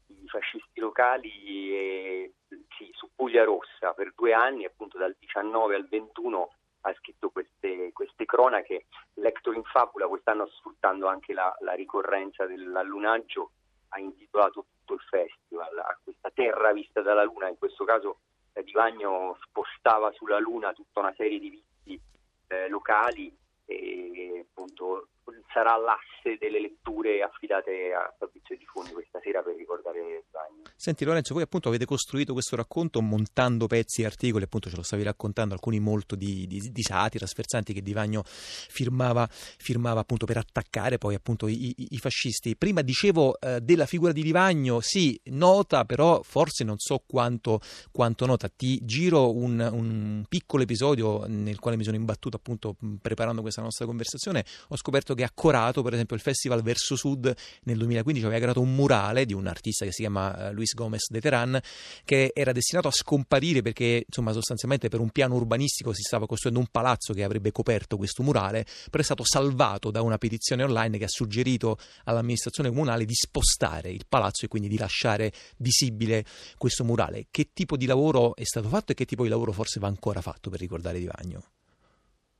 [0.08, 1.30] i fascisti locali
[1.72, 2.34] e,
[2.76, 7.92] sì, su Puglia Rossa per due anni, appunto dal 19 al 21 ha scritto queste,
[7.92, 8.86] queste cronache.
[9.14, 13.52] Lector in Fabula quest'anno sfruttando anche la, la ricorrenza dell'allunaggio
[13.90, 18.18] ha intitolato tutto il festival a questa terra vista dalla Luna, in questo caso
[18.54, 22.00] eh, Di Vagno spostava sulla Luna tutta una serie di vizi
[22.48, 23.32] eh, locali
[23.66, 25.08] e appunto
[25.56, 30.62] sarà l'asse delle letture affidate a Fabrizio Di Fondi questa sera per ricordare il bagno.
[30.76, 34.82] Senti Lorenzo, voi appunto avete costruito questo racconto montando pezzi e articoli, appunto ce lo
[34.82, 40.26] stavi raccontando, alcuni molto di, di, di satira, sferzanti che Di Vagno firmava, firmava appunto
[40.26, 42.54] per attaccare poi appunto i, i, i fascisti.
[42.56, 47.60] Prima dicevo eh, della figura di Di Vagno, sì, nota, però forse non so quanto,
[47.90, 48.48] quanto nota.
[48.48, 53.86] Ti giro un, un piccolo episodio nel quale mi sono imbattuto appunto preparando questa nostra
[53.86, 57.32] conversazione, ho scoperto che a decorato, per esempio il Festival Verso Sud
[57.64, 61.08] nel 2015 aveva creato un murale di un artista che si chiama eh, Luis Gomez
[61.10, 61.60] de Teran
[62.04, 66.60] che era destinato a scomparire perché insomma sostanzialmente per un piano urbanistico si stava costruendo
[66.60, 70.98] un palazzo che avrebbe coperto questo murale, però è stato salvato da una petizione online
[70.98, 76.24] che ha suggerito all'amministrazione comunale di spostare il palazzo e quindi di lasciare visibile
[76.56, 77.26] questo murale.
[77.30, 80.20] Che tipo di lavoro è stato fatto e che tipo di lavoro forse va ancora
[80.20, 81.42] fatto per ricordare Di Vagno?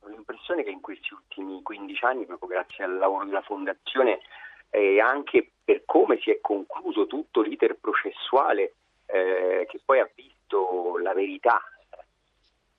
[0.00, 4.20] Ho l'impressione che in questi ultimi 15 anni, proprio grazie al lavoro della Fondazione
[4.70, 8.74] e anche per come si è concluso tutto l'iter processuale
[9.06, 11.60] eh, che poi ha visto la verità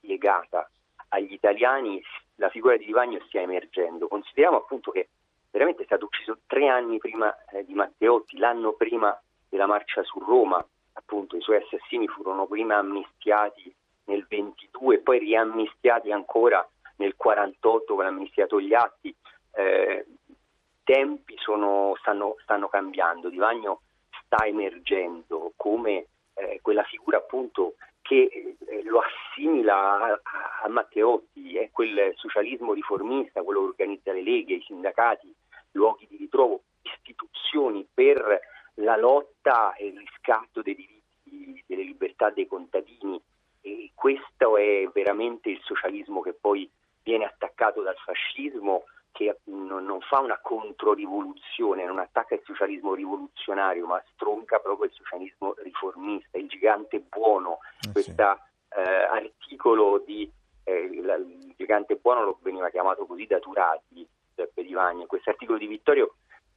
[0.00, 0.70] legata
[1.08, 2.02] agli italiani,
[2.36, 4.08] la figura di Divagno stia emergendo.
[4.08, 5.08] Consideriamo appunto che
[5.50, 9.18] veramente è stato ucciso tre anni prima eh, di Matteotti, l'anno prima
[9.50, 13.74] della marcia su Roma, appunto i suoi assassini furono prima amnistiati
[14.04, 16.66] nel 22 e poi riamnistiati ancora
[16.98, 19.14] nel 48 con l'amnistia Togliatti,
[19.54, 20.06] eh,
[20.84, 23.82] tempi sono, stanno, stanno, cambiando, Di Vagno
[24.24, 30.20] sta emergendo come eh, quella figura appunto che eh, lo assimila a,
[30.62, 35.34] a, Matteotti, è quel socialismo riformista, quello che organizza le leghe, i sindacati,
[35.72, 38.40] luoghi di ritrovo, istituzioni per
[38.74, 43.20] la lotta e il riscatto dei diritti, delle libertà dei contadini.
[43.60, 46.70] E questo è veramente il socialismo che poi
[47.08, 53.86] viene attaccato dal fascismo che non, non, fa una controrivoluzione, non attacca il socialismo rivoluzionario,
[53.86, 57.60] ma stronca proprio il socialismo riformista, il gigante buono.
[57.80, 58.78] Eh, Questo sì.
[58.78, 60.30] eh, articolo di
[60.64, 65.06] eh, la, il gigante buono lo veniva chiamato così da Turati, Giuseppe Di Vagni.
[65.06, 66.16] Questo articolo di Vittorio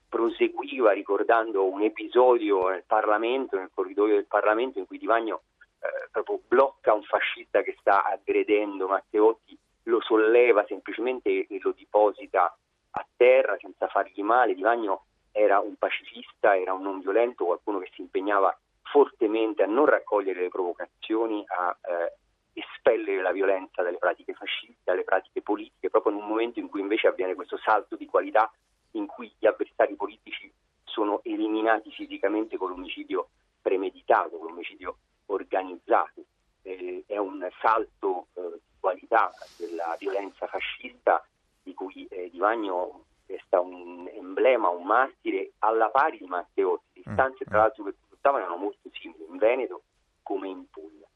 [0.09, 5.43] proseguiva ricordando un episodio nel Parlamento, nel corridoio del Parlamento, in cui Di Vagno
[5.79, 12.55] eh, proprio blocca un fascista che sta aggredendo Matteotti lo solleva semplicemente e lo deposita
[12.91, 14.53] a terra senza fargli male.
[14.53, 19.67] Di Vagno era un pacifista, era un non violento, qualcuno che si impegnava fortemente a
[19.67, 22.13] non raccogliere le provocazioni, a eh,
[22.53, 26.81] espellere la violenza dalle pratiche fasciste, dalle pratiche politiche, proprio in un momento in cui
[26.81, 28.51] invece avviene questo salto di qualità
[28.91, 30.51] in cui gli avversari politici
[30.83, 33.29] sono eliminati fisicamente con l'omicidio
[33.61, 34.97] premeditato, con l'omicidio
[35.27, 36.25] organizzato.
[36.63, 41.25] Eh, è un salto eh, qualità della violenza fascista
[41.63, 47.01] di cui eh, Di Vagno è stato un emblema, un martire alla pari di Matteotti.
[47.03, 47.61] Le istanze tra mm.
[47.61, 49.83] l'altro che portavano erano molto simili in Veneto
[50.21, 51.07] come in Puglia.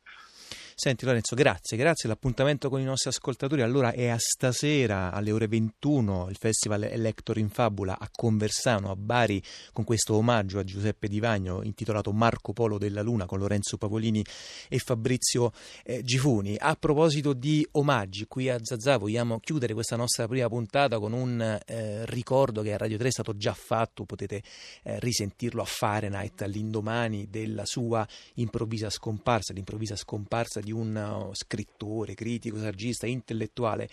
[0.78, 2.10] Senti Lorenzo, grazie, grazie.
[2.10, 7.38] L'appuntamento con i nostri ascoltatori allora è a stasera alle ore 21, il Festival Elector
[7.38, 9.42] in Fabula a Conversano, a Bari,
[9.72, 14.22] con questo omaggio a Giuseppe Di Vagno intitolato Marco Polo della Luna con Lorenzo Pavolini
[14.68, 15.54] e Fabrizio
[15.86, 16.58] eh, Gifuni.
[16.60, 21.58] A proposito di omaggi, qui a Zazà vogliamo chiudere questa nostra prima puntata con un
[21.66, 24.44] eh, ricordo che a Radio 3 è stato già fatto, potete
[24.84, 32.16] eh, risentirlo a Fahrenheit all'indomani della sua improvvisa scomparsa, l'improvvisa scomparsa di un uh, scrittore,
[32.16, 33.88] critico, saggista, intellettuale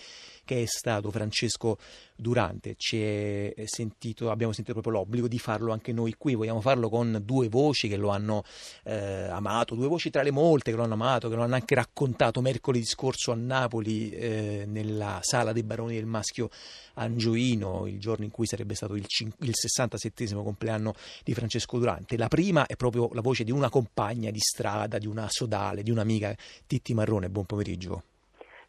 [0.44, 1.78] che è stato Francesco
[2.16, 2.74] Durante.
[2.78, 6.35] Sentito, abbiamo sentito proprio l'obbligo di farlo anche noi qui.
[6.35, 8.43] Vogliamo farlo con due voci che lo hanno
[8.85, 11.74] eh, amato, due voci tra le molte che lo hanno amato, che lo hanno anche
[11.74, 16.49] raccontato mercoledì scorso a Napoli eh, nella sala dei Baroni del Maschio
[16.94, 19.07] Angioino, il giorno in cui sarebbe stato il,
[19.40, 20.94] il 67 compleanno
[21.24, 22.16] di Francesco Durante.
[22.16, 25.90] La prima è proprio la voce di una compagna di strada, di una sodale, di
[25.90, 26.35] un'amica,
[26.67, 27.29] Titti Marrone.
[27.31, 28.03] Buon pomeriggio.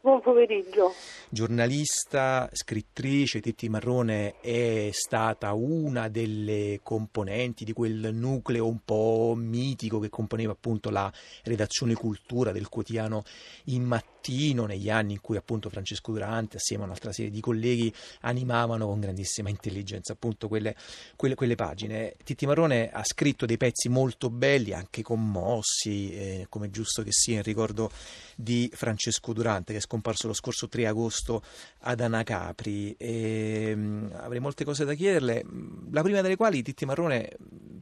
[0.04, 0.94] Buon pomeriggio.
[1.30, 10.00] Giornalista, scrittrice, Titti Marrone è stata una delle componenti di quel nucleo un po' mitico
[10.00, 11.10] che componeva appunto la
[11.44, 13.24] redazione cultura del quotidiano
[13.68, 17.94] In Mattino negli anni in cui appunto Francesco Durante assieme a un'altra serie di colleghi
[18.22, 20.76] animavano con grandissima intelligenza appunto quelle,
[21.16, 22.16] quelle, quelle pagine.
[22.26, 27.38] Titti Marrone ha scritto dei pezzi molto belli, anche commossi, eh, come giusto che sia
[27.38, 27.90] in ricordo
[28.36, 31.44] di Francesco Durante che è scomparso lo scorso 3 agosto
[31.82, 32.96] ad Anacapri.
[32.98, 35.46] E, mh, avrei molte cose da chiederle,
[35.92, 37.30] la prima delle quali Titti Marrone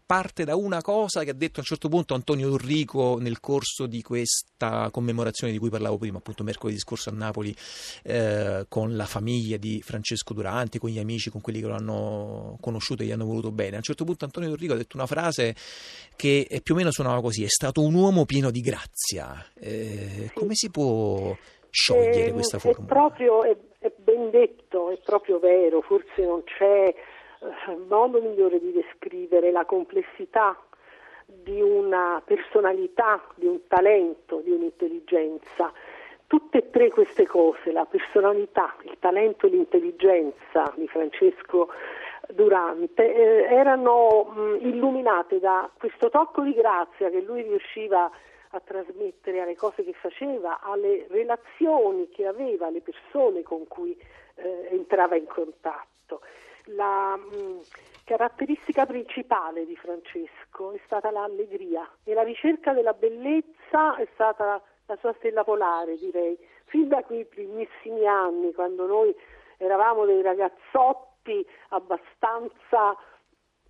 [0.06, 3.86] parte da una cosa che ha detto a un certo punto Antonio Enrico nel corso
[3.86, 7.56] di questa commemorazione di cui parlavo prima, appunto mercoledì scorso a Napoli,
[8.04, 12.58] eh, con la famiglia di Francesco Durante, con gli amici, con quelli che lo hanno
[12.60, 13.76] conosciuto e gli hanno voluto bene.
[13.76, 15.56] A un certo punto Antonio Enrico ha detto una frase
[16.18, 19.46] che più o meno suonava così: è stato un uomo pieno di grazia.
[19.54, 21.38] Eh, come si può
[21.72, 22.84] sciogliere eh, questa forma?
[22.84, 26.94] È proprio, è, è ben detto, è proprio vero, forse non c'è
[27.40, 30.56] uh, modo migliore di descrivere la complessità
[31.26, 35.72] di una personalità, di un talento, di un'intelligenza.
[36.28, 41.70] Tutte e tre queste cose, la personalità, il talento e l'intelligenza di Francesco
[42.30, 48.12] Durante, eh, erano mh, illuminate da questo tocco di grazia che lui riusciva a
[48.52, 53.98] a trasmettere alle cose che faceva, alle relazioni che aveva, alle persone con cui
[54.36, 56.22] eh, entrava in contatto.
[56.66, 57.62] La mh,
[58.04, 64.98] caratteristica principale di Francesco è stata l'allegria e la ricerca della bellezza è stata la
[64.98, 66.38] sua stella polare, direi.
[66.66, 69.16] Fin da quei primissimi anni, quando noi
[69.58, 72.98] eravamo dei ragazzotti abbastanza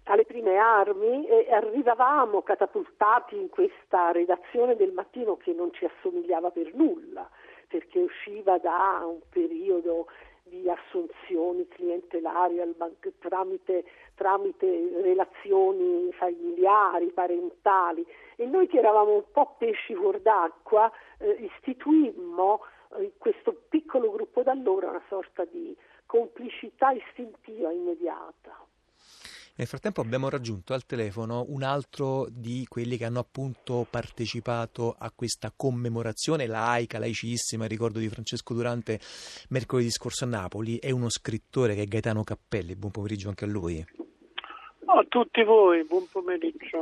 [0.05, 6.49] alle prime armi e arrivavamo catapultati in questa redazione del mattino che non ci assomigliava
[6.51, 7.29] per nulla,
[7.67, 10.07] perché usciva da un periodo
[10.43, 12.59] di assunzioni clientelari
[13.19, 18.05] tramite, tramite, relazioni familiari, parentali
[18.35, 22.61] e noi che eravamo un po' pesci fuor d'acqua eh, istituimmo
[22.97, 25.75] eh, questo piccolo gruppo d'allora una sorta di
[26.05, 28.70] complicità istintiva immediata.
[29.55, 35.11] Nel frattempo abbiamo raggiunto al telefono un altro di quelli che hanno appunto partecipato a
[35.13, 38.99] questa commemorazione laica, laicissima, ricordo di Francesco Durante
[39.49, 43.47] mercoledì scorso a Napoli, è uno scrittore che è Gaetano Cappelli, buon pomeriggio anche a
[43.47, 44.00] lui.
[44.99, 46.79] A tutti voi, buon pomeriggio.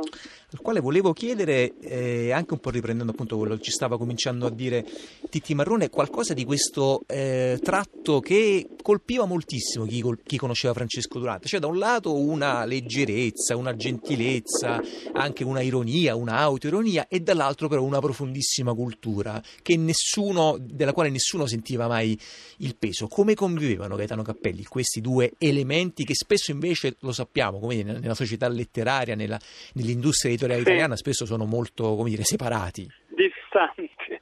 [0.52, 4.46] Al quale volevo chiedere, eh, anche un po' riprendendo appunto quello che ci stava cominciando
[4.46, 4.84] a dire
[5.28, 11.46] Titti Marrone, qualcosa di questo eh, tratto che colpiva moltissimo chi, chi, conosceva Francesco Durante.
[11.46, 14.82] Cioè, da un lato una leggerezza, una gentilezza,
[15.12, 19.40] anche una ironia, una autoironia, e dall'altro però una profondissima cultura
[19.76, 22.18] nessuno, della quale nessuno sentiva mai
[22.58, 23.06] il peso.
[23.06, 28.48] Come convivevano Gaetano Cappelli questi due elementi che spesso invece lo sappiamo, come nella società
[28.48, 29.38] letteraria, nella,
[29.74, 30.68] nell'industria editoriale sì.
[30.68, 32.88] italiana, spesso sono molto come dire, separati?
[33.08, 34.18] Distanti.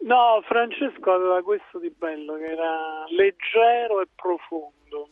[0.00, 5.10] No, Francesco aveva questo di bello, che era leggero e profondo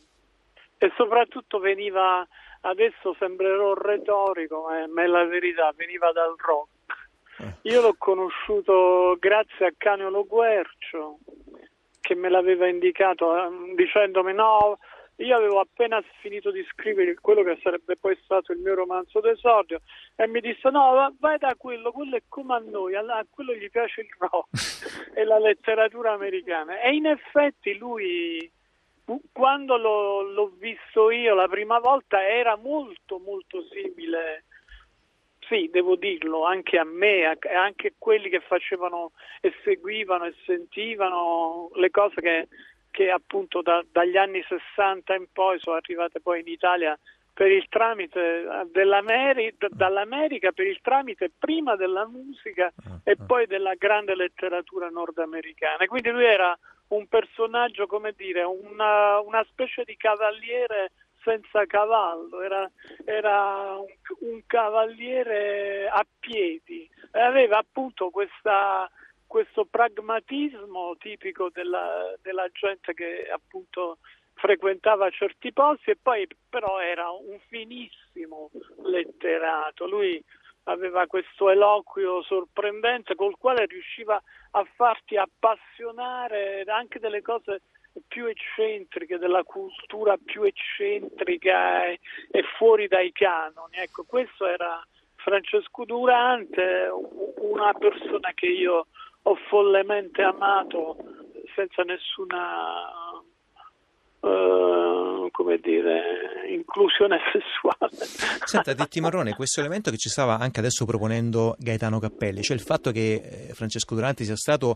[0.81, 2.25] e soprattutto veniva,
[2.61, 6.69] adesso sembrerò retorico, ma è la verità, veniva dal rock.
[7.39, 7.69] Eh.
[7.69, 11.19] Io l'ho conosciuto grazie a Canio Guercio
[11.99, 14.79] che me l'aveva indicato eh, dicendomi no,
[15.19, 19.81] io avevo appena finito di scrivere quello che sarebbe poi stato il mio romanzo d'esordio
[20.15, 23.69] e mi disse no vai da quello, quello è come a noi, a quello gli
[23.69, 24.47] piace il rock
[25.13, 26.79] e la letteratura americana.
[26.79, 28.49] E in effetti lui
[29.31, 34.43] quando l'ho, l'ho visto io la prima volta era molto molto simile
[35.49, 41.71] sì, devo dirlo, anche a me, anche a quelli che facevano e seguivano e sentivano
[41.73, 42.47] le cose che
[42.91, 46.97] che appunto da, dagli anni 60 in poi sono arrivate poi in Italia
[47.39, 52.69] per il tramite eh, dell'America, dall'America per il tramite prima della musica
[53.03, 55.85] e poi della grande letteratura nordamericana.
[55.85, 56.57] Quindi lui era
[56.89, 60.91] un personaggio, come dire, una, una specie di cavaliere
[61.23, 62.69] senza cavallo, era,
[63.05, 66.89] era un, un, cavaliere a piedi.
[67.11, 68.89] E aveva appunto questa
[69.29, 73.99] questo pragmatismo tipico della, della gente che appunto
[74.33, 78.49] frequentava certi posti e poi però era un finissimo
[78.85, 79.85] letterato.
[79.85, 80.19] Lui
[80.63, 84.19] aveva questo eloquio sorprendente col quale riusciva
[84.51, 87.61] a farti appassionare anche delle cose
[88.07, 91.99] più eccentriche, della cultura più eccentrica e,
[92.31, 93.75] e fuori dai canoni.
[93.75, 94.83] Ecco, questo era
[95.17, 96.89] Francesco Durante,
[97.37, 98.87] una persona che io
[99.29, 100.97] ho follemente amato
[101.55, 103.21] senza nessuna
[104.21, 107.95] uh, come dire inclusione sessuale.
[108.45, 112.63] Senta, Detti Marrone, questo elemento che ci stava anche adesso proponendo Gaetano Cappelli, cioè il
[112.63, 114.75] fatto che eh, Francesco Duranti sia stato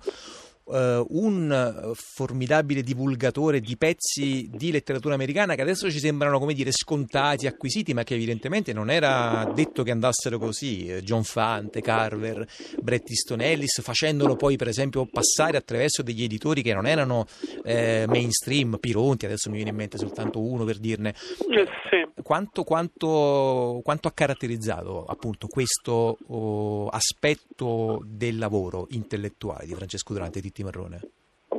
[0.65, 6.71] uh, un formidabile divulgatore di pezzi di letteratura americana che adesso ci sembrano come dire
[6.71, 10.85] scontati, acquisiti, ma che evidentemente non era detto che andassero così.
[11.01, 12.45] John Fante, Carver,
[12.81, 17.25] Bret Easton Ellis, facendolo poi per esempio passare attraverso degli editori che non erano
[17.63, 21.09] eh, mainstream, Pironti, adesso mi viene in mente soltanto uno per dirne.
[21.09, 22.12] Eh, sì.
[22.23, 30.39] Quanto, quanto, quanto, ha caratterizzato appunto questo oh, aspetto del lavoro intellettuale di Francesco Durante
[30.39, 31.01] di Titti Marrone?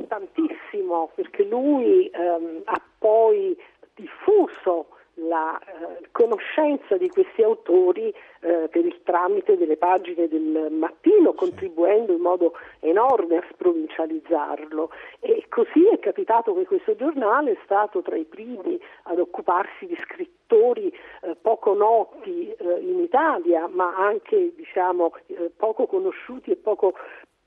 [0.07, 3.55] Tantissimo, perché lui ehm, ha poi
[3.93, 11.33] diffuso la eh, conoscenza di questi autori eh, per il tramite delle pagine del mattino,
[11.33, 14.89] contribuendo in modo enorme a sprovincializzarlo.
[15.19, 19.97] E così è capitato che questo giornale è stato tra i primi ad occuparsi di
[20.01, 26.93] scrittori eh, poco noti eh, in Italia, ma anche diciamo, eh, poco conosciuti e poco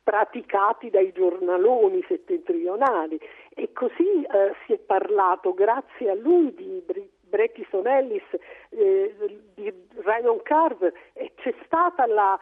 [0.02, 3.20] praticati dai giornaloni settentrionali
[3.54, 8.22] e così eh, si è parlato grazie a lui di Bret Easton Ellis,
[8.70, 9.14] eh,
[9.54, 12.38] di Ryan Carver e c'è stata la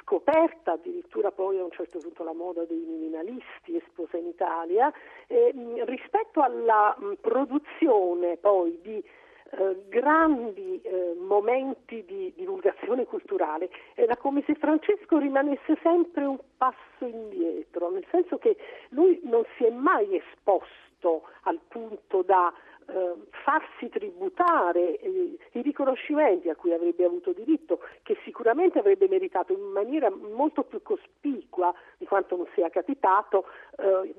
[0.00, 4.92] scoperta addirittura poi a un certo punto la moda dei minimalisti esplosa in Italia
[5.26, 5.52] eh,
[5.84, 9.02] rispetto alla mh, produzione poi di
[9.52, 17.04] eh, grandi eh, momenti di divulgazione culturale era come se Francesco rimanesse sempre un passo
[17.04, 18.56] indietro, nel senso che
[18.90, 22.52] lui non si è mai esposto al punto da
[22.90, 23.14] eh,
[23.44, 29.60] farsi tributare eh, i riconoscimenti a cui avrebbe avuto diritto, che sicuramente avrebbe meritato in
[29.60, 33.46] maniera molto più cospicua di quanto non sia capitato,
[33.78, 34.14] eh,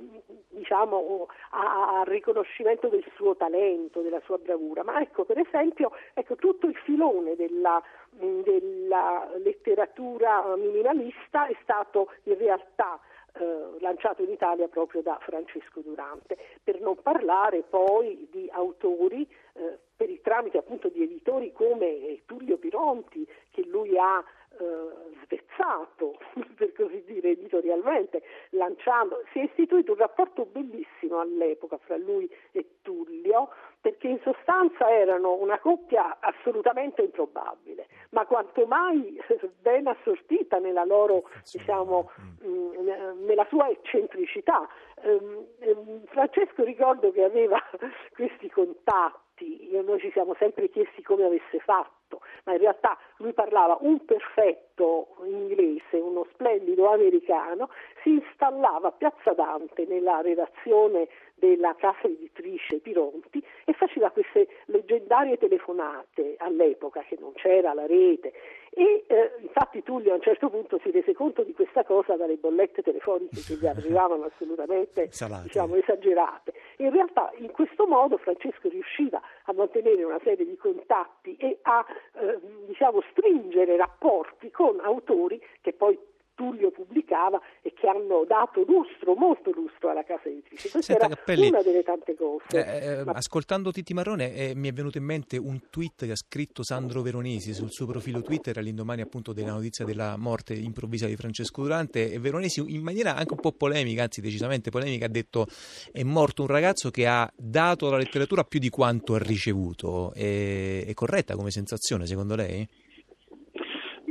[0.49, 4.83] diciamo, al riconoscimento del suo talento, della sua bravura.
[4.83, 12.37] Ma ecco, per esempio, ecco, tutto il filone della, della letteratura minimalista è stato in
[12.37, 12.99] realtà
[13.33, 19.77] eh, lanciato in Italia proprio da Francesco Durante, per non parlare poi di autori eh,
[19.95, 24.23] per il tramite appunto di editori come Tullio Pironti che lui ha
[24.59, 26.17] eh, svezzato,
[26.55, 28.21] per così dire, editorialmente,
[28.51, 33.49] lanciando, si è istituito un rapporto bellissimo all'epoca fra lui e Tullio,
[33.79, 39.19] perché in sostanza erano una coppia assolutamente improbabile, ma quanto mai
[39.61, 42.11] ben assortita nella loro, diciamo,
[42.43, 42.47] mm.
[42.47, 44.67] Mm, nella sua eccentricità.
[45.03, 47.59] Ehm, ehm, Francesco ricordo che aveva
[48.13, 52.00] questi contatti, noi ci siamo sempre chiesti come avesse fatto,
[52.43, 57.69] ma in realtà lui parlava un perfetto inglese, uno splendido americano,
[58.01, 61.07] si installava a Piazza Dante nella redazione
[61.41, 68.31] della casa editrice Pironti e faceva queste leggendarie telefonate all'epoca che non c'era la rete
[68.69, 72.37] e eh, infatti Tullio a un certo punto si rese conto di questa cosa dalle
[72.37, 76.53] bollette telefoniche che gli arrivavano assolutamente diciamo, esagerate.
[76.77, 81.85] In realtà in questo modo Francesco riusciva a mantenere una serie di contatti e a
[82.13, 85.97] eh, diciamo, stringere rapporti con autori che poi
[86.41, 90.71] Tullio pubblicava e che hanno dato lustro, molto lustro alla casa editrice.
[90.71, 92.45] Questa Senta, era Cappelli, una delle tante cose.
[92.49, 93.11] Eh, eh, Ma...
[93.11, 97.03] Ascoltando Titti Marrone eh, mi è venuto in mente un tweet che ha scritto Sandro
[97.03, 102.11] Veronesi sul suo profilo Twitter all'indomani appunto della notizia della morte improvvisa di Francesco Durante
[102.11, 105.45] e Veronesi in maniera anche un po' polemica, anzi decisamente polemica, ha detto
[105.91, 110.11] è morto un ragazzo che ha dato alla letteratura più di quanto ha ricevuto.
[110.13, 112.67] È, è corretta come sensazione secondo lei?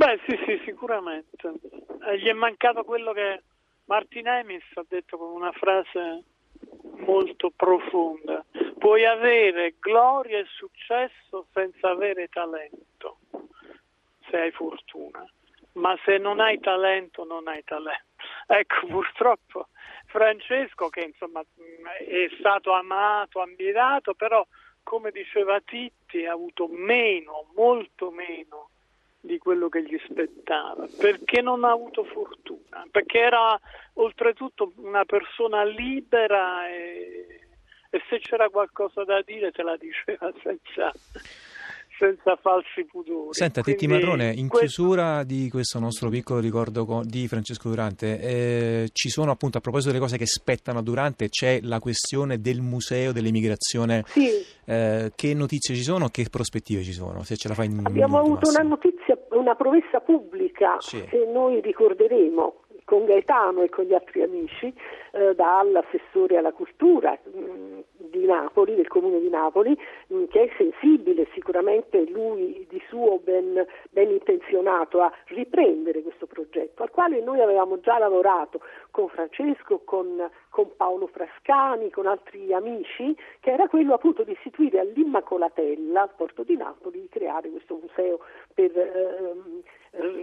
[0.00, 1.52] Beh, sì, sì, sicuramente.
[2.06, 3.42] Eh, gli è mancato quello che
[3.84, 6.22] Martin Emis ha detto con una frase
[7.04, 8.42] molto profonda.
[8.78, 13.18] Puoi avere gloria e successo senza avere talento,
[14.30, 15.22] se hai fortuna,
[15.72, 18.04] ma se non hai talento non hai talento.
[18.48, 19.68] Ecco, purtroppo
[20.06, 24.44] Francesco, che insomma è stato amato, ammirato, però
[24.82, 28.70] come diceva Titti ha avuto meno, molto meno
[29.20, 33.58] di quello che gli spettava, perché non ha avuto fortuna, perché era
[33.94, 37.40] oltretutto una persona libera e,
[37.90, 40.92] e se c'era qualcosa da dire te la diceva senza,
[42.00, 43.28] senza falsi pudori.
[43.32, 44.82] Senta, Titti Marrone, in questo...
[44.82, 49.90] chiusura di questo nostro piccolo ricordo di Francesco Durante, eh, ci sono appunto a proposito
[49.90, 54.02] delle cose che spettano a Durante, c'è la questione del museo dell'emigrazione.
[54.06, 54.28] Sì.
[54.64, 57.22] Eh, che notizie ci sono, che prospettive ci sono?
[57.22, 58.60] Se ce la fa in Abbiamo avuto massimo.
[58.60, 61.04] una notizia, una promessa pubblica sì.
[61.04, 62.54] che noi ricorderemo
[62.84, 64.72] con Gaetano e con gli altri amici,
[65.12, 67.78] eh, dall'assessore alla cultura mh, mm,
[68.08, 69.76] di Napoli, del comune di Napoli,
[70.28, 76.90] che è sensibile, sicuramente lui di suo ben, ben, intenzionato a riprendere questo progetto, al
[76.90, 78.60] quale noi avevamo già lavorato
[78.90, 84.80] con Francesco, con, con Paolo Frascani, con altri amici, che era quello appunto di istituire
[84.80, 88.20] all'Immacolatella, al porto di Napoli, di creare questo museo
[88.54, 89.34] per eh,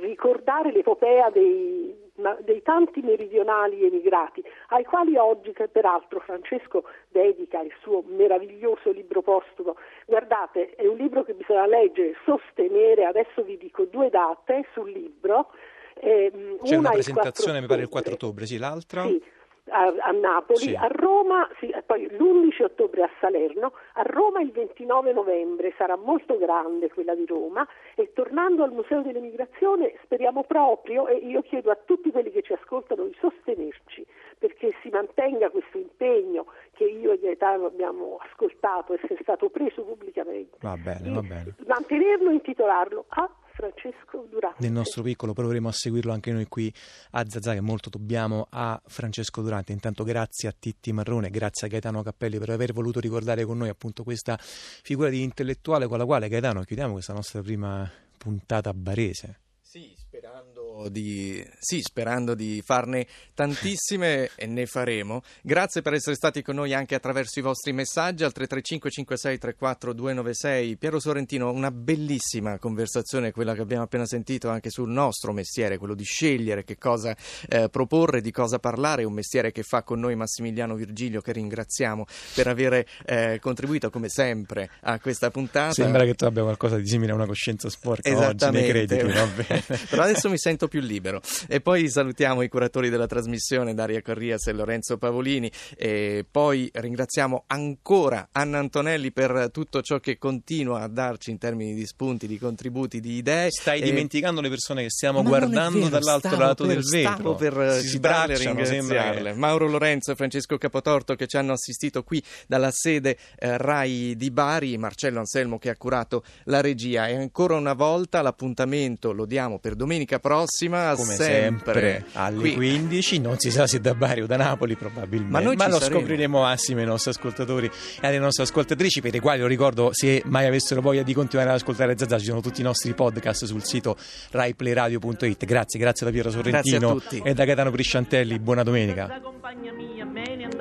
[0.02, 1.95] ricordare l'epopea dei,
[2.41, 9.76] dei, tanti meridionali emigrati, ai quali oggi, peraltro Francesco dedica il suo meraviglioso libro postumo.
[10.06, 15.52] Guardate, è un libro che bisogna leggere, sostenere, adesso vi dico due date sul libro.
[15.99, 19.03] Eh, C'è una presentazione, mi pare il 4 ottobre, sì, l'altra?
[19.03, 19.22] Sì,
[19.69, 20.76] a, a Napoli, sì.
[20.76, 26.38] a Roma, sì, poi l'11 ottobre a Salerno, a Roma il 29 novembre, sarà molto
[26.38, 31.77] grande quella di Roma e tornando al Museo dell'Emigrazione speriamo proprio, e io chiedo a
[31.84, 34.06] tutti quelli che ci ascoltano di sostenerci
[34.38, 40.57] perché si mantenga questo impegno che io e Gaetano abbiamo ascoltato essere stato preso pubblicamente.
[40.61, 41.56] Va bene, va bene.
[41.65, 44.62] Mantenerlo e intitolarlo a Francesco Durante.
[44.62, 46.72] Nel nostro piccolo proveremo a seguirlo anche noi qui
[47.12, 49.72] a Zazà che molto dobbiamo a Francesco Durante.
[49.72, 53.70] Intanto grazie a Titti Marrone, grazie a Gaetano Cappelli per aver voluto ricordare con noi
[53.70, 59.40] appunto questa figura di intellettuale con la quale Gaetano chiudiamo questa nostra prima puntata barese.
[59.60, 60.57] Sì, sperando
[60.90, 65.22] di, sì, sperando di farne tantissime e ne faremo.
[65.41, 69.94] Grazie per essere stati con noi anche attraverso i vostri messaggi al 335 56 34
[69.94, 70.78] 296.
[70.78, 75.95] Piero Sorrentino, una bellissima conversazione quella che abbiamo appena sentito anche sul nostro mestiere, quello
[75.95, 77.16] di scegliere che cosa
[77.49, 82.06] eh, proporre, di cosa parlare, un mestiere che fa con noi Massimiliano Virgilio che ringraziamo
[82.34, 85.74] per aver eh, contribuito come sempre a questa puntata.
[85.74, 89.64] Sembra che tu abbia qualcosa di simile a una coscienza sporca oggi nei crediti, vabbè.
[89.90, 91.22] Però adesso mi sento più libero.
[91.48, 95.52] E poi salutiamo i curatori della trasmissione, Daria Corrias e Lorenzo Pavolini.
[95.76, 101.73] E poi ringraziamo ancora Anna Antonelli per tutto ciò che continua a darci in termini
[101.73, 103.49] di spunti, di contributi, di idee.
[103.52, 103.84] Stai e...
[103.84, 107.35] dimenticando le persone che stiamo Ma guardando vero, dall'altro lato per, del vetro.
[107.35, 109.31] Per si citarle e ringraziarle.
[109.31, 109.38] Che...
[109.38, 114.31] Mauro Lorenzo e Francesco Capotorto che ci hanno assistito qui dalla sede eh, RAI di
[114.31, 117.07] Bari, Marcello Anselmo che ha curato la regia.
[117.07, 120.57] E ancora una volta l'appuntamento lo diamo per domenica prossima.
[120.96, 122.54] Come sempre, sempre alle qui.
[122.56, 123.20] 15.
[123.20, 125.32] Non si sa se da Bari o da Napoli, probabilmente.
[125.32, 126.00] Ma, Ma lo saremo.
[126.00, 127.70] scopriremo assieme ai nostri ascoltatori
[128.02, 131.50] e alle nostre ascoltatrici, per i quali lo ricordo, se mai avessero voglia di continuare
[131.50, 133.96] ad ascoltare Zazà, ci sono tutti i nostri podcast sul sito
[134.32, 135.46] raiplayradio.it.
[135.46, 138.40] Grazie, grazie da Piero Sorrentino e da Gaetano Prisciantelli.
[138.40, 139.22] Buona domenica.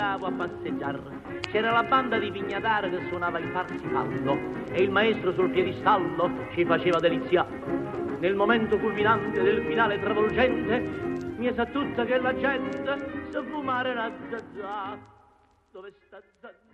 [0.07, 1.01] andavo a passeggiare.
[1.51, 4.37] C'era la banda di Pignataro che suonava il parsifallo
[4.73, 7.96] e il maestro sul piedistallo ci faceva delizia.
[8.19, 10.79] Nel momento culminante del finale travolgente
[11.37, 14.99] mi sa tutta che la gente sa fumare una zazà.
[15.71, 16.66] Dove sta Madonna.